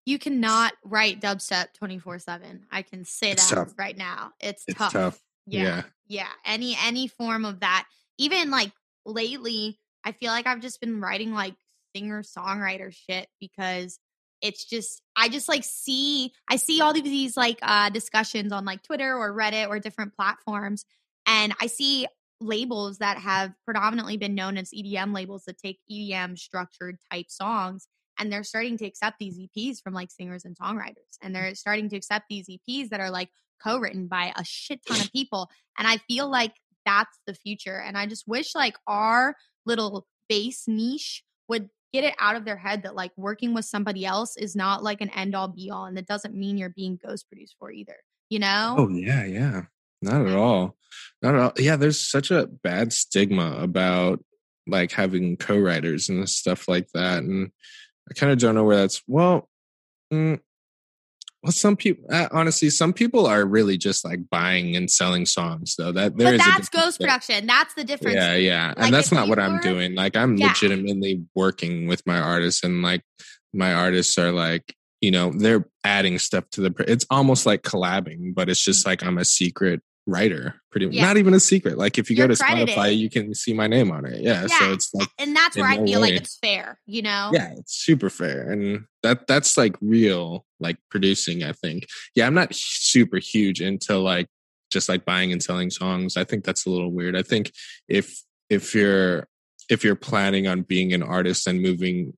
you 0.08 0.18
cannot 0.20 0.72
write 0.84 1.20
dubstep 1.20 1.72
24 1.74 2.20
7 2.20 2.64
i 2.70 2.80
can 2.82 3.04
say 3.04 3.32
It's 3.32 3.48
that 3.50 3.56
tough. 3.56 3.72
right 3.76 3.96
now 3.98 4.30
it's, 4.38 4.62
It's 4.68 4.78
tough. 4.78 4.92
tough. 4.92 5.20
yeah 5.46 5.62
Yeah. 5.64 5.82
yeah 6.06 6.28
any 6.44 6.76
any 6.80 7.08
form 7.08 7.44
of 7.44 7.58
that 7.60 7.84
even 8.16 8.48
like 8.50 8.70
lately 9.04 9.80
i 10.04 10.12
feel 10.12 10.30
like 10.30 10.46
i've 10.46 10.60
just 10.60 10.80
been 10.80 11.00
writing 11.00 11.32
like 11.34 11.56
singer 11.94 12.22
songwriter 12.22 12.94
shit 12.94 13.26
because 13.40 13.98
it's 14.42 14.64
just 14.64 15.02
i 15.16 15.28
just 15.28 15.48
like 15.48 15.64
see 15.64 16.32
i 16.48 16.56
see 16.56 16.80
all 16.80 16.90
of 16.90 17.04
these 17.04 17.36
like 17.36 17.58
uh 17.62 17.88
discussions 17.90 18.52
on 18.52 18.64
like 18.64 18.82
twitter 18.82 19.16
or 19.16 19.32
reddit 19.32 19.68
or 19.68 19.78
different 19.78 20.14
platforms 20.14 20.84
and 21.26 21.54
i 21.60 21.66
see 21.66 22.06
labels 22.40 22.98
that 22.98 23.16
have 23.16 23.52
predominantly 23.64 24.16
been 24.16 24.34
known 24.34 24.58
as 24.58 24.70
edm 24.70 25.14
labels 25.14 25.44
that 25.46 25.58
take 25.58 25.78
edm 25.90 26.38
structured 26.38 26.98
type 27.10 27.26
songs 27.28 27.88
and 28.18 28.32
they're 28.32 28.44
starting 28.44 28.76
to 28.76 28.86
accept 28.86 29.18
these 29.18 29.38
eps 29.38 29.82
from 29.82 29.94
like 29.94 30.10
singers 30.10 30.44
and 30.44 30.56
songwriters 30.56 31.16
and 31.22 31.34
they're 31.34 31.54
starting 31.54 31.88
to 31.88 31.96
accept 31.96 32.26
these 32.28 32.48
eps 32.48 32.90
that 32.90 33.00
are 33.00 33.10
like 33.10 33.30
co-written 33.62 34.06
by 34.06 34.32
a 34.36 34.44
shit 34.44 34.80
ton 34.86 35.00
of 35.00 35.10
people 35.12 35.48
and 35.78 35.88
I 35.88 35.98
feel 36.08 36.30
like 36.30 36.52
that's 36.86 37.18
the 37.26 37.34
future. 37.34 37.78
And 37.78 37.98
I 37.98 38.06
just 38.06 38.26
wish 38.26 38.54
like 38.54 38.76
our 38.86 39.34
little 39.66 40.06
bass 40.28 40.64
niche 40.66 41.22
would 41.48 41.68
get 41.92 42.04
it 42.04 42.14
out 42.18 42.36
of 42.36 42.44
their 42.44 42.56
head 42.56 42.82
that 42.82 42.94
like 42.94 43.12
working 43.16 43.54
with 43.54 43.64
somebody 43.64 44.04
else 44.04 44.36
is 44.36 44.56
not 44.56 44.82
like 44.82 45.00
an 45.00 45.10
end 45.10 45.34
all 45.34 45.48
be 45.48 45.70
all. 45.70 45.86
And 45.86 45.96
that 45.96 46.06
doesn't 46.06 46.34
mean 46.34 46.58
you're 46.58 46.70
being 46.70 46.98
ghost 47.04 47.28
produced 47.28 47.56
for 47.58 47.70
either. 47.70 47.96
You 48.28 48.40
know? 48.40 48.74
Oh 48.78 48.88
yeah, 48.88 49.24
yeah. 49.24 49.62
Not 50.02 50.26
at 50.26 50.36
all. 50.36 50.76
Not 51.22 51.34
at 51.34 51.40
all. 51.40 51.52
Yeah, 51.56 51.76
there's 51.76 51.98
such 51.98 52.30
a 52.30 52.46
bad 52.46 52.92
stigma 52.92 53.56
about 53.60 54.22
like 54.66 54.92
having 54.92 55.36
co-writers 55.36 56.08
and 56.08 56.28
stuff 56.28 56.68
like 56.68 56.88
that, 56.92 57.22
and 57.22 57.50
I 58.10 58.14
kind 58.14 58.32
of 58.32 58.38
don't 58.38 58.54
know 58.54 58.64
where 58.64 58.76
that's. 58.76 59.02
Well, 59.06 59.48
mm, 60.12 60.40
well, 61.46 61.52
some 61.52 61.76
people 61.76 62.04
uh, 62.12 62.26
honestly, 62.32 62.70
some 62.70 62.92
people 62.92 63.24
are 63.24 63.44
really 63.46 63.78
just 63.78 64.04
like 64.04 64.18
buying 64.30 64.74
and 64.74 64.90
selling 64.90 65.26
songs, 65.26 65.76
though. 65.78 65.92
That 65.92 66.16
there 66.16 66.26
but 66.26 66.34
is 66.34 66.44
that's 66.44 66.68
ghost 66.68 66.98
there. 66.98 67.06
production. 67.06 67.46
That's 67.46 67.72
the 67.74 67.84
difference. 67.84 68.16
Yeah, 68.16 68.34
yeah, 68.34 68.66
Like, 68.76 68.86
and 68.86 68.94
that's 68.94 69.12
not 69.12 69.28
what 69.28 69.38
you 69.38 69.44
I'm 69.44 69.60
doing. 69.60 69.94
Like 69.94 70.16
I'm 70.16 70.36
Yeah. 70.36 70.48
legitimately 70.48 71.24
working 71.36 71.86
with 71.86 72.04
my 72.04 72.18
artists, 72.18 72.64
and 72.64 72.82
like 72.82 73.02
my 73.54 73.72
artists 73.72 74.18
are 74.18 74.32
like, 74.32 74.74
you 75.00 75.12
know, 75.12 75.30
they're 75.30 75.68
adding 75.84 76.18
stuff 76.18 76.50
to 76.50 76.62
the. 76.62 76.74
It's 76.88 77.06
almost 77.10 77.46
like 77.46 77.62
collabing, 77.62 78.34
but 78.34 78.48
it's 78.48 78.64
just 78.64 78.84
like 78.84 79.04
I'm 79.04 79.18
a 79.18 79.24
secret 79.24 79.82
writer. 80.06 80.54
Pretty. 80.70 80.86
Yeah. 80.86 81.04
not 81.04 81.16
even 81.16 81.34
a 81.34 81.40
secret. 81.40 81.78
Like 81.78 81.98
if 81.98 82.08
you 82.10 82.16
You're 82.16 82.28
go 82.28 82.34
to 82.34 82.42
credited. 82.42 82.76
Spotify, 82.76 82.96
you 82.96 83.10
can 83.10 83.34
see 83.34 83.52
my 83.52 83.66
name 83.66 83.90
on 83.90 84.04
it. 84.04 84.20
Yeah, 84.22 84.46
so 84.46 84.72
it's 84.72 84.92
like, 84.94 85.08
And 85.18 85.34
that's 85.34 85.56
where 85.56 85.66
I 85.66 85.84
feel 85.84 86.00
like 86.00 86.14
it's 86.14 86.38
fair, 86.38 86.78
you 86.86 87.02
know? 87.02 87.30
yeah, 87.32 87.52
it's 87.56 87.74
super 87.74 88.10
fair, 88.10 88.50
and 88.50 88.84
that 89.02 89.26
that's 89.26 89.56
like 89.56 89.76
real 89.80 90.46
like 90.60 90.78
producing. 90.90 91.42
I 91.42 91.52
think. 91.52 91.86
Yeah, 92.14 92.26
I'm 92.26 92.34
not 92.34 92.54
super 92.54 93.18
huge 93.18 93.60
into 93.60 93.98
like 93.98 94.28
just 94.70 94.88
like 94.88 95.04
buying 95.04 95.32
and 95.32 95.42
selling 95.42 95.70
songs. 95.70 96.16
I 96.16 96.24
think 96.24 96.44
that's 96.44 96.66
a 96.66 96.70
little 96.70 96.92
weird. 96.92 97.16
I 97.16 97.22
think 97.22 97.52
if 97.88 98.22
if 98.48 98.74
you're 98.74 99.28
if 99.68 99.84
you're 99.84 99.96
planning 99.96 100.46
on 100.46 100.62
being 100.62 100.92
an 100.92 101.02
artist 101.02 101.46
and 101.46 101.60
moving 101.60 102.12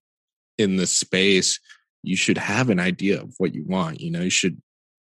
in 0.59 0.77
the 0.77 0.87
space, 0.87 1.59
you 2.03 2.17
should 2.17 2.39
have 2.39 2.71
an 2.71 2.81
idea 2.81 3.21
of 3.23 3.35
what 3.39 3.55
you 3.55 3.65
want. 3.65 4.01
You 4.01 4.11
know, 4.11 4.21
you 4.21 4.31
should, 4.31 4.61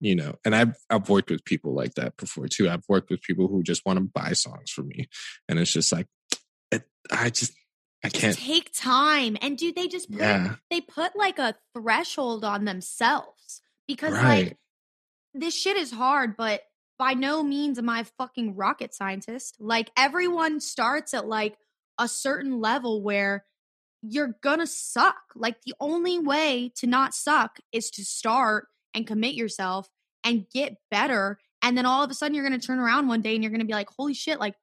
you 0.01 0.15
know, 0.15 0.35
and 0.45 0.55
I've 0.55 0.77
I've 0.91 1.09
worked 1.09 1.31
with 1.31 1.45
people 1.45 1.75
like 1.75 1.95
that 1.95 2.17
before 2.17 2.49
too. 2.49 2.69
I've 2.69 2.85
worked 2.89 3.11
with 3.11 3.23
people 3.23 3.49
who 3.49 3.63
just 3.63 3.85
want 3.85 3.99
to 3.99 4.05
buy 4.05 4.33
songs 4.33 4.71
from 4.71 4.89
me, 4.89 5.09
and 5.49 5.59
it's 5.59 5.73
just 5.73 5.93
like, 5.93 6.07
it, 6.71 6.83
I 7.11 7.31
just 7.31 7.53
I 8.05 8.09
can't 8.11 8.37
take 8.37 8.73
time. 8.73 9.37
And 9.43 9.59
do 9.59 9.73
they 9.73 9.89
just 9.89 10.11
put, 10.11 10.21
Yeah. 10.21 10.55
they 10.71 10.81
put 10.81 11.17
like 11.17 11.39
a 11.39 11.55
threshold 11.77 12.45
on 12.45 12.65
themselves 12.65 13.61
because 13.89 14.15
Right. 14.15 14.47
like 14.47 14.57
this 15.35 15.55
shit 15.55 15.77
is 15.77 15.91
hard, 15.91 16.37
but 16.37 16.63
by 16.99 17.15
no 17.15 17.43
means 17.43 17.79
am 17.79 17.89
I 17.89 18.01
a 18.01 18.05
fucking 18.05 18.57
rocket 18.57 18.95
scientist. 18.95 19.57
Like 19.61 19.91
everyone 19.97 20.61
starts 20.61 21.13
at 21.15 21.27
like 21.27 21.57
a 21.99 22.09
certain 22.09 22.61
level 22.61 23.03
where 23.03 23.45
you're 24.03 24.37
gonna 24.43 24.67
suck. 24.67 25.17
Like 25.35 25.63
the 25.63 25.75
only 25.81 26.19
way 26.21 26.73
to 26.77 26.87
not 26.87 27.15
suck 27.15 27.59
is 27.73 27.91
to 27.91 28.05
start 28.05 28.69
and 28.95 29.07
commit 29.07 29.35
yourself 29.35 29.89
and 30.25 30.47
get 30.53 30.77
better. 30.91 31.39
And 31.63 31.77
then 31.77 31.87
all 31.87 32.03
of 32.03 32.11
a 32.11 32.15
sudden 32.15 32.35
you're 32.35 32.45
gonna 32.45 32.59
turn 32.59 32.79
around 32.79 33.09
one 33.09 33.23
day 33.23 33.35
and 33.35 33.43
you're 33.43 33.53
gonna 33.53 33.65
be 33.65 33.73
like, 33.73 33.89
holy 33.97 34.15
shit, 34.15 34.41
like 34.41 34.55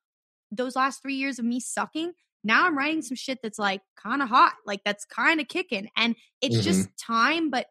those 0.51 0.75
last 0.75 1.01
three 1.01 1.15
years 1.15 1.39
of 1.39 1.45
me 1.45 1.59
sucking, 1.59 2.13
now 2.43 2.65
I'm 2.65 2.77
writing 2.77 3.01
some 3.01 3.15
shit 3.15 3.39
that's 3.41 3.59
like 3.59 3.81
kind 3.97 4.21
of 4.21 4.29
hot, 4.29 4.53
like 4.65 4.81
that's 4.85 5.05
kind 5.05 5.41
of 5.41 5.47
kicking. 5.47 5.89
And 5.97 6.15
it's 6.41 6.55
mm-hmm. 6.55 6.63
just 6.63 6.89
time, 6.97 7.49
but 7.49 7.67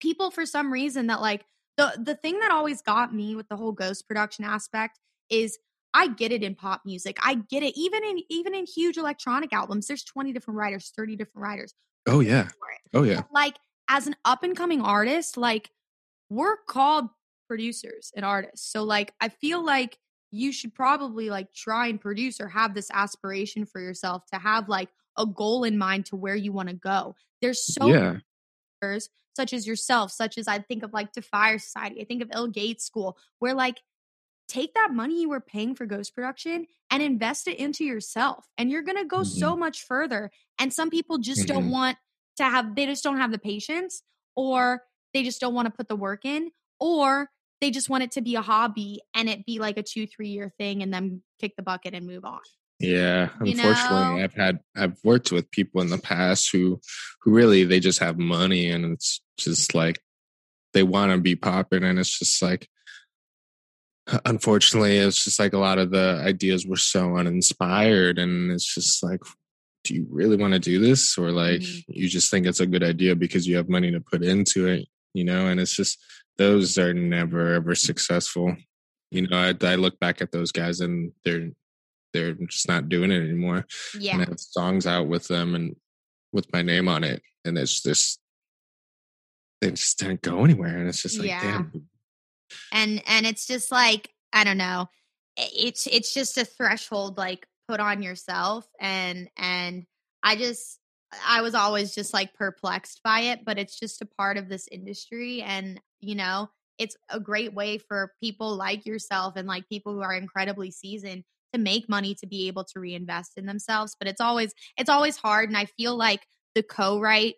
people 0.00 0.30
for 0.30 0.44
some 0.44 0.72
reason 0.72 1.06
that 1.06 1.20
like 1.20 1.44
the 1.76 1.92
the 2.02 2.14
thing 2.14 2.38
that 2.40 2.50
always 2.50 2.82
got 2.82 3.14
me 3.14 3.34
with 3.34 3.48
the 3.48 3.56
whole 3.56 3.72
ghost 3.72 4.06
production 4.06 4.44
aspect 4.44 4.98
is 5.30 5.58
I 5.94 6.08
get 6.08 6.30
it 6.30 6.42
in 6.42 6.54
pop 6.54 6.82
music. 6.84 7.16
I 7.22 7.36
get 7.48 7.62
it 7.62 7.72
even 7.76 8.04
in 8.04 8.20
even 8.28 8.54
in 8.54 8.66
huge 8.66 8.98
electronic 8.98 9.52
albums. 9.52 9.86
There's 9.86 10.04
20 10.04 10.32
different 10.32 10.58
writers, 10.58 10.92
30 10.94 11.16
different 11.16 11.42
writers. 11.42 11.74
Oh 12.06 12.20
yeah. 12.20 12.48
Oh 12.92 13.02
yeah. 13.02 13.16
But, 13.16 13.32
like 13.32 13.56
as 13.88 14.06
an 14.06 14.16
up 14.24 14.42
and 14.42 14.56
coming 14.56 14.80
artist, 14.80 15.36
like 15.36 15.70
we're 16.30 16.56
called 16.56 17.08
producers 17.48 18.12
and 18.16 18.24
artists. 18.24 18.70
So 18.72 18.82
like 18.82 19.14
I 19.20 19.28
feel 19.28 19.64
like 19.64 19.98
you 20.32 20.52
should 20.52 20.74
probably 20.74 21.30
like 21.30 21.52
try 21.54 21.86
and 21.86 22.00
produce 22.00 22.40
or 22.40 22.48
have 22.48 22.74
this 22.74 22.90
aspiration 22.92 23.64
for 23.64 23.80
yourself 23.80 24.26
to 24.32 24.38
have 24.38 24.68
like 24.68 24.88
a 25.16 25.24
goal 25.24 25.64
in 25.64 25.78
mind 25.78 26.06
to 26.06 26.16
where 26.16 26.34
you 26.34 26.52
want 26.52 26.68
to 26.68 26.74
go. 26.74 27.14
There's 27.40 27.64
so 27.64 27.86
yeah. 27.86 28.16
creators, 28.80 29.08
such 29.36 29.52
as 29.52 29.66
yourself, 29.66 30.10
such 30.10 30.36
as 30.36 30.48
I 30.48 30.58
think 30.58 30.82
of 30.82 30.92
like 30.92 31.12
Defire 31.12 31.60
Society, 31.60 32.00
I 32.00 32.04
think 32.04 32.22
of 32.22 32.30
Ill 32.34 32.48
Gates 32.48 32.84
School, 32.84 33.16
where 33.38 33.54
like 33.54 33.80
take 34.48 34.74
that 34.74 34.92
money 34.92 35.22
you 35.22 35.28
were 35.28 35.40
paying 35.40 35.74
for 35.74 35.86
ghost 35.86 36.14
production 36.14 36.66
and 36.90 37.02
invest 37.02 37.48
it 37.48 37.58
into 37.58 37.84
yourself. 37.84 38.46
And 38.58 38.70
you're 38.70 38.82
gonna 38.82 39.04
go 39.04 39.22
so 39.22 39.56
much 39.56 39.84
further. 39.84 40.30
And 40.58 40.72
some 40.72 40.90
people 40.90 41.18
just 41.18 41.46
don't 41.46 41.66
Mhm. 41.68 41.72
want 41.72 41.98
to 42.36 42.44
have 42.44 42.74
they 42.74 42.86
just 42.86 43.04
don't 43.04 43.18
have 43.18 43.32
the 43.32 43.38
patience 43.38 44.02
or 44.34 44.82
they 45.14 45.22
just 45.22 45.40
don't 45.40 45.54
want 45.54 45.66
to 45.66 45.72
put 45.72 45.88
the 45.88 45.96
work 45.96 46.24
in, 46.24 46.50
or 46.78 47.30
they 47.60 47.70
just 47.70 47.88
want 47.88 48.04
it 48.04 48.12
to 48.12 48.20
be 48.20 48.34
a 48.34 48.42
hobby 48.42 49.00
and 49.14 49.28
it 49.28 49.46
be 49.46 49.58
like 49.58 49.78
a 49.78 49.82
two, 49.82 50.06
three 50.06 50.28
year 50.28 50.52
thing 50.58 50.82
and 50.82 50.92
then 50.92 51.22
kick 51.40 51.54
the 51.56 51.62
bucket 51.62 51.94
and 51.94 52.06
move 52.06 52.24
on. 52.24 52.40
Yeah, 52.78 53.30
You 53.42 53.52
unfortunately, 53.52 54.18
know? 54.18 54.24
I've 54.24 54.34
had 54.34 54.60
I've 54.76 54.98
worked 55.02 55.32
with 55.32 55.50
people 55.50 55.80
in 55.80 55.88
the 55.88 55.98
past 55.98 56.52
who 56.52 56.80
who 57.22 57.32
really 57.32 57.64
they 57.64 57.80
just 57.80 58.00
have 58.00 58.18
money 58.18 58.70
and 58.70 58.92
it's 58.92 59.22
just 59.38 59.74
like 59.74 59.98
they 60.74 60.82
want 60.82 61.12
to 61.12 61.18
be 61.18 61.36
popping 61.36 61.84
and 61.84 61.98
it's 61.98 62.18
just 62.18 62.42
like 62.42 62.68
unfortunately 64.26 64.98
it's 64.98 65.24
just 65.24 65.38
like 65.38 65.54
a 65.54 65.58
lot 65.58 65.78
of 65.78 65.90
the 65.90 66.22
ideas 66.24 66.66
were 66.66 66.76
so 66.76 67.16
uninspired 67.16 68.18
and 68.18 68.52
it's 68.52 68.74
just 68.74 69.02
like 69.02 69.20
do 69.86 69.94
you 69.94 70.06
really 70.10 70.36
want 70.36 70.52
to 70.52 70.58
do 70.58 70.78
this 70.80 71.16
or 71.18 71.30
like 71.30 71.60
Mhm. 71.60 71.84
you 71.88 72.08
just 72.08 72.30
think 72.30 72.46
it's 72.46 72.60
a 72.60 72.66
good 72.66 72.82
idea 72.82 73.14
because 73.16 73.46
you 73.46 73.56
have 73.56 73.68
money 73.68 73.90
to 73.92 74.00
put 74.00 74.22
into 74.22 74.66
it 74.66 74.86
you 75.14 75.24
know 75.24 75.46
and 75.48 75.58
it's 75.60 75.74
just 75.76 75.98
those 76.38 76.76
are 76.78 76.92
never 76.94 77.54
ever 77.54 77.74
successful 77.74 78.54
you 79.10 79.26
know 79.26 79.36
I, 79.36 79.54
I 79.66 79.74
look 79.76 79.98
back 80.00 80.20
at 80.20 80.32
those 80.32 80.52
guys 80.52 80.80
and 80.80 81.12
they're 81.24 81.50
they're 82.12 82.34
just 82.34 82.68
not 82.68 82.88
doing 82.88 83.10
it 83.10 83.22
anymore 83.22 83.66
Yeah. 83.98 84.14
and 84.14 84.22
I 84.22 84.24
have 84.26 84.40
songs 84.40 84.86
out 84.86 85.06
with 85.08 85.28
them 85.28 85.54
and 85.54 85.76
with 86.32 86.52
my 86.52 86.62
name 86.62 86.88
on 86.88 87.04
it 87.04 87.22
and 87.44 87.56
it's 87.56 87.82
just 87.82 88.20
they 89.60 89.70
just 89.70 89.98
didn't 89.98 90.22
go 90.22 90.44
anywhere 90.44 90.76
and 90.78 90.88
it's 90.88 91.02
just 91.02 91.18
like 91.18 91.28
Yeah. 91.28 91.42
damn 91.42 91.88
and 92.72 93.02
and 93.06 93.26
it's 93.26 93.46
just 93.46 93.72
like 93.72 94.10
i 94.32 94.44
don't 94.44 94.58
know 94.58 94.88
it's 95.36 95.86
it's 95.86 96.14
just 96.14 96.38
a 96.38 96.44
threshold 96.44 97.18
like 97.18 97.46
put 97.68 97.80
on 97.80 98.02
yourself 98.02 98.66
and 98.80 99.28
and 99.36 99.84
i 100.22 100.36
just 100.36 100.78
i 101.26 101.40
was 101.40 101.54
always 101.54 101.94
just 101.94 102.12
like 102.12 102.34
perplexed 102.34 103.00
by 103.02 103.20
it 103.20 103.40
but 103.44 103.58
it's 103.58 103.78
just 103.78 104.02
a 104.02 104.06
part 104.06 104.36
of 104.36 104.48
this 104.48 104.68
industry 104.70 105.42
and 105.42 105.80
you 106.00 106.14
know 106.14 106.48
it's 106.78 106.96
a 107.08 107.18
great 107.18 107.54
way 107.54 107.78
for 107.78 108.12
people 108.22 108.54
like 108.56 108.84
yourself 108.84 109.34
and 109.36 109.48
like 109.48 109.68
people 109.68 109.92
who 109.92 110.02
are 110.02 110.14
incredibly 110.14 110.70
seasoned 110.70 111.24
to 111.52 111.58
make 111.58 111.88
money 111.88 112.14
to 112.14 112.26
be 112.26 112.48
able 112.48 112.64
to 112.64 112.80
reinvest 112.80 113.32
in 113.36 113.46
themselves 113.46 113.96
but 113.98 114.08
it's 114.08 114.20
always 114.20 114.52
it's 114.76 114.90
always 114.90 115.16
hard 115.16 115.48
and 115.48 115.56
i 115.56 115.64
feel 115.64 115.96
like 115.96 116.26
the 116.54 116.62
co-write 116.62 117.36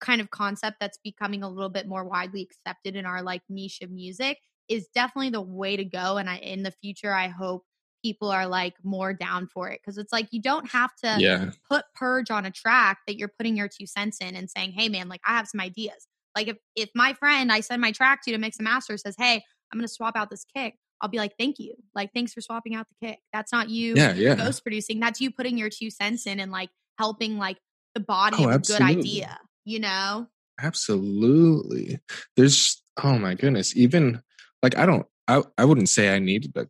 kind 0.00 0.20
of 0.20 0.30
concept 0.30 0.76
that's 0.80 0.98
becoming 1.02 1.42
a 1.42 1.48
little 1.48 1.68
bit 1.70 1.88
more 1.88 2.04
widely 2.04 2.42
accepted 2.42 2.96
in 2.96 3.04
our 3.04 3.22
like 3.22 3.42
niche 3.48 3.80
of 3.82 3.90
music 3.90 4.38
is 4.68 4.88
definitely 4.94 5.30
the 5.30 5.40
way 5.40 5.76
to 5.76 5.84
go 5.84 6.18
and 6.18 6.28
I 6.28 6.36
in 6.36 6.62
the 6.62 6.70
future 6.70 7.12
I 7.12 7.28
hope 7.28 7.64
people 8.02 8.30
are 8.30 8.46
like 8.46 8.74
more 8.82 9.12
down 9.12 9.46
for 9.46 9.68
it 9.70 9.80
because 9.82 9.98
it's 9.98 10.12
like 10.12 10.28
you 10.30 10.40
don't 10.40 10.70
have 10.70 10.94
to 11.02 11.16
yeah. 11.18 11.50
put 11.68 11.84
purge 11.94 12.30
on 12.30 12.44
a 12.44 12.50
track 12.50 12.98
that 13.06 13.16
you're 13.16 13.32
putting 13.36 13.56
your 13.56 13.68
two 13.68 13.86
cents 13.86 14.18
in 14.20 14.36
and 14.36 14.50
saying 14.50 14.72
hey 14.72 14.88
man 14.88 15.08
like 15.08 15.20
I 15.26 15.36
have 15.36 15.48
some 15.48 15.60
ideas. 15.60 16.06
Like 16.36 16.48
if 16.48 16.56
if 16.76 16.90
my 16.94 17.14
friend 17.14 17.50
I 17.50 17.60
send 17.60 17.80
my 17.80 17.92
track 17.92 18.22
to 18.24 18.32
to 18.32 18.38
mix 18.38 18.58
a 18.60 18.62
master 18.62 18.96
says 18.96 19.14
hey 19.18 19.42
I'm 19.72 19.78
gonna 19.78 19.88
swap 19.88 20.16
out 20.16 20.30
this 20.30 20.44
kick 20.44 20.74
I'll 21.00 21.08
be 21.08 21.18
like 21.18 21.34
thank 21.38 21.58
you. 21.58 21.74
Like 21.94 22.10
thanks 22.14 22.32
for 22.32 22.40
swapping 22.40 22.74
out 22.74 22.86
the 22.88 23.08
kick. 23.08 23.18
That's 23.32 23.52
not 23.52 23.68
you 23.68 23.94
yeah 23.96 24.14
yeah. 24.14 24.34
ghost 24.34 24.62
producing. 24.62 25.00
That's 25.00 25.20
you 25.20 25.30
putting 25.30 25.58
your 25.58 25.70
two 25.70 25.90
cents 25.90 26.26
in 26.26 26.40
and 26.40 26.50
like 26.52 26.70
helping 26.98 27.38
like 27.38 27.58
the 27.94 28.00
body 28.00 28.36
Oh, 28.40 28.48
a 28.48 28.58
good 28.58 28.82
idea 28.82 29.38
you 29.64 29.78
know? 29.78 30.26
Absolutely. 30.60 32.00
There's 32.36 32.82
oh 33.04 33.18
my 33.18 33.34
goodness 33.34 33.76
even 33.76 34.20
like 34.62 34.76
i 34.76 34.84
don't 34.84 35.06
i, 35.28 35.42
I 35.56 35.64
wouldn't 35.64 35.88
say 35.88 36.14
i 36.14 36.18
needed 36.18 36.52
a 36.56 36.66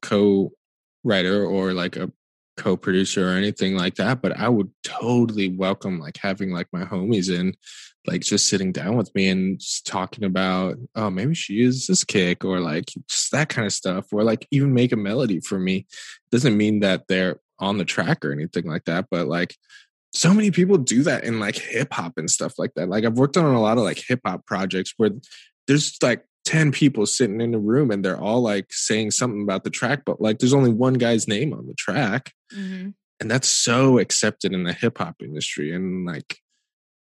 co-writer 1.02 1.44
or 1.44 1.72
like 1.72 1.96
a 1.96 2.10
co-producer 2.56 3.30
or 3.30 3.34
anything 3.34 3.76
like 3.76 3.94
that 3.94 4.20
but 4.20 4.36
i 4.36 4.48
would 4.48 4.68
totally 4.82 5.48
welcome 5.48 6.00
like 6.00 6.16
having 6.16 6.50
like 6.50 6.66
my 6.72 6.84
homies 6.84 7.32
in 7.32 7.54
like 8.06 8.20
just 8.22 8.48
sitting 8.48 8.72
down 8.72 8.96
with 8.96 9.14
me 9.14 9.28
and 9.28 9.60
just 9.60 9.86
talking 9.86 10.24
about 10.24 10.76
oh 10.96 11.08
maybe 11.08 11.34
she 11.34 11.52
uses 11.52 11.86
this 11.86 12.02
kick 12.02 12.44
or 12.44 12.58
like 12.58 12.86
just 13.08 13.30
that 13.30 13.48
kind 13.48 13.64
of 13.64 13.72
stuff 13.72 14.06
or 14.12 14.24
like 14.24 14.48
even 14.50 14.74
make 14.74 14.90
a 14.90 14.96
melody 14.96 15.38
for 15.38 15.58
me 15.58 15.86
doesn't 16.32 16.56
mean 16.56 16.80
that 16.80 17.04
they're 17.08 17.38
on 17.60 17.78
the 17.78 17.84
track 17.84 18.24
or 18.24 18.32
anything 18.32 18.64
like 18.64 18.84
that 18.84 19.06
but 19.08 19.28
like 19.28 19.54
so 20.12 20.32
many 20.32 20.50
people 20.50 20.78
do 20.78 21.02
that 21.02 21.24
in 21.24 21.38
like 21.38 21.56
hip 21.56 21.92
hop 21.92 22.14
and 22.16 22.30
stuff 22.30 22.58
like 22.58 22.74
that. 22.74 22.88
Like 22.88 23.04
I've 23.04 23.18
worked 23.18 23.36
on 23.36 23.44
a 23.44 23.60
lot 23.60 23.78
of 23.78 23.84
like 23.84 24.02
hip 24.06 24.20
hop 24.24 24.46
projects 24.46 24.94
where 24.96 25.10
there's 25.66 25.96
like 26.02 26.24
10 26.48 26.72
people 26.72 27.04
sitting 27.04 27.42
in 27.42 27.54
a 27.54 27.58
room 27.58 27.90
and 27.90 28.02
they're 28.02 28.18
all 28.18 28.40
like 28.40 28.68
saying 28.70 29.10
something 29.10 29.42
about 29.42 29.64
the 29.64 29.70
track, 29.70 30.00
but 30.06 30.18
like 30.18 30.38
there's 30.38 30.54
only 30.54 30.72
one 30.72 30.94
guy's 30.94 31.28
name 31.28 31.52
on 31.52 31.66
the 31.66 31.74
track. 31.74 32.32
mm-hmm. 32.54 32.88
And 33.20 33.30
that's 33.30 33.48
so 33.48 33.98
accepted 33.98 34.54
in 34.54 34.62
the 34.62 34.72
hip 34.72 34.96
hop 34.96 35.16
industry. 35.20 35.74
And 35.74 36.06
like 36.06 36.38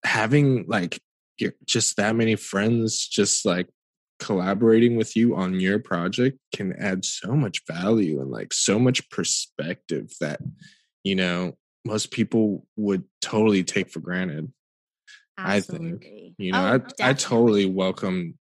having 0.06 0.64
like 0.70 1.02
just 1.66 1.98
that 1.98 2.16
many 2.16 2.38
friends 2.38 3.06
just 3.08 3.46
like 3.46 3.68
collaborating 4.20 4.96
with 4.96 5.18
you 5.18 5.36
on 5.36 5.60
your 5.60 5.80
project 5.80 6.38
can 6.56 6.72
add 6.80 7.04
so 7.04 7.36
much 7.36 7.64
value 7.68 8.22
and 8.22 8.32
like 8.32 8.54
so 8.54 8.80
much 8.80 9.10
perspective 9.10 10.14
that, 10.22 10.40
you 11.04 11.16
know, 11.16 11.58
most 11.84 12.12
people 12.12 12.66
would 12.78 13.04
totally 13.22 13.66
take 13.66 13.90
for 13.90 14.00
granted. 14.00 14.50
I 15.38 15.60
think, 15.60 16.06
You 16.38 16.54
know, 16.54 16.80
Oh, 16.80 16.88
I 17.04 17.10
I 17.10 17.14
totally 17.14 17.66
welcome 17.66 18.38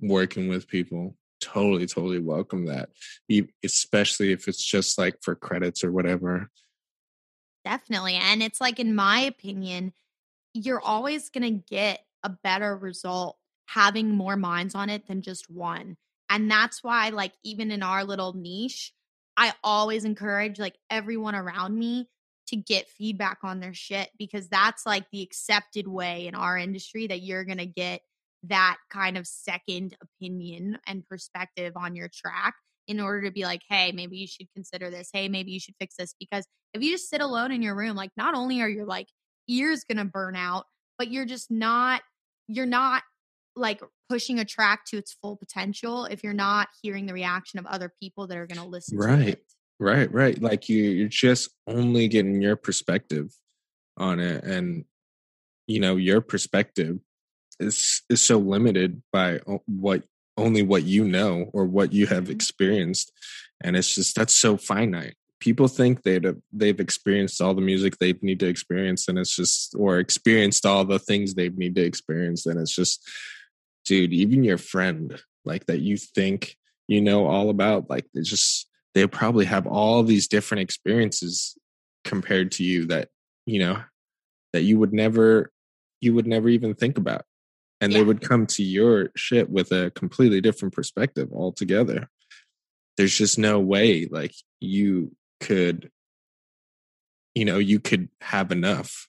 working 0.00 0.48
with 0.48 0.68
people. 0.68 1.16
Totally, 1.40 1.86
totally 1.86 2.18
welcome 2.18 2.66
that. 2.66 2.90
Especially 3.64 4.32
if 4.32 4.48
it's 4.48 4.64
just 4.64 4.98
like 4.98 5.16
for 5.22 5.34
credits 5.34 5.84
or 5.84 5.92
whatever. 5.92 6.50
Definitely. 7.64 8.14
And 8.14 8.42
it's 8.42 8.60
like, 8.60 8.80
in 8.80 8.94
my 8.94 9.20
opinion, 9.20 9.92
you're 10.54 10.80
always 10.80 11.28
going 11.30 11.42
to 11.42 11.64
get 11.68 12.00
a 12.22 12.28
better 12.28 12.76
result 12.76 13.36
having 13.66 14.10
more 14.10 14.36
minds 14.36 14.74
on 14.74 14.90
it 14.90 15.06
than 15.06 15.22
just 15.22 15.50
one. 15.50 15.96
And 16.30 16.50
that's 16.50 16.82
why, 16.82 17.10
like, 17.10 17.32
even 17.44 17.70
in 17.70 17.82
our 17.82 18.04
little 18.04 18.32
niche, 18.34 18.92
I 19.36 19.52
always 19.62 20.04
encourage 20.04 20.58
like 20.58 20.76
everyone 20.90 21.34
around 21.34 21.78
me 21.78 22.08
to 22.48 22.56
get 22.56 22.88
feedback 22.88 23.38
on 23.44 23.60
their 23.60 23.74
shit 23.74 24.10
because 24.18 24.48
that's 24.48 24.84
like 24.84 25.04
the 25.10 25.22
accepted 25.22 25.86
way 25.86 26.26
in 26.26 26.34
our 26.34 26.58
industry 26.58 27.06
that 27.06 27.22
you're 27.22 27.44
going 27.44 27.58
to 27.58 27.66
get 27.66 28.00
that 28.44 28.76
kind 28.90 29.16
of 29.16 29.26
second 29.26 29.96
opinion 30.02 30.78
and 30.86 31.06
perspective 31.08 31.72
on 31.76 31.96
your 31.96 32.08
track 32.12 32.54
in 32.86 33.00
order 33.00 33.22
to 33.22 33.30
be 33.30 33.44
like, 33.44 33.62
hey, 33.68 33.92
maybe 33.92 34.16
you 34.16 34.26
should 34.26 34.46
consider 34.54 34.90
this. 34.90 35.10
Hey, 35.12 35.28
maybe 35.28 35.50
you 35.50 35.60
should 35.60 35.74
fix 35.78 35.96
this 35.96 36.14
because 36.18 36.46
if 36.72 36.82
you 36.82 36.92
just 36.92 37.10
sit 37.10 37.20
alone 37.20 37.52
in 37.52 37.62
your 37.62 37.74
room, 37.74 37.96
like 37.96 38.10
not 38.16 38.34
only 38.34 38.60
are 38.60 38.68
your 38.68 38.86
like 38.86 39.08
ears 39.48 39.84
gonna 39.84 40.04
burn 40.04 40.36
out, 40.36 40.64
but 40.98 41.10
you're 41.10 41.26
just 41.26 41.50
not 41.50 42.02
you're 42.48 42.66
not 42.66 43.02
like 43.56 43.80
pushing 44.08 44.38
a 44.38 44.44
track 44.44 44.84
to 44.86 44.96
its 44.96 45.16
full 45.20 45.36
potential 45.36 46.06
if 46.06 46.22
you're 46.22 46.32
not 46.32 46.68
hearing 46.82 47.06
the 47.06 47.12
reaction 47.12 47.58
of 47.58 47.66
other 47.66 47.92
people 48.00 48.26
that 48.26 48.38
are 48.38 48.46
to 48.46 48.64
listen 48.64 48.96
right 48.96 49.18
to 49.18 49.28
it. 49.32 49.44
right 49.78 50.12
right 50.12 50.40
like 50.40 50.68
you 50.68 50.84
you're 50.84 51.08
just 51.08 51.50
only 51.66 52.08
getting 52.08 52.40
your 52.40 52.56
perspective 52.56 53.34
on 53.96 54.20
it 54.20 54.44
and 54.44 54.84
you 55.66 55.80
know 55.80 55.96
your 55.96 56.20
perspective 56.20 56.98
is 57.60 58.02
is 58.08 58.22
so 58.22 58.38
limited 58.38 59.02
by 59.12 59.40
what 59.66 60.04
only 60.36 60.62
what 60.62 60.84
you 60.84 61.04
know 61.04 61.50
or 61.52 61.64
what 61.64 61.92
you 61.92 62.06
have 62.06 62.24
Mhm. 62.24 62.30
experienced 62.30 63.12
and 63.60 63.76
it's 63.76 63.94
just 63.94 64.14
that's 64.14 64.34
so 64.34 64.56
finite 64.56 65.16
people 65.40 65.68
think 65.68 66.02
they'd 66.02 66.26
they've 66.52 66.80
experienced 66.80 67.40
all 67.40 67.54
the 67.54 67.60
music 67.60 67.98
they 67.98 68.12
need 68.22 68.40
to 68.40 68.46
experience 68.46 69.08
and 69.08 69.18
it's 69.18 69.34
just 69.34 69.74
or 69.76 69.98
experienced 69.98 70.66
all 70.66 70.84
the 70.84 70.98
things 70.98 71.34
they 71.34 71.48
need 71.50 71.74
to 71.74 71.82
experience 71.82 72.46
and 72.46 72.60
it's 72.60 72.74
just 72.74 73.08
dude 73.84 74.12
even 74.12 74.44
your 74.44 74.58
friend 74.58 75.20
like 75.44 75.66
that 75.66 75.80
you 75.80 75.96
think 75.96 76.56
you 76.86 77.00
know 77.00 77.26
all 77.26 77.50
about 77.50 77.88
like 77.90 78.06
they 78.14 78.22
just 78.22 78.68
they 78.94 79.06
probably 79.06 79.44
have 79.44 79.66
all 79.66 80.02
these 80.02 80.28
different 80.28 80.62
experiences 80.62 81.56
compared 82.04 82.50
to 82.50 82.64
you 82.64 82.86
that 82.86 83.08
you 83.46 83.58
know 83.58 83.82
that 84.52 84.62
you 84.62 84.78
would 84.78 84.92
never 84.92 85.52
you 86.00 86.14
would 86.14 86.26
never 86.26 86.48
even 86.48 86.74
think 86.74 86.98
about 86.98 87.22
and 87.80 87.92
they 87.92 88.02
would 88.02 88.20
come 88.20 88.46
to 88.46 88.62
your 88.62 89.10
shit 89.16 89.48
with 89.48 89.70
a 89.72 89.90
completely 89.92 90.40
different 90.40 90.74
perspective 90.74 91.28
altogether 91.32 92.08
there's 92.96 93.16
just 93.16 93.38
no 93.38 93.60
way 93.60 94.06
like 94.10 94.34
you 94.60 95.14
could 95.40 95.90
you 97.34 97.44
know 97.44 97.58
you 97.58 97.78
could 97.78 98.08
have 98.20 98.50
enough 98.50 99.08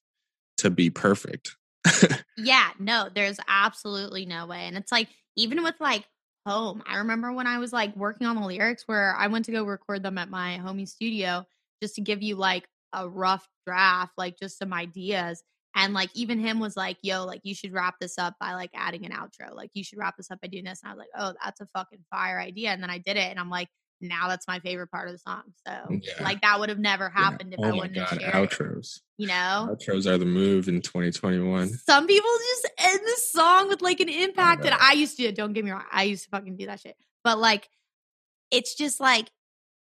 to 0.58 0.70
be 0.70 0.90
perfect 0.90 1.56
Yeah, 2.38 2.70
no, 2.80 3.10
there's 3.14 3.40
absolutely 3.48 4.26
no 4.26 4.46
way. 4.46 4.66
And 4.66 4.78
it's 4.78 4.92
like, 4.92 5.10
even 5.36 5.62
with 5.64 5.76
like 5.80 6.06
home, 6.46 6.82
I 6.88 6.98
remember 6.98 7.34
when 7.34 7.48
I 7.48 7.58
was 7.58 7.74
like 7.74 7.96
working 7.96 8.28
on 8.28 8.38
the 8.38 8.48
lyrics 8.48 8.84
where 8.86 9.14
I 9.16 9.28
went 9.28 9.46
to 9.46 9.52
go 9.52 9.64
record 9.64 10.04
them 10.04 10.18
at 10.18 10.30
my 10.30 10.60
homie 10.64 10.88
studio 10.88 11.46
just 11.82 11.96
to 11.96 12.02
give 12.02 12.22
you 12.22 12.36
like 12.36 12.66
a 12.94 13.08
rough 13.08 13.48
draft, 13.66 14.14
like 14.18 14.40
just 14.40 14.58
some 14.58 14.74
ideas. 14.74 15.44
And 15.80 15.94
like, 15.94 16.10
even 16.14 16.40
him 16.40 16.60
was 16.60 16.76
like, 16.76 16.98
yo, 17.02 17.26
like, 17.26 17.42
you 17.44 17.56
should 17.56 17.74
wrap 17.74 17.96
this 18.00 18.18
up 18.18 18.36
by 18.40 18.54
like 18.54 18.72
adding 18.74 19.06
an 19.06 19.12
outro. 19.12 19.54
Like, 19.56 19.72
you 19.74 19.84
should 19.84 19.98
wrap 19.98 20.18
this 20.18 20.30
up 20.32 20.42
by 20.42 20.48
doing 20.48 20.66
this. 20.66 20.82
And 20.84 20.92
I 20.92 20.94
was 20.96 21.00
like, 21.00 21.10
oh, 21.18 21.34
that's 21.44 21.62
a 21.62 21.66
fucking 21.68 22.00
fire 22.12 22.40
idea. 22.40 22.70
And 22.70 22.84
then 22.84 22.90
I 22.90 22.98
did 22.98 23.18
it. 23.18 23.30
And 23.30 23.40
I'm 23.40 23.50
like, 23.50 23.70
now 24.02 24.28
that's 24.30 24.48
my 24.48 24.60
favorite 24.60 24.92
part 24.92 25.08
of 25.10 25.14
the 25.14 25.20
song. 25.20 25.44
So, 25.68 25.74
Yeah. 26.02 26.24
like, 26.24 26.42
that 26.42 26.60
would 26.60 26.70
have 26.70 26.80
never 26.80 27.06
Yeah. 27.06 27.22
happened 27.24 27.54
if 27.54 27.60
oh 27.62 27.68
I 27.68 27.72
wouldn't 27.72 27.98
have 27.98 28.10
god 28.10 28.22
shared 28.22 28.34
it, 28.34 28.50
outros 28.50 29.02
you 29.18 29.28
know? 29.28 29.76
outros 29.78 30.06
are 30.06 30.18
the 30.18 30.26
move 30.26 30.70
in 30.70 30.82
2021 30.82 31.68
Some 31.70 32.08
people 32.08 32.30
just 32.54 32.74
end 32.78 33.00
the 33.04 33.22
song 33.32 33.68
with 33.68 33.82
like 33.82 34.00
an 34.00 34.08
impact 34.10 34.64
that. 34.64 34.80
I 34.82 34.94
used 34.94 35.18
to 35.18 35.24
do. 35.28 35.32
Don't 35.34 35.52
get 35.54 35.66
me 35.66 35.72
wrong. 35.72 35.84
I 35.92 36.04
used 36.04 36.24
to 36.24 36.30
fucking 36.30 36.56
do 36.56 36.66
that 36.68 36.80
shit. 36.80 36.96
But 37.26 37.40
like, 37.40 37.68
it's 38.52 38.76
just 38.76 39.00
like 39.02 39.30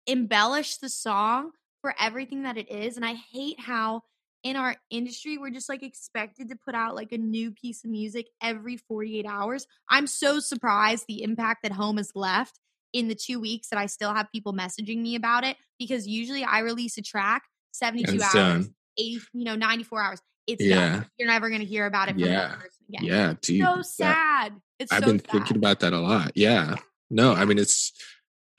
embellish 0.06 0.78
the 0.78 0.88
song 0.88 1.50
for 1.82 1.94
everything 2.00 2.42
that 2.44 2.56
it 2.56 2.70
is. 2.70 2.96
And 2.96 3.04
I 3.04 3.14
hate 3.14 3.60
how 3.60 4.02
in 4.42 4.56
our 4.56 4.76
industry, 4.90 5.36
we're 5.38 5.50
just 5.50 5.68
like 5.68 5.82
expected 5.82 6.48
to 6.48 6.56
put 6.56 6.74
out 6.74 6.94
like 6.94 7.12
a 7.12 7.18
new 7.18 7.50
piece 7.50 7.84
of 7.84 7.90
music 7.90 8.26
every 8.42 8.76
48 8.76 9.26
hours. 9.26 9.66
I'm 9.88 10.06
so 10.06 10.40
surprised 10.40 11.04
the 11.08 11.22
impact 11.22 11.62
that 11.62 11.72
Home 11.72 11.98
has 11.98 12.10
left 12.14 12.58
in 12.92 13.08
the 13.08 13.14
two 13.14 13.38
weeks 13.38 13.68
that 13.68 13.78
I 13.78 13.86
still 13.86 14.14
have 14.14 14.32
people 14.32 14.52
messaging 14.52 14.98
me 15.02 15.14
about 15.14 15.44
it 15.44 15.56
because 15.78 16.06
usually 16.06 16.42
I 16.42 16.60
release 16.60 16.96
a 16.98 17.02
track 17.02 17.42
72 17.72 18.14
It's 18.14 18.22
hours, 18.24 18.32
done. 18.34 18.74
80, 18.98 19.20
you 19.34 19.44
know, 19.44 19.54
94 19.56 20.02
hours. 20.02 20.20
It's 20.46 20.64
Yeah. 20.64 20.74
done. 20.96 21.06
You're 21.18 21.28
never 21.28 21.48
going 21.50 21.60
to 21.60 21.66
hear 21.66 21.86
about 21.86 22.08
it 22.08 22.12
from 22.12 22.20
Yeah. 22.20 22.54
person 22.56 22.84
again. 22.88 23.04
yeah 23.04 23.34
dude 23.40 23.60
so 23.62 23.76
that- 23.76 23.86
sad. 23.86 24.52
It's 24.80 24.90
I've 24.90 25.00
so 25.04 25.06
been 25.10 25.20
sad. 25.20 25.30
thinking 25.30 25.56
about 25.58 25.80
that 25.80 25.92
a 25.92 26.00
lot. 26.00 26.32
Yeah. 26.34 26.76
No, 27.10 27.32
I 27.34 27.44
mean 27.44 27.58
it's 27.58 27.92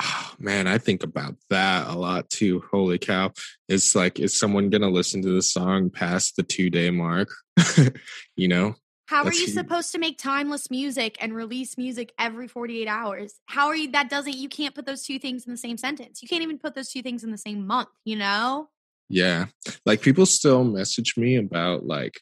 oh, 0.02 0.34
man, 0.40 0.68
I 0.68 0.78
think 0.78 1.04
about 1.04 1.36
that 1.50 1.88
a 1.88 1.98
lot 1.98 2.30
too. 2.30 2.64
Holy 2.72 2.98
cow. 2.98 3.32
It's 3.70 3.96
like 3.96 4.20
is 4.20 4.38
someone 4.38 4.70
going 4.70 4.82
to 4.82 4.90
listen 4.90 5.22
to 5.22 5.30
the 5.30 5.42
song 5.42 5.90
past 5.90 6.36
the 6.36 6.44
2-day 6.44 6.90
mark? 6.90 7.30
you 8.36 8.48
know? 8.48 8.76
How 9.08 9.26
are 9.26 9.34
you 9.34 9.48
supposed 9.48 9.92
to 9.92 9.98
make 10.00 10.18
timeless 10.18 10.72
music 10.72 11.18
and 11.20 11.36
release 11.36 11.78
music 11.78 12.14
every 12.18 12.48
48 12.48 12.88
hours? 12.88 13.34
How 13.46 13.68
are 13.68 13.76
you 13.76 13.92
that 13.92 14.10
doesn't 14.10 14.38
you 14.38 14.48
can't 14.48 14.74
put 14.74 14.86
those 14.86 15.04
two 15.06 15.20
things 15.20 15.46
in 15.46 15.52
the 15.52 15.58
same 15.58 15.78
sentence. 15.78 16.22
You 16.22 16.30
can't 16.30 16.44
even 16.44 16.58
put 16.58 16.76
those 16.76 16.90
two 16.90 17.02
things 17.02 17.24
in 17.26 17.32
the 17.32 17.38
same 17.38 17.68
month, 17.68 17.90
you 18.06 18.16
know? 18.16 18.70
Yeah. 19.10 19.48
Like 19.86 20.02
people 20.02 20.26
still 20.26 20.64
message 20.64 21.16
me 21.18 21.36
about 21.36 21.86
like 21.86 22.22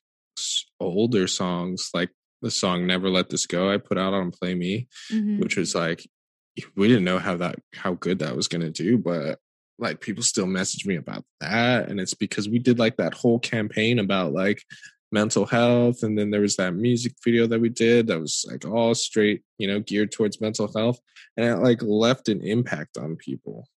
older 0.80 1.27
songs 1.27 1.91
like 1.93 2.09
the 2.41 2.49
song 2.49 2.88
Never 2.88 3.09
Let 3.09 3.30
This 3.30 3.45
Go 3.45 3.71
I 3.71 3.77
put 3.77 3.99
out 3.99 4.15
on 4.15 4.32
Play 4.32 4.55
Me, 4.55 4.88
Mhm. 5.11 5.39
which 5.39 5.57
was 5.57 5.75
like 5.75 6.09
we 6.76 6.88
didn't 6.88 7.03
know 7.03 7.20
how 7.20 7.38
that 7.38 7.55
how 7.74 7.93
good 7.93 8.20
that 8.20 8.36
was 8.36 8.47
going 8.47 8.62
to 8.62 8.72
do, 8.72 8.97
but 8.97 9.39
like 9.80 10.01
people 10.01 10.22
still 10.22 10.45
message 10.45 10.86
me 10.86 10.97
about 10.97 11.24
that 11.39 11.89
and 11.89 11.99
it's 11.99 12.14
because 12.14 12.49
we 12.49 12.60
did 12.60 12.78
like 12.78 12.97
that 12.97 13.14
whole 13.14 13.39
campaign 13.39 13.99
about 13.99 14.34
like 14.34 14.64
mental 15.12 15.45
health 15.45 16.03
and 16.03 16.18
then 16.18 16.30
there 16.30 16.41
was 16.41 16.55
that 16.57 16.76
music 16.76 17.14
video 17.24 17.47
that 17.47 17.60
we 17.60 17.70
did 17.70 18.05
that 18.07 18.20
was 18.20 18.45
like 18.49 18.66
all 18.66 18.93
straight 18.93 19.41
you 19.57 19.68
know 19.68 19.80
geared 19.80 20.12
towards 20.12 20.39
mental 20.39 20.72
health 20.76 20.99
and 21.36 21.45
it 21.45 21.55
like 21.57 21.82
left 21.82 22.30
an 22.30 22.41
impact 22.41 22.97
on 22.97 23.16
people 23.16 23.68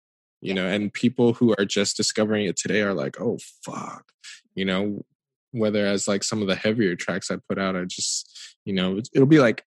you 0.41 0.53
know 0.53 0.67
and 0.67 0.93
people 0.93 1.33
who 1.33 1.55
are 1.57 1.65
just 1.65 1.97
discovering 1.97 2.45
it 2.45 2.55
today 2.55 2.81
are 2.81 2.93
like 2.93 3.19
oh 3.19 3.39
fuck 3.65 4.11
you 4.53 4.65
know 4.65 5.03
whether 5.51 5.85
as 5.85 6.07
like 6.07 6.23
some 6.23 6.41
of 6.41 6.47
the 6.47 6.55
heavier 6.55 6.95
tracks 6.95 7.31
i 7.31 7.37
put 7.49 7.57
out 7.57 7.75
i 7.75 7.83
just 7.85 8.55
you 8.65 8.73
know 8.73 8.99
it'll 9.15 9.25
be 9.25 9.39
like 9.39 9.63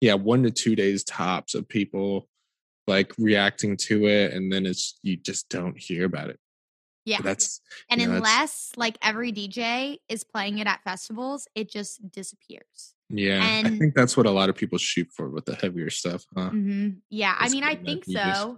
yeah 0.00 0.14
one 0.14 0.44
to 0.44 0.50
two 0.50 0.76
days 0.76 1.02
tops 1.02 1.54
of 1.54 1.68
people 1.68 2.28
like 2.86 3.12
reacting 3.18 3.76
to 3.76 4.06
it 4.06 4.32
and 4.32 4.52
then 4.52 4.66
it's 4.66 4.98
you 5.02 5.16
just 5.16 5.48
don't 5.48 5.78
hear 5.78 6.04
about 6.04 6.30
it 6.30 6.38
Yeah. 7.04 7.20
that's 7.22 7.60
and 7.90 8.00
you 8.00 8.06
know, 8.06 8.14
that's- 8.14 8.30
unless 8.32 8.72
like 8.76 8.98
every 9.02 9.32
DJ 9.32 9.98
is 10.08 10.24
playing 10.24 10.58
it 10.58 10.66
at 10.66 10.82
festivals, 10.82 11.46
it 11.54 11.70
just 11.70 12.10
disappears. 12.10 12.94
yeah 13.08 13.60
i 13.64 13.68
think 13.68 13.94
that's 13.94 14.16
what 14.16 14.26
a 14.26 14.30
lot 14.30 14.48
of 14.48 14.56
people 14.56 14.78
shoot 14.78 15.08
for 15.14 15.28
with 15.28 15.44
the 15.44 15.54
heavier 15.54 15.90
stuff 15.90 16.24
huh 16.36 16.50
hmm 16.50 16.88
Yeah, 17.10 17.34
I 17.38 17.48
mean, 17.50 17.62
I 17.64 17.74
think 17.76 18.04
so. 18.04 18.56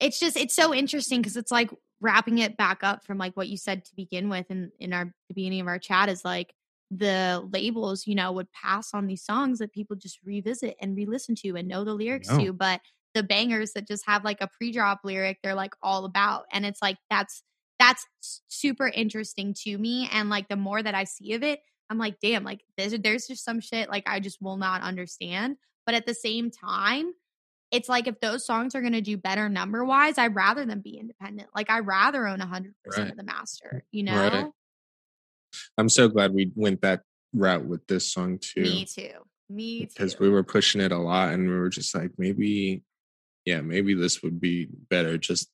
it's 0.00 0.20
just 0.20 0.36
it's 0.36 0.54
so 0.54 0.72
interesting 0.72 1.20
because 1.20 1.36
it's 1.36 1.50
like 1.50 1.70
wrapping 2.00 2.38
it 2.38 2.56
back 2.56 2.84
up 2.84 3.04
from 3.04 3.18
like 3.18 3.36
what 3.36 3.48
you 3.48 3.56
said 3.56 3.84
to 3.84 3.96
begin 3.96 4.28
with 4.28 4.48
in 4.50 4.70
in 4.78 4.92
our 4.92 5.06
the 5.28 5.34
beginning 5.34 5.60
of 5.60 5.66
our 5.66 5.78
chat 5.80 6.08
is 6.08 6.24
like 6.24 6.54
the 6.90 7.46
labels 7.52 8.06
you 8.06 8.14
know 8.14 8.30
would 8.32 8.50
pass 8.52 8.94
on 8.94 9.06
these 9.06 9.22
songs 9.24 9.58
that 9.58 9.72
people 9.72 9.96
just 9.96 10.20
revisit 10.24 10.76
and 10.80 10.96
re-listen 10.96 11.34
to 11.34 11.56
and 11.56 11.66
know 11.68 11.84
the 11.84 11.92
lyrics 11.92 12.28
to 12.28 12.52
but 12.52 12.80
the 13.14 13.22
bangers 13.22 13.72
that 13.72 13.86
just 13.88 14.04
have 14.06 14.24
like 14.24 14.40
a 14.40 14.48
pre-drop 14.48 15.00
lyric 15.04 15.38
they're 15.42 15.54
like 15.54 15.74
all 15.82 16.04
about 16.04 16.44
and 16.52 16.64
it's 16.66 16.80
like 16.82 16.96
that's 17.10 17.42
that's 17.78 18.04
super 18.48 18.86
interesting 18.88 19.54
to 19.54 19.76
me 19.78 20.08
and 20.12 20.28
like 20.30 20.48
the 20.48 20.56
more 20.56 20.82
that 20.82 20.94
i 20.94 21.04
see 21.04 21.32
of 21.34 21.42
it 21.42 21.60
i'm 21.90 21.98
like 21.98 22.18
damn 22.20 22.44
like 22.44 22.60
there's, 22.76 22.92
there's 23.00 23.26
just 23.26 23.44
some 23.44 23.60
shit 23.60 23.88
like 23.88 24.04
i 24.06 24.20
just 24.20 24.40
will 24.42 24.56
not 24.56 24.82
understand 24.82 25.56
but 25.86 25.94
at 25.94 26.06
the 26.06 26.14
same 26.14 26.50
time 26.50 27.12
it's 27.70 27.88
like 27.88 28.06
if 28.06 28.18
those 28.20 28.46
songs 28.46 28.74
are 28.74 28.80
going 28.80 28.94
to 28.94 29.02
do 29.02 29.18
better 29.18 29.46
number 29.50 29.84
wise, 29.84 30.16
I'd 30.16 30.34
rather 30.34 30.64
them 30.64 30.80
be 30.80 30.96
independent. 30.98 31.50
Like 31.54 31.68
I'd 31.68 31.86
rather 31.86 32.26
own 32.26 32.38
100% 32.38 32.72
Right. 32.96 33.10
of 33.10 33.16
the 33.18 33.22
master, 33.22 33.84
you 33.90 34.04
know? 34.04 34.14
Right. 34.14 34.46
i'm 35.76 35.90
so 35.90 36.08
glad 36.08 36.32
we 36.32 36.50
went 36.54 36.80
that 36.80 37.02
route 37.34 37.66
with 37.66 37.86
this 37.86 38.10
song 38.10 38.38
too 38.38 38.62
Me 38.62 38.86
too. 38.86 39.10
Me 39.50 39.80
too. 39.80 39.86
because 39.88 40.18
we 40.18 40.30
were 40.30 40.42
pushing 40.42 40.80
it 40.80 40.92
a 40.92 40.98
lot 40.98 41.34
and 41.34 41.46
we 41.46 41.54
were 41.56 41.68
just 41.68 41.94
like 41.94 42.12
maybe 42.16 42.82
yeah 43.44 43.60
maybe 43.60 43.94
this 43.94 44.22
would 44.22 44.40
be 44.40 44.68
better 44.90 45.18
just 45.18 45.50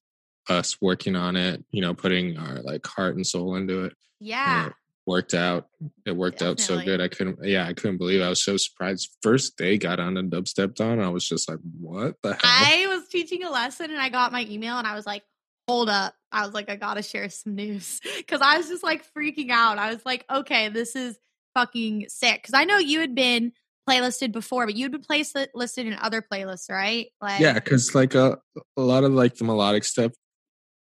us 0.48 0.76
working 0.80 1.16
on 1.16 1.36
it 1.36 1.64
you 1.70 1.80
know 1.80 1.94
putting 1.94 2.36
our 2.36 2.60
like 2.62 2.86
heart 2.86 3.16
and 3.16 3.26
soul 3.26 3.56
into 3.56 3.84
it 3.84 3.94
yeah. 4.20 4.66
it 4.66 4.72
worked 5.06 5.34
out 5.34 5.68
it 6.06 6.16
worked 6.16 6.42
out 6.42 6.58
so 6.58 6.82
good 6.82 7.00
i 7.00 7.08
couldn't 7.08 7.38
yeah 7.42 7.66
i 7.66 7.72
couldn't 7.72 7.98
believe 7.98 8.20
it. 8.20 8.24
i 8.24 8.28
was 8.28 8.42
so 8.42 8.56
surprised 8.56 9.16
first 9.22 9.56
day 9.56 9.76
got 9.76 10.00
on 10.00 10.16
and 10.16 10.30
dubstep 10.30 10.74
don 10.74 10.98
i 10.98 11.08
was 11.08 11.28
just 11.28 11.48
like 11.48 11.58
what 11.78 12.14
the 12.22 12.32
hell 12.32 12.40
I 12.42 12.86
was 12.88 13.08
teaching 13.08 13.44
a 13.44 13.50
lesson 13.50 13.90
and 13.90 14.00
I 14.00 14.08
got 14.08 14.32
my 14.32 14.46
email 14.48 14.78
and 14.78 14.86
I 14.86 14.94
was 14.94 15.06
like, 15.06 15.22
hold 15.68 15.88
up. 15.88 16.14
I 16.32 16.44
was 16.44 16.54
like, 16.54 16.68
I 16.68 16.76
got 16.76 16.94
to 16.94 17.02
share 17.02 17.28
some 17.30 17.54
news 17.54 18.00
because 18.16 18.40
I 18.40 18.56
was 18.56 18.68
just 18.68 18.82
like 18.82 19.04
freaking 19.12 19.50
out. 19.50 19.78
I 19.78 19.92
was 19.92 20.04
like, 20.04 20.24
okay, 20.30 20.68
this 20.68 20.96
is 20.96 21.18
fucking 21.54 22.06
sick. 22.08 22.42
Because 22.42 22.54
I 22.54 22.64
know 22.64 22.78
you 22.78 23.00
had 23.00 23.14
been 23.14 23.52
playlisted 23.88 24.32
before, 24.32 24.66
but 24.66 24.74
you 24.74 24.84
had 24.84 24.92
been 24.92 25.02
placed 25.02 25.36
listed 25.54 25.86
in 25.86 25.94
other 25.94 26.22
playlists, 26.22 26.70
right? 26.70 27.08
Like, 27.20 27.40
yeah 27.40 27.54
because 27.54 27.94
like 27.94 28.14
a, 28.14 28.38
a 28.76 28.80
lot 28.82 29.04
of 29.04 29.12
like 29.12 29.36
the 29.36 29.44
melodic 29.44 29.84
stuff 29.84 30.12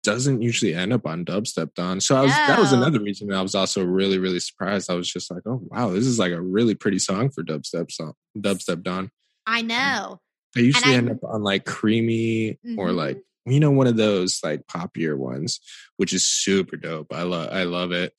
doesn't 0.04 0.40
usually 0.40 0.72
end 0.72 0.92
up 0.92 1.04
on 1.04 1.24
dubstep 1.24 1.74
don 1.74 2.00
so 2.00 2.14
i 2.14 2.20
was 2.22 2.30
that 2.30 2.60
was 2.60 2.72
another 2.72 3.00
reason 3.00 3.32
i 3.32 3.42
was 3.42 3.56
also 3.56 3.84
really 3.84 4.18
really 4.18 4.38
surprised 4.38 4.88
i 4.88 4.94
was 4.94 5.10
just 5.12 5.32
like 5.32 5.42
oh 5.46 5.60
wow 5.64 5.88
this 5.90 6.06
is 6.06 6.16
like 6.16 6.30
a 6.30 6.40
really 6.40 6.76
pretty 6.76 7.00
song 7.00 7.28
for 7.28 7.42
dubstep 7.42 7.90
song 7.90 8.12
dubstep 8.38 8.84
don 8.84 9.10
I 9.48 9.62
know. 9.62 10.20
they 10.54 10.62
usually 10.62 10.94
I- 10.94 10.98
end 10.98 11.10
up 11.10 11.24
on 11.24 11.42
like 11.42 11.64
creamy 11.64 12.58
or 12.78 12.90
Mhm. 12.90 12.94
like 12.96 13.22
you 13.46 13.58
know 13.58 13.72
one 13.72 13.86
of 13.88 13.96
those 13.96 14.40
like 14.44 14.66
popular 14.68 15.16
ones, 15.16 15.60
which 15.98 16.12
is 16.12 16.24
super 16.24 16.76
dope. 16.76 17.12
I 17.12 17.22
love 17.22 17.48
I 17.52 17.62
love 17.62 17.92
it. 17.92 18.12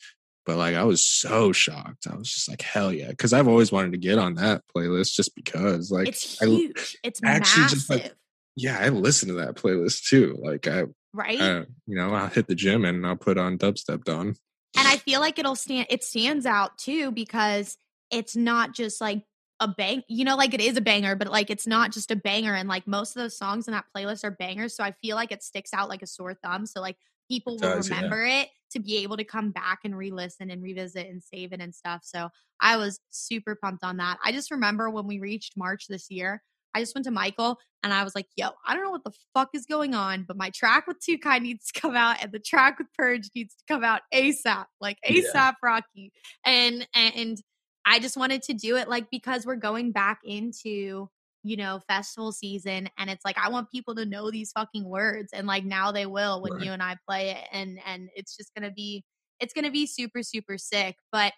But 0.47 0.55
like 0.55 0.75
I 0.75 0.85
was 0.85 1.01
so 1.01 1.51
shocked. 1.51 2.07
I 2.09 2.15
was 2.15 2.33
just 2.33 2.47
like, 2.49 2.61
hell 2.61 2.93
yeah. 2.93 3.11
Cause 3.11 3.33
I've 3.33 3.49
always 3.49 3.69
wanted 3.69 3.91
to 3.91 3.97
get 3.97 4.17
on 4.17 4.35
that 4.35 4.63
playlist 4.73 5.13
just 5.13 5.35
because 5.35 5.91
like 5.91 6.07
it's 6.07 6.39
huge. 6.39 6.97
I, 7.03 7.07
it's 7.07 7.21
actually 7.21 7.63
massive. 7.63 7.77
just 7.77 7.89
like 7.89 8.13
yeah, 8.55 8.79
I 8.79 8.89
listen 8.89 9.27
to 9.27 9.35
that 9.35 9.55
playlist 9.55 10.07
too. 10.07 10.39
Like 10.41 10.65
I 10.65 10.85
right, 11.13 11.39
I, 11.39 11.57
you 11.85 11.97
know, 11.97 12.13
I'll 12.13 12.29
hit 12.29 12.47
the 12.47 12.55
gym 12.55 12.85
and 12.85 13.05
I'll 13.05 13.17
put 13.17 13.37
on 13.37 13.57
dubstep 13.57 14.05
don. 14.05 14.35
And 14.77 14.87
I 14.87 14.95
feel 14.95 15.19
like 15.19 15.37
it'll 15.37 15.55
stand. 15.55 15.87
It 15.89 16.03
stands 16.03 16.45
out 16.45 16.77
too 16.77 17.11
because 17.11 17.77
it's 18.09 18.37
not 18.37 18.73
just 18.73 19.01
like 19.01 19.23
a 19.59 19.67
bang. 19.67 20.03
You 20.07 20.23
know, 20.23 20.37
like 20.37 20.53
it 20.53 20.61
is 20.61 20.77
a 20.77 20.81
banger, 20.81 21.17
but 21.17 21.27
like 21.27 21.49
it's 21.49 21.67
not 21.67 21.91
just 21.91 22.09
a 22.09 22.15
banger. 22.15 22.55
And 22.55 22.69
like 22.69 22.87
most 22.87 23.17
of 23.17 23.21
those 23.21 23.37
songs 23.37 23.67
in 23.67 23.73
that 23.73 23.85
playlist 23.93 24.23
are 24.23 24.31
bangers, 24.31 24.77
so 24.77 24.83
I 24.83 24.93
feel 25.01 25.17
like 25.17 25.33
it 25.33 25.43
sticks 25.43 25.73
out 25.73 25.89
like 25.89 26.01
a 26.01 26.07
sore 26.07 26.33
thumb. 26.33 26.65
So 26.65 26.79
like 26.79 26.95
people 27.27 27.57
will 27.59 27.77
remember 27.77 28.25
yeah. 28.25 28.41
it 28.41 28.49
to 28.71 28.79
be 28.79 28.97
able 28.97 29.17
to 29.17 29.23
come 29.23 29.51
back 29.51 29.79
and 29.83 29.97
re-listen 29.97 30.49
and 30.49 30.61
revisit 30.61 31.07
and 31.07 31.23
save 31.23 31.53
it 31.53 31.61
and 31.61 31.73
stuff. 31.73 32.01
So 32.03 32.29
I 32.61 32.77
was 32.77 32.99
super 33.09 33.55
pumped 33.55 33.83
on 33.83 33.97
that. 33.97 34.17
I 34.23 34.31
just 34.31 34.51
remember 34.51 34.89
when 34.89 35.07
we 35.07 35.19
reached 35.19 35.57
March 35.57 35.87
this 35.87 36.09
year, 36.09 36.41
I 36.73 36.81
just 36.81 36.93
went 36.93 37.05
to 37.05 37.11
Michael 37.11 37.57
and 37.83 37.93
I 37.93 38.03
was 38.03 38.13
like, 38.13 38.27
yo, 38.35 38.49
I 38.67 38.73
don't 38.73 38.83
know 38.83 38.91
what 38.91 39.03
the 39.03 39.13
fuck 39.33 39.49
is 39.53 39.65
going 39.65 39.95
on, 39.95 40.25
but 40.27 40.37
my 40.37 40.51
track 40.51 40.85
with 40.87 40.97
2Kai 40.99 41.41
needs 41.41 41.71
to 41.71 41.79
come 41.79 41.95
out 41.95 42.17
and 42.21 42.31
the 42.31 42.39
track 42.39 42.77
with 42.77 42.87
Purge 42.97 43.29
needs 43.35 43.55
to 43.55 43.63
come 43.67 43.83
out 43.83 44.01
ASAP, 44.13 44.65
like 44.81 44.97
ASAP 45.07 45.33
yeah. 45.33 45.51
Rocky. 45.63 46.11
And 46.45 46.87
and 46.93 47.41
I 47.85 47.99
just 47.99 48.17
wanted 48.17 48.43
to 48.43 48.53
do 48.53 48.75
it 48.75 48.89
like 48.89 49.09
because 49.09 49.45
we're 49.45 49.55
going 49.55 49.91
back 49.91 50.19
into 50.23 51.09
you 51.47 51.57
know, 51.57 51.79
festival 51.87 52.31
season. 52.31 52.89
And 52.97 53.09
it's 53.09 53.25
like, 53.25 53.37
I 53.37 53.49
want 53.49 53.71
people 53.71 53.95
to 53.95 54.05
know 54.05 54.31
these 54.31 54.51
fucking 54.51 54.87
words. 54.87 55.31
And 55.33 55.47
like 55.47 55.65
now 55.65 55.91
they 55.91 56.05
will 56.05 56.41
when 56.41 56.53
right. 56.53 56.63
you 56.65 56.71
and 56.71 56.83
I 56.83 56.97
play 57.07 57.31
it. 57.31 57.47
And 57.51 57.79
and 57.85 58.09
it's 58.15 58.35
just 58.35 58.53
gonna 58.55 58.71
be 58.71 59.03
it's 59.39 59.53
gonna 59.53 59.71
be 59.71 59.85
super, 59.85 60.23
super 60.23 60.57
sick. 60.57 60.95
But 61.11 61.33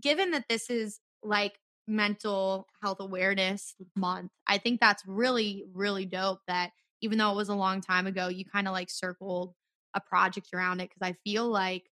given 0.00 0.30
that 0.32 0.44
this 0.48 0.70
is 0.70 1.00
like 1.22 1.54
mental 1.90 2.66
health 2.82 2.98
awareness 3.00 3.74
month. 3.96 4.30
I 4.46 4.58
think 4.58 4.80
that's 4.80 5.02
really, 5.06 5.64
really 5.74 6.06
dope 6.06 6.40
that 6.46 6.70
even 7.02 7.18
though 7.18 7.32
it 7.32 7.36
was 7.36 7.48
a 7.48 7.54
long 7.54 7.80
time 7.80 8.06
ago, 8.06 8.28
you 8.28 8.44
kind 8.44 8.68
of 8.68 8.72
like 8.72 8.90
circled 8.90 9.54
a 9.94 10.00
project 10.00 10.48
around 10.54 10.80
it 10.80 10.90
because 10.90 11.02
I 11.02 11.16
feel 11.24 11.48
like 11.48 11.84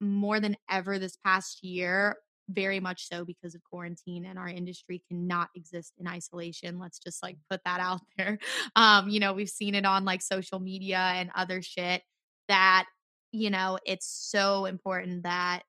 more 0.00 0.40
than 0.40 0.56
ever 0.70 0.98
this 0.98 1.16
past 1.24 1.62
year, 1.62 2.16
very 2.52 2.80
much 2.80 3.08
so 3.08 3.24
because 3.24 3.54
of 3.54 3.62
quarantine 3.64 4.26
and 4.26 4.38
our 4.38 4.48
industry 4.48 5.02
cannot 5.08 5.48
exist 5.54 5.94
in 5.98 6.06
isolation. 6.06 6.78
Let's 6.78 6.98
just 6.98 7.22
like 7.22 7.36
put 7.50 7.60
that 7.64 7.80
out 7.80 8.00
there. 8.18 8.38
Um, 8.76 9.08
you 9.08 9.20
know, 9.20 9.32
we've 9.32 9.48
seen 9.48 9.74
it 9.74 9.84
on 9.84 10.04
like 10.04 10.22
social 10.22 10.60
media 10.60 10.98
and 10.98 11.30
other 11.34 11.62
shit 11.62 12.02
that, 12.48 12.86
you 13.32 13.50
know, 13.50 13.78
it's 13.86 14.06
so 14.06 14.66
important 14.66 15.24
that, 15.24 15.62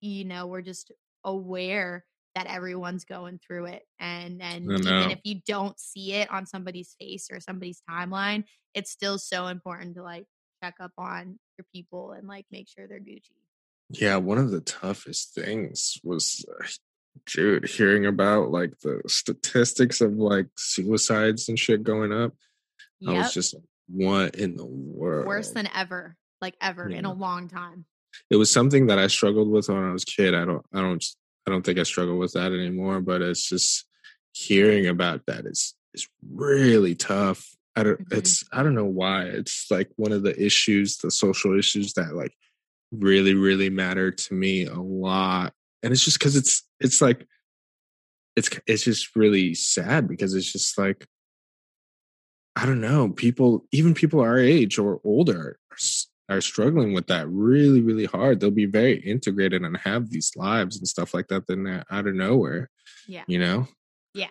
you 0.00 0.24
know, 0.24 0.46
we're 0.46 0.62
just 0.62 0.92
aware 1.24 2.04
that 2.34 2.46
everyone's 2.46 3.06
going 3.06 3.40
through 3.44 3.64
it 3.64 3.82
and 3.98 4.42
and 4.42 4.70
even 4.70 5.10
if 5.10 5.18
you 5.24 5.40
don't 5.46 5.80
see 5.80 6.12
it 6.12 6.30
on 6.30 6.44
somebody's 6.44 6.94
face 7.00 7.28
or 7.32 7.40
somebody's 7.40 7.80
timeline 7.90 8.44
it's 8.74 8.90
still 8.90 9.18
so 9.18 9.46
important 9.46 9.94
to 9.94 10.02
like 10.02 10.26
check 10.62 10.74
up 10.78 10.92
on 10.98 11.38
your 11.56 11.64
people 11.72 12.12
and 12.12 12.28
like 12.28 12.44
make 12.50 12.68
sure 12.68 12.86
they're 12.86 13.00
gucci 13.00 13.32
yeah 13.90 14.16
one 14.16 14.38
of 14.38 14.50
the 14.50 14.60
toughest 14.60 15.34
things 15.34 15.98
was 16.02 16.44
uh, 16.60 16.66
dude 17.26 17.66
hearing 17.66 18.06
about 18.06 18.50
like 18.50 18.78
the 18.80 19.00
statistics 19.06 20.00
of 20.00 20.12
like 20.14 20.46
suicides 20.56 21.48
and 21.48 21.58
shit 21.58 21.82
going 21.82 22.12
up 22.12 22.32
yep. 23.00 23.14
i 23.14 23.18
was 23.18 23.32
just 23.32 23.54
like 23.54 23.64
what 23.88 24.34
in 24.34 24.56
the 24.56 24.66
world 24.66 25.26
worse 25.26 25.50
than 25.50 25.68
ever 25.74 26.16
like 26.40 26.56
ever 26.60 26.88
yeah. 26.88 26.98
in 26.98 27.04
a 27.04 27.12
long 27.12 27.48
time 27.48 27.84
it 28.30 28.36
was 28.36 28.50
something 28.50 28.88
that 28.88 28.98
i 28.98 29.06
struggled 29.06 29.48
with 29.48 29.68
when 29.68 29.82
i 29.82 29.92
was 29.92 30.02
a 30.02 30.06
kid 30.06 30.34
i 30.34 30.44
don't 30.44 30.64
i 30.72 30.80
don't 30.80 31.04
I 31.46 31.50
don't 31.50 31.64
think 31.64 31.78
I 31.78 31.84
struggle 31.84 32.18
with 32.18 32.32
that 32.32 32.52
anymore, 32.52 33.00
but 33.00 33.22
it's 33.22 33.48
just 33.48 33.86
hearing 34.32 34.86
about 34.86 35.26
that 35.26 35.46
is 35.46 35.74
is 35.94 36.08
really 36.34 36.94
tough. 36.94 37.48
I 37.76 37.84
don't 37.84 38.00
mm-hmm. 38.00 38.18
it's 38.18 38.44
I 38.52 38.62
don't 38.62 38.74
know 38.74 38.84
why. 38.84 39.24
It's 39.24 39.66
like 39.70 39.90
one 39.96 40.12
of 40.12 40.22
the 40.22 40.40
issues, 40.40 40.98
the 40.98 41.10
social 41.10 41.56
issues 41.56 41.92
that 41.94 42.14
like 42.14 42.34
really, 42.92 43.34
really 43.34 43.70
matter 43.70 44.10
to 44.10 44.34
me 44.34 44.64
a 44.64 44.78
lot. 44.78 45.52
And 45.82 45.92
it's 45.92 46.04
just 46.04 46.18
because 46.18 46.36
it's 46.36 46.62
it's 46.80 47.00
like 47.00 47.26
it's 48.34 48.50
it's 48.66 48.84
just 48.84 49.14
really 49.16 49.54
sad 49.54 50.08
because 50.08 50.34
it's 50.34 50.50
just 50.50 50.76
like 50.78 51.06
I 52.54 52.66
don't 52.66 52.80
know, 52.80 53.10
people 53.10 53.66
even 53.72 53.94
people 53.94 54.20
our 54.20 54.38
age 54.38 54.78
or 54.78 55.00
older 55.04 55.58
are 55.70 55.76
are 56.28 56.40
struggling 56.40 56.92
with 56.92 57.06
that 57.06 57.28
really, 57.28 57.80
really 57.80 58.06
hard, 58.06 58.40
they'll 58.40 58.50
be 58.50 58.66
very 58.66 58.98
integrated 58.98 59.62
and 59.62 59.76
have 59.78 60.10
these 60.10 60.32
lives 60.36 60.76
and 60.76 60.88
stuff 60.88 61.14
like 61.14 61.28
that. 61.28 61.46
Then 61.46 61.64
they're 61.64 61.84
out 61.90 62.06
of 62.06 62.14
nowhere. 62.14 62.70
Yeah. 63.06 63.24
You 63.28 63.38
know? 63.38 63.68
Yeah. 64.14 64.28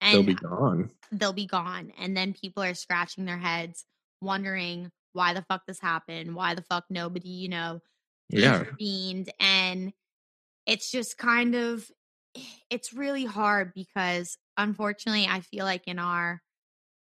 And 0.00 0.14
they'll 0.14 0.22
be 0.22 0.34
gone. 0.34 0.90
They'll 1.12 1.32
be 1.32 1.46
gone. 1.46 1.92
And 1.98 2.16
then 2.16 2.32
people 2.32 2.62
are 2.62 2.74
scratching 2.74 3.26
their 3.26 3.38
heads, 3.38 3.84
wondering 4.20 4.90
why 5.16 5.34
the 5.34 5.42
fuck 5.42 5.66
this 5.66 5.80
happened, 5.80 6.34
why 6.34 6.54
the 6.54 6.62
fuck 6.62 6.84
nobody, 6.90 7.28
you 7.28 7.48
know, 7.48 7.80
yeah. 8.28 8.60
intervened. 8.60 9.32
And 9.40 9.92
it's 10.66 10.90
just 10.90 11.18
kind 11.18 11.54
of 11.54 11.90
eh, 12.36 12.40
it's 12.70 12.92
really 12.92 13.24
hard 13.24 13.72
because 13.74 14.38
unfortunately 14.56 15.26
I 15.28 15.40
feel 15.40 15.64
like 15.64 15.88
in 15.88 15.98
our 15.98 16.42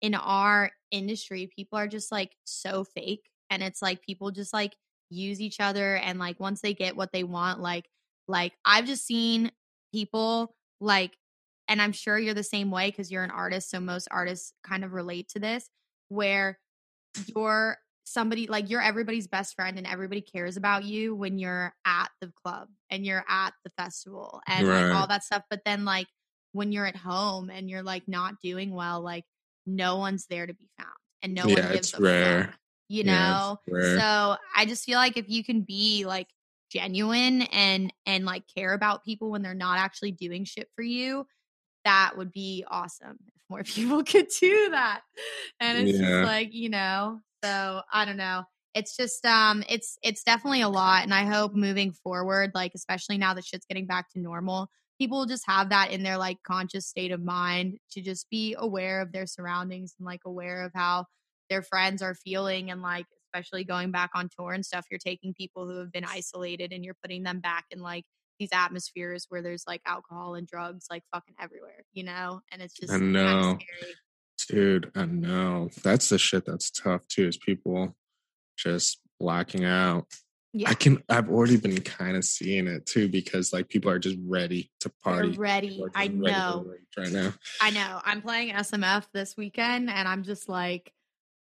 in 0.01 0.15
our 0.15 0.71
industry, 0.91 1.49
people 1.53 1.79
are 1.79 1.87
just 1.87 2.11
like 2.11 2.31
so 2.45 2.83
fake 2.83 3.29
and 3.49 3.63
it's 3.63 3.81
like 3.81 4.01
people 4.01 4.31
just 4.31 4.53
like 4.53 4.75
use 5.09 5.39
each 5.39 5.59
other 5.59 5.95
and 5.95 6.19
like 6.19 6.39
once 6.39 6.61
they 6.61 6.73
get 6.73 6.95
what 6.95 7.11
they 7.11 7.23
want 7.23 7.59
like 7.59 7.85
like 8.27 8.53
i've 8.65 8.85
just 8.85 9.05
seen 9.05 9.51
people 9.93 10.55
like 10.81 11.15
and 11.67 11.81
i'm 11.81 11.91
sure 11.91 12.17
you're 12.17 12.33
the 12.33 12.43
same 12.43 12.71
way 12.71 12.89
because 12.89 13.11
you're 13.11 13.23
an 13.23 13.31
artist 13.31 13.69
so 13.69 13.79
most 13.79 14.07
artists 14.11 14.53
kind 14.63 14.83
of 14.83 14.93
relate 14.93 15.29
to 15.29 15.39
this 15.39 15.69
where 16.09 16.59
you're 17.35 17.77
somebody 18.05 18.47
like 18.47 18.69
you're 18.69 18.81
everybody's 18.81 19.27
best 19.27 19.55
friend 19.55 19.77
and 19.77 19.87
everybody 19.87 20.21
cares 20.21 20.57
about 20.57 20.83
you 20.83 21.15
when 21.15 21.37
you're 21.37 21.73
at 21.85 22.09
the 22.21 22.31
club 22.43 22.67
and 22.89 23.05
you're 23.05 23.25
at 23.27 23.51
the 23.63 23.71
festival 23.77 24.41
and 24.47 24.67
right. 24.67 24.83
like 24.83 24.95
all 24.95 25.07
that 25.07 25.23
stuff 25.23 25.43
but 25.49 25.61
then 25.65 25.85
like 25.85 26.07
when 26.53 26.71
you're 26.71 26.85
at 26.85 26.95
home 26.95 27.49
and 27.49 27.69
you're 27.69 27.83
like 27.83 28.03
not 28.07 28.35
doing 28.41 28.73
well 28.73 29.01
like 29.01 29.23
no 29.65 29.97
one's 29.97 30.27
there 30.27 30.45
to 30.45 30.53
be 30.53 30.69
found 30.77 30.89
and 31.23 31.33
no 31.33 31.45
yeah, 31.47 31.55
one 31.55 31.73
gives 31.73 31.93
it's 31.93 31.99
rare. 31.99 32.43
fuck 32.45 32.59
you 32.87 33.03
know? 33.03 33.57
yeah, 33.67 33.97
so 33.97 34.37
i 34.55 34.65
just 34.65 34.85
feel 34.85 34.97
like 34.97 35.17
if 35.17 35.25
you 35.27 35.43
can 35.43 35.61
be 35.61 36.05
like 36.05 36.27
genuine 36.71 37.41
and 37.43 37.91
and 38.05 38.25
like 38.25 38.43
care 38.55 38.73
about 38.73 39.03
people 39.03 39.31
when 39.31 39.41
they're 39.41 39.55
not 39.55 39.79
actually 39.79 40.11
doing 40.11 40.45
shit 40.45 40.69
for 40.75 40.83
you 40.83 41.25
that 41.85 42.17
would 42.17 42.31
be 42.31 42.65
awesome 42.67 43.17
if 43.27 43.49
more 43.49 43.63
people 43.63 44.03
could 44.03 44.27
do 44.39 44.69
that. 44.71 45.01
And 45.59 45.87
it's 45.87 45.97
yeah. 45.97 46.07
just 46.07 46.27
like 46.27 46.53
you 46.53 46.69
know 46.69 47.21
so 47.45 47.81
i 47.91 48.05
don't 48.05 48.17
know. 48.17 48.43
It's 48.73 48.97
just 48.97 49.25
um 49.25 49.63
it's 49.69 49.97
it's 50.03 50.23
definitely 50.23 50.61
a 50.61 50.67
lot 50.67 51.03
and 51.03 51.13
i 51.13 51.23
hope 51.23 51.53
moving 51.53 51.93
forward 51.93 52.51
like 52.53 52.73
especially 52.75 53.17
now 53.17 53.33
that 53.33 53.45
shit's 53.45 53.65
getting 53.65 53.85
back 53.85 54.11
to 54.11 54.19
normal 54.19 54.69
people 54.97 55.19
will 55.19 55.25
just 55.25 55.45
have 55.47 55.69
that 55.69 55.91
in 55.91 56.03
their 56.03 56.17
like 56.17 56.43
conscious 56.43 56.85
state 56.85 57.11
of 57.11 57.23
mind 57.23 57.77
to 57.91 58.01
just 58.01 58.29
be 58.29 58.53
aware 58.57 58.99
of 58.99 59.13
their 59.13 59.25
surroundings 59.25 59.95
and 59.97 60.05
like 60.05 60.21
aware 60.25 60.65
of 60.65 60.73
how 60.75 61.05
their 61.49 61.61
friends 61.61 62.01
are 62.01 62.15
feeling 62.15 62.69
and 62.69 62.81
like 62.81 63.05
especially 63.33 63.63
going 63.63 63.91
back 63.91 64.09
on 64.13 64.29
tour 64.37 64.51
and 64.51 64.65
stuff 64.65 64.85
you're 64.91 64.97
taking 64.97 65.33
people 65.33 65.65
who 65.65 65.77
have 65.77 65.91
been 65.91 66.05
isolated 66.05 66.73
and 66.73 66.83
you're 66.83 66.97
putting 67.01 67.23
them 67.23 67.39
back 67.39 67.63
in 67.71 67.79
like 67.79 68.03
these 68.39 68.49
atmospheres 68.51 69.25
where 69.29 69.41
there's 69.41 69.63
like 69.65 69.81
alcohol 69.85 70.35
and 70.35 70.47
drugs 70.47 70.87
like 70.89 71.03
fucking 71.13 71.35
everywhere 71.39 71.85
you 71.93 72.03
know? 72.03 72.41
And 72.51 72.61
it's 72.61 72.75
just 72.75 72.93
I 72.93 72.97
know 72.97 73.57
dude 74.45 74.91
I 74.95 75.05
know 75.05 75.69
that's 75.83 76.09
the 76.09 76.17
shit 76.17 76.45
that's 76.45 76.71
tough 76.71 77.07
too 77.07 77.27
is 77.27 77.37
people 77.37 77.95
just 78.57 78.99
blacking 79.19 79.65
out 79.65 80.07
yeah. 80.57 80.69
I 80.69 80.73
can. 80.73 81.03
I've 81.09 81.29
already 81.29 81.57
been 81.57 81.81
kind 81.81 82.15
of 82.15 82.23
seeing 82.23 82.67
it 82.67 82.85
too 82.85 83.09
because 83.09 83.51
like 83.51 83.67
people 83.67 83.91
are 83.91 83.99
just 83.99 84.17
ready 84.25 84.71
to 84.79 84.91
party. 85.03 85.31
They're 85.31 85.37
ready. 85.37 85.83
I 85.93 86.07
know. 86.07 86.65
Right 86.97 87.11
now. 87.11 87.33
I 87.61 87.71
know. 87.71 87.99
I'm 88.05 88.21
playing 88.21 88.55
SMF 88.55 89.03
this 89.13 89.35
weekend, 89.35 89.89
and 89.89 90.07
I'm 90.07 90.23
just 90.23 90.47
like, 90.47 90.93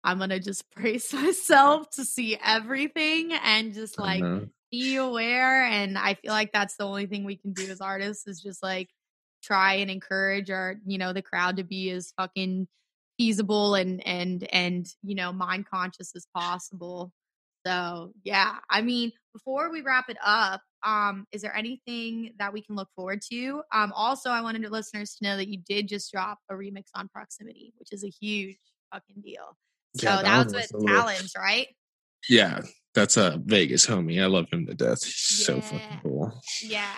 I'm 0.04 0.20
gonna 0.20 0.38
just 0.38 0.70
brace 0.76 1.12
myself 1.12 1.90
to 1.96 2.04
see 2.04 2.38
everything 2.40 3.32
and 3.32 3.74
just 3.74 3.98
like 3.98 4.22
be 4.70 4.94
aware. 4.94 5.64
And 5.64 5.98
I 5.98 6.14
feel 6.14 6.30
like 6.30 6.52
that's 6.52 6.76
the 6.76 6.86
only 6.86 7.06
thing 7.06 7.24
we 7.24 7.34
can 7.34 7.54
do 7.54 7.72
as 7.72 7.80
artists 7.80 8.28
is 8.28 8.40
just 8.40 8.62
like 8.62 8.88
try 9.42 9.74
and 9.74 9.90
encourage 9.90 10.48
our, 10.48 10.76
you 10.86 10.98
know, 10.98 11.12
the 11.12 11.22
crowd 11.22 11.56
to 11.56 11.64
be 11.64 11.90
as 11.90 12.12
fucking 12.16 12.68
feasible 13.18 13.74
and 13.74 14.06
and 14.06 14.44
and 14.52 14.86
you 15.02 15.14
know 15.14 15.32
mind 15.32 15.66
conscious 15.72 16.12
as 16.16 16.26
possible. 16.34 17.12
So 17.66 18.12
yeah, 18.24 18.56
I 18.68 18.82
mean, 18.82 19.12
before 19.32 19.70
we 19.70 19.82
wrap 19.82 20.08
it 20.08 20.16
up, 20.24 20.60
um, 20.84 21.26
is 21.32 21.42
there 21.42 21.54
anything 21.56 22.34
that 22.38 22.52
we 22.52 22.62
can 22.62 22.74
look 22.74 22.88
forward 22.96 23.20
to? 23.30 23.62
Um, 23.72 23.92
also, 23.94 24.30
I 24.30 24.40
wanted 24.40 24.68
listeners 24.70 25.14
to 25.14 25.24
know 25.24 25.36
that 25.36 25.48
you 25.48 25.58
did 25.58 25.88
just 25.88 26.10
drop 26.10 26.38
a 26.50 26.54
remix 26.54 26.84
on 26.94 27.08
Proximity, 27.08 27.72
which 27.78 27.92
is 27.92 28.04
a 28.04 28.08
huge 28.08 28.58
fucking 28.92 29.22
deal. 29.22 29.56
So 29.96 30.08
Yeah, 30.08 30.16
that, 30.16 30.24
that 30.24 30.44
was 30.44 30.54
with 30.54 30.82
a 30.82 30.86
Talons, 30.86 31.32
right? 31.36 31.68
Yeah, 32.28 32.62
that's 32.94 33.16
a 33.16 33.40
Vegas 33.44 33.86
homie. 33.86 34.22
I 34.22 34.26
love 34.26 34.46
him 34.52 34.66
to 34.66 34.74
death. 34.74 35.04
He's 35.04 35.44
so 35.44 35.60
fucking 35.60 36.00
cool. 36.02 36.32
Yeah. 36.62 36.94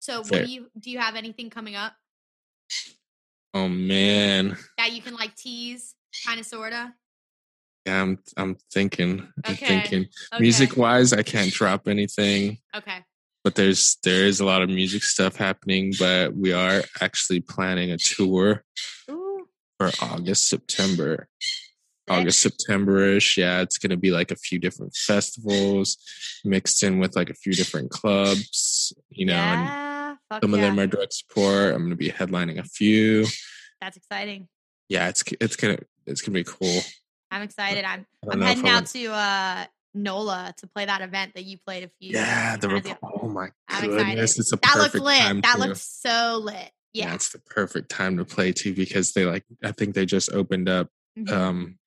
So 0.00 0.18
what 0.18 0.44
do 0.44 0.48
you 0.48 0.68
do 0.78 0.90
you 0.90 0.98
have 0.98 1.16
anything 1.16 1.50
coming 1.50 1.74
up 1.74 1.92
Oh 3.54 3.68
man, 3.68 4.56
that 4.78 4.92
you 4.92 5.00
can 5.02 5.14
like 5.14 5.34
tease, 5.34 5.94
kind 6.26 6.38
of 6.40 6.46
sorta? 6.46 6.92
yeah, 7.86 8.02
I'm 8.02 8.18
I'm 8.36 8.56
thinking. 8.72 9.26
I'm 9.44 9.54
thinking. 9.56 10.00
Okay. 10.32 10.40
Music 10.40 10.76
wise, 10.76 11.12
I 11.12 11.22
can't 11.22 11.52
drop 11.52 11.88
anything, 11.88 12.58
Okay. 12.74 12.98
but 13.44 13.54
there's 13.54 13.96
there 14.02 14.26
is 14.26 14.40
a 14.40 14.44
lot 14.44 14.62
of 14.62 14.68
music 14.68 15.02
stuff 15.04 15.36
happening. 15.36 15.92
But 15.98 16.34
we 16.34 16.52
are 16.52 16.82
actually 17.00 17.40
planning 17.40 17.92
a 17.92 17.96
tour 17.98 18.64
Ooh. 19.10 19.46
for 19.78 19.90
August, 20.02 20.48
September. 20.48 21.28
August, 22.08 22.40
September-ish. 22.40 23.36
Yeah, 23.36 23.62
it's 23.62 23.78
gonna 23.78 23.96
be 23.96 24.12
like 24.12 24.30
a 24.30 24.36
few 24.36 24.58
different 24.60 24.94
festivals 24.94 25.96
mixed 26.44 26.82
in 26.84 26.98
with 27.00 27.16
like 27.16 27.30
a 27.30 27.34
few 27.34 27.52
different 27.52 27.90
clubs, 27.90 28.92
you 29.10 29.26
know, 29.26 29.34
and 29.34 29.64
yeah. 29.66 29.85
Fuck 30.28 30.42
some 30.42 30.54
of 30.54 30.60
them 30.60 30.78
are 30.78 30.86
direct 30.86 31.12
support. 31.12 31.74
I'm 31.74 31.82
gonna 31.84 31.96
be 31.96 32.10
headlining 32.10 32.58
a 32.58 32.64
few. 32.64 33.26
That's 33.80 33.96
exciting. 33.96 34.48
Yeah, 34.88 35.08
it's 35.08 35.22
it's 35.40 35.56
gonna 35.56 35.78
it's 36.06 36.20
gonna 36.22 36.34
be 36.34 36.44
cool. 36.44 36.80
I'm 37.30 37.42
excited. 37.42 37.84
I'm 37.84 38.06
I'm 38.28 38.40
heading 38.40 38.68
out 38.68 38.86
to 38.86 39.06
uh 39.12 39.64
NOLA 39.94 40.54
to 40.58 40.66
play 40.66 40.84
that 40.84 41.00
event 41.00 41.32
that 41.34 41.44
you 41.44 41.58
played 41.66 41.84
a 41.84 41.90
few 42.00 42.12
Yeah, 42.12 42.56
the 42.56 42.68
rep- 42.68 42.98
oh 43.02 43.28
my 43.28 43.48
I'm 43.68 43.84
excited. 43.84 44.06
goodness, 44.06 44.38
it's 44.38 44.52
a 44.52 44.56
That 44.56 44.72
perfect 44.74 44.94
looked 44.94 45.06
lit. 45.06 45.18
time 45.20 45.40
That 45.40 45.54
to, 45.54 45.60
looked 45.60 45.76
so 45.78 46.40
lit. 46.42 46.70
yeah. 46.92 47.06
Yeah. 47.08 47.14
it's 47.14 47.30
the 47.30 47.38
perfect 47.40 47.88
time 47.90 48.16
to 48.18 48.24
play 48.24 48.52
too 48.52 48.74
because 48.74 49.12
they 49.12 49.24
like 49.24 49.44
I 49.64 49.72
think 49.72 49.94
they 49.94 50.06
just 50.06 50.30
opened 50.32 50.68
up 50.68 50.88
Mhm. 51.18 51.30
um 51.30 51.78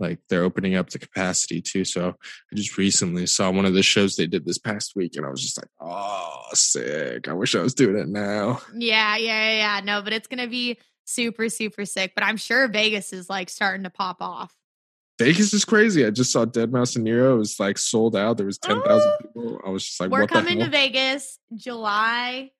like 0.00 0.18
they're 0.28 0.44
opening 0.44 0.74
up 0.76 0.90
the 0.90 0.98
capacity 0.98 1.60
too. 1.60 1.84
So 1.84 2.10
I 2.10 2.54
just 2.54 2.78
recently 2.78 3.26
saw 3.26 3.50
one 3.50 3.64
of 3.64 3.74
the 3.74 3.82
shows 3.82 4.16
they 4.16 4.26
did 4.26 4.44
this 4.46 4.58
past 4.58 4.92
week 4.94 5.16
and 5.16 5.26
I 5.26 5.30
was 5.30 5.42
just 5.42 5.58
like, 5.58 5.68
oh 5.80 6.42
sick. 6.52 7.28
I 7.28 7.32
wish 7.32 7.54
I 7.54 7.60
was 7.62 7.74
doing 7.74 7.96
it 7.98 8.08
now. 8.08 8.60
Yeah, 8.76 9.16
yeah, 9.16 9.50
yeah, 9.50 9.56
yeah. 9.56 9.80
No, 9.84 10.02
but 10.02 10.12
it's 10.12 10.26
gonna 10.28 10.46
be 10.48 10.78
super, 11.04 11.48
super 11.48 11.84
sick. 11.84 12.12
But 12.14 12.24
I'm 12.24 12.36
sure 12.36 12.68
Vegas 12.68 13.12
is 13.12 13.28
like 13.28 13.48
starting 13.50 13.84
to 13.84 13.90
pop 13.90 14.18
off. 14.20 14.54
Vegas 15.18 15.52
is 15.52 15.64
crazy. 15.64 16.06
I 16.06 16.10
just 16.10 16.30
saw 16.30 16.44
deadmau5 16.44 16.94
and 16.96 17.04
Nero. 17.04 17.34
It 17.34 17.38
was 17.38 17.58
like 17.58 17.76
sold 17.76 18.14
out. 18.14 18.36
There 18.36 18.46
was 18.46 18.58
ten 18.58 18.80
thousand 18.82 19.10
Oh. 19.10 19.16
people. 19.20 19.60
I 19.66 19.70
was 19.70 19.84
just 19.84 19.98
like, 19.98 20.10
We're 20.10 20.28
coming 20.28 20.60
to? 20.60 20.68
Vegas 20.68 21.40
July. 21.56 22.52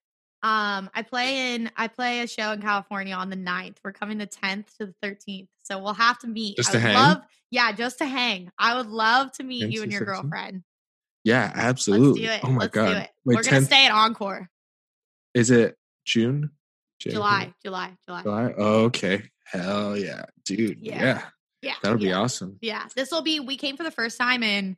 Um, 0.42 0.88
I 0.94 1.02
play 1.02 1.54
in 1.54 1.70
I 1.76 1.88
play 1.88 2.20
a 2.20 2.26
show 2.28 2.52
in 2.52 2.62
California 2.62 3.14
on 3.14 3.28
the 3.30 3.36
9th. 3.36 3.76
We're 3.84 3.92
coming 3.92 4.18
the 4.18 4.26
10th 4.26 4.66
to 4.78 4.86
the 4.86 4.94
13th. 5.04 5.48
So 5.64 5.82
we'll 5.82 5.94
have 5.94 6.18
to 6.20 6.26
meet. 6.28 6.56
Just 6.56 6.70
I 6.70 6.72
to 6.72 6.78
would 6.78 6.82
hang? 6.82 6.94
love 6.94 7.18
yeah, 7.50 7.72
just 7.72 7.98
to 7.98 8.06
hang. 8.06 8.50
I 8.58 8.76
would 8.76 8.86
love 8.86 9.32
to 9.32 9.42
meet 9.42 9.70
you 9.70 9.82
and 9.82 9.90
your 9.90 10.02
girlfriend. 10.02 10.62
yeah, 11.24 11.50
absolutely. 11.54 12.22
Let's 12.26 12.40
do 12.42 12.46
it. 12.46 12.50
Oh 12.50 12.52
my 12.52 12.60
Let's 12.62 12.74
god. 12.74 12.86
do 12.92 12.98
it. 12.98 13.10
Wait, 13.24 13.36
We're 13.36 13.42
gonna 13.42 13.62
stay 13.62 13.86
at 13.86 13.92
Encore. 13.92 14.48
is 15.34 15.50
it 15.50 15.76
June? 16.04 16.50
January? 17.00 17.14
July, 17.16 17.54
July, 17.64 17.96
July. 18.06 18.22
July. 18.22 18.54
Oh, 18.58 18.84
okay. 18.84 19.22
Hell 19.44 19.96
yeah, 19.96 20.24
dude. 20.44 20.78
Yeah. 20.80 21.00
Yeah, 21.02 21.22
Yeah. 21.62 21.74
that'll 21.82 21.98
be 21.98 22.12
awesome. 22.12 22.58
Yeah, 22.60 22.86
this 22.96 23.10
will 23.10 23.22
be. 23.22 23.40
We 23.40 23.56
came 23.56 23.76
for 23.76 23.82
the 23.84 23.90
first 23.90 24.18
time 24.18 24.42
in 24.42 24.76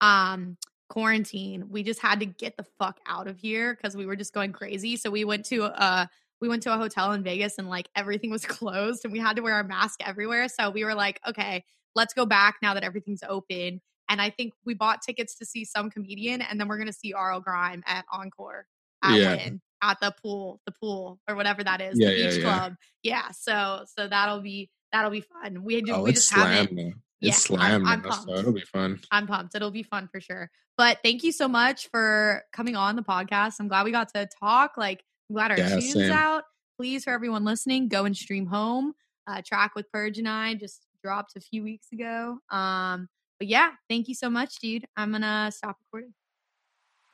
um 0.00 0.56
quarantine. 0.90 1.70
We 1.70 1.82
just 1.82 2.00
had 2.00 2.20
to 2.20 2.26
get 2.26 2.56
the 2.56 2.66
fuck 2.78 2.98
out 3.06 3.28
of 3.28 3.38
here 3.38 3.74
because 3.74 3.96
we 3.96 4.04
were 4.04 4.16
just 4.16 4.34
going 4.34 4.52
crazy. 4.52 4.96
So 4.96 5.10
we 5.10 5.24
went 5.24 5.46
to 5.46 5.64
uh 5.64 6.06
we 6.40 6.48
went 6.48 6.62
to 6.64 6.74
a 6.74 6.76
hotel 6.76 7.12
in 7.12 7.22
Vegas 7.22 7.58
and 7.58 7.68
like 7.68 7.88
everything 7.94 8.30
was 8.30 8.44
closed 8.58 9.04
and 9.04 9.12
we 9.12 9.18
had 9.18 9.36
to 9.36 9.42
wear 9.42 9.58
a 9.60 9.64
mask 9.64 10.00
everywhere. 10.04 10.48
So 10.48 10.70
we 10.70 10.84
were 10.84 10.94
like, 10.94 11.20
okay, 11.26 11.64
let's 11.94 12.12
go 12.12 12.26
back 12.26 12.56
now 12.60 12.74
that 12.74 12.82
everything's 12.82 13.22
open. 13.26 13.80
And 14.08 14.20
I 14.20 14.30
think 14.30 14.52
we 14.66 14.74
bought 14.74 15.02
tickets 15.02 15.36
to 15.36 15.46
see 15.46 15.64
some 15.64 15.88
comedian, 15.88 16.42
and 16.42 16.58
then 16.58 16.66
we're 16.66 16.78
gonna 16.78 16.92
see 16.92 17.14
RL 17.14 17.38
Grime 17.40 17.84
at 17.86 18.04
Encore 18.12 18.66
at 19.04 19.16
Yeah. 19.16 19.36
Wynn, 19.36 19.60
at 19.82 20.00
the 20.00 20.12
pool, 20.20 20.60
the 20.66 20.72
pool 20.72 21.20
or 21.28 21.36
whatever 21.36 21.62
that 21.62 21.80
is, 21.80 21.96
Yeah, 21.96 22.08
the 22.08 22.18
yeah, 22.18 22.30
beach 22.30 22.42
club. 22.42 22.74
Yeah. 23.04 23.30
So 23.30 23.84
so 23.86 24.08
that'll 24.08 24.40
be 24.40 24.68
that'll 24.90 25.12
be 25.12 25.20
fun. 25.20 25.62
We 25.62 25.80
do 25.82 25.92
Oh, 25.92 26.02
we 26.02 26.12
just 26.12 26.32
haven't 26.32 26.72
now. 26.72 26.90
Yeah, 27.20 27.30
It's 27.30 27.50
I'm- 27.50 27.82
slam 27.82 27.86
I'm 27.86 28.12
so 28.12 28.34
it'll 28.36 28.52
be 28.52 28.60
fun. 28.62 29.00
I'm 29.10 29.26
pumped. 29.26 29.54
It'll 29.54 29.70
be 29.70 29.82
fun 29.82 30.08
for 30.12 30.20
sure. 30.20 30.50
But 30.78 30.98
thank 31.02 31.22
you 31.22 31.32
so 31.32 31.46
much 31.48 31.88
for 31.90 32.42
coming 32.52 32.74
on 32.76 32.96
the 32.96 33.02
podcast. 33.02 33.56
I'm 33.60 33.68
glad 33.68 33.84
we 33.84 33.90
got 33.90 34.12
to 34.14 34.26
talk. 34.40 34.78
Like, 34.78 35.02
I'm 35.28 35.34
glad 35.34 35.50
our 35.50 35.58
Yeah, 35.58 35.68
tunes 35.70 35.92
same. 35.92 36.10
out. 36.12 36.44
Please, 36.78 37.04
for 37.04 37.10
everyone 37.10 37.44
listening, 37.44 37.88
go 37.88 38.06
and 38.06 38.16
stream 38.16 38.46
home. 38.46 38.94
Uh, 39.26 39.42
track 39.44 39.74
with 39.74 39.90
Purge 39.92 40.18
and 40.18 40.26
I 40.28 40.54
just 40.54 40.80
dropped 41.04 41.36
a 41.36 41.40
few 41.40 41.62
weeks 41.62 41.88
ago. 41.92 42.38
Um, 42.50 43.08
but 43.38 43.48
yeah, 43.48 43.72
thank 43.90 44.08
you 44.08 44.14
so 44.14 44.30
much, 44.30 44.58
dude. 44.60 44.86
I'm 44.96 45.12
gonna 45.12 45.50
stop 45.54 45.76
recording. 45.84 46.14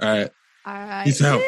All 0.00 0.08
right. 0.08 0.30
All 0.64 0.74
right. 0.74 1.04
Peace 1.04 1.22
out. 1.22 1.42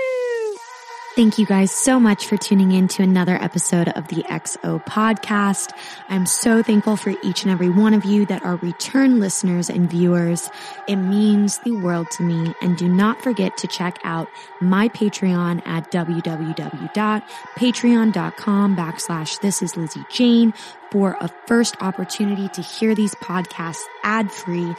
Thank 1.15 1.39
you 1.39 1.47
guys 1.47 1.73
so 1.73 1.99
much 1.99 2.27
for 2.27 2.37
tuning 2.37 2.71
in 2.71 2.87
to 2.89 3.03
another 3.03 3.35
episode 3.35 3.89
of 3.89 4.07
the 4.07 4.23
XO 4.25 4.85
podcast. 4.85 5.73
I'm 6.09 6.27
so 6.27 6.63
thankful 6.63 6.97
for 6.97 7.13
each 7.25 7.43
and 7.43 7.51
every 7.51 7.71
one 7.71 7.93
of 7.93 8.05
you 8.05 8.25
that 8.27 8.45
are 8.45 8.55
return 8.57 9.19
listeners 9.19 9.69
and 9.69 9.91
viewers. 9.91 10.49
It 10.87 10.95
means 10.95 11.59
the 11.59 11.73
world 11.73 12.09
to 12.13 12.23
me. 12.23 12.55
And 12.63 12.77
do 12.77 12.89
not 12.89 13.21
forget 13.21 13.57
to 13.59 13.67
check 13.67 13.99
out 14.05 14.29
my 14.61 14.89
Patreon 14.91 15.67
at 15.67 15.91
www.patreon.com 15.91 18.77
backslash 18.77 19.41
this 19.41 19.61
is 19.61 19.77
Lizzie 19.77 20.05
Jane 20.11 20.55
for 20.93 21.17
a 21.21 21.29
first 21.47 21.83
opportunity 21.83 22.49
to 22.51 22.63
hear 22.63 22.95
these 22.95 23.17
podcasts 23.17 23.83
ad 24.05 24.31
free 24.31 24.73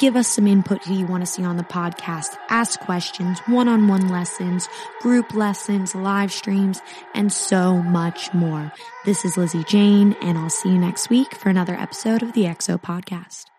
Give 0.00 0.16
us 0.16 0.28
some 0.28 0.46
input 0.46 0.84
who 0.84 0.94
you 0.94 1.06
want 1.06 1.22
to 1.22 1.26
see 1.26 1.44
on 1.44 1.56
the 1.56 1.62
podcast. 1.62 2.36
Ask 2.48 2.80
questions, 2.80 3.38
one-on-one 3.46 4.08
lessons, 4.08 4.68
group 5.00 5.34
lessons, 5.34 5.94
live 5.94 6.32
streams, 6.32 6.82
and 7.14 7.32
so 7.32 7.82
much 7.82 8.34
more. 8.34 8.72
This 9.04 9.24
is 9.24 9.36
Lizzie 9.36 9.64
Jane, 9.64 10.16
and 10.20 10.36
I'll 10.36 10.50
see 10.50 10.70
you 10.70 10.78
next 10.78 11.10
week 11.10 11.34
for 11.34 11.48
another 11.48 11.74
episode 11.74 12.22
of 12.22 12.32
the 12.32 12.42
XO 12.42 12.80
podcast. 12.80 13.53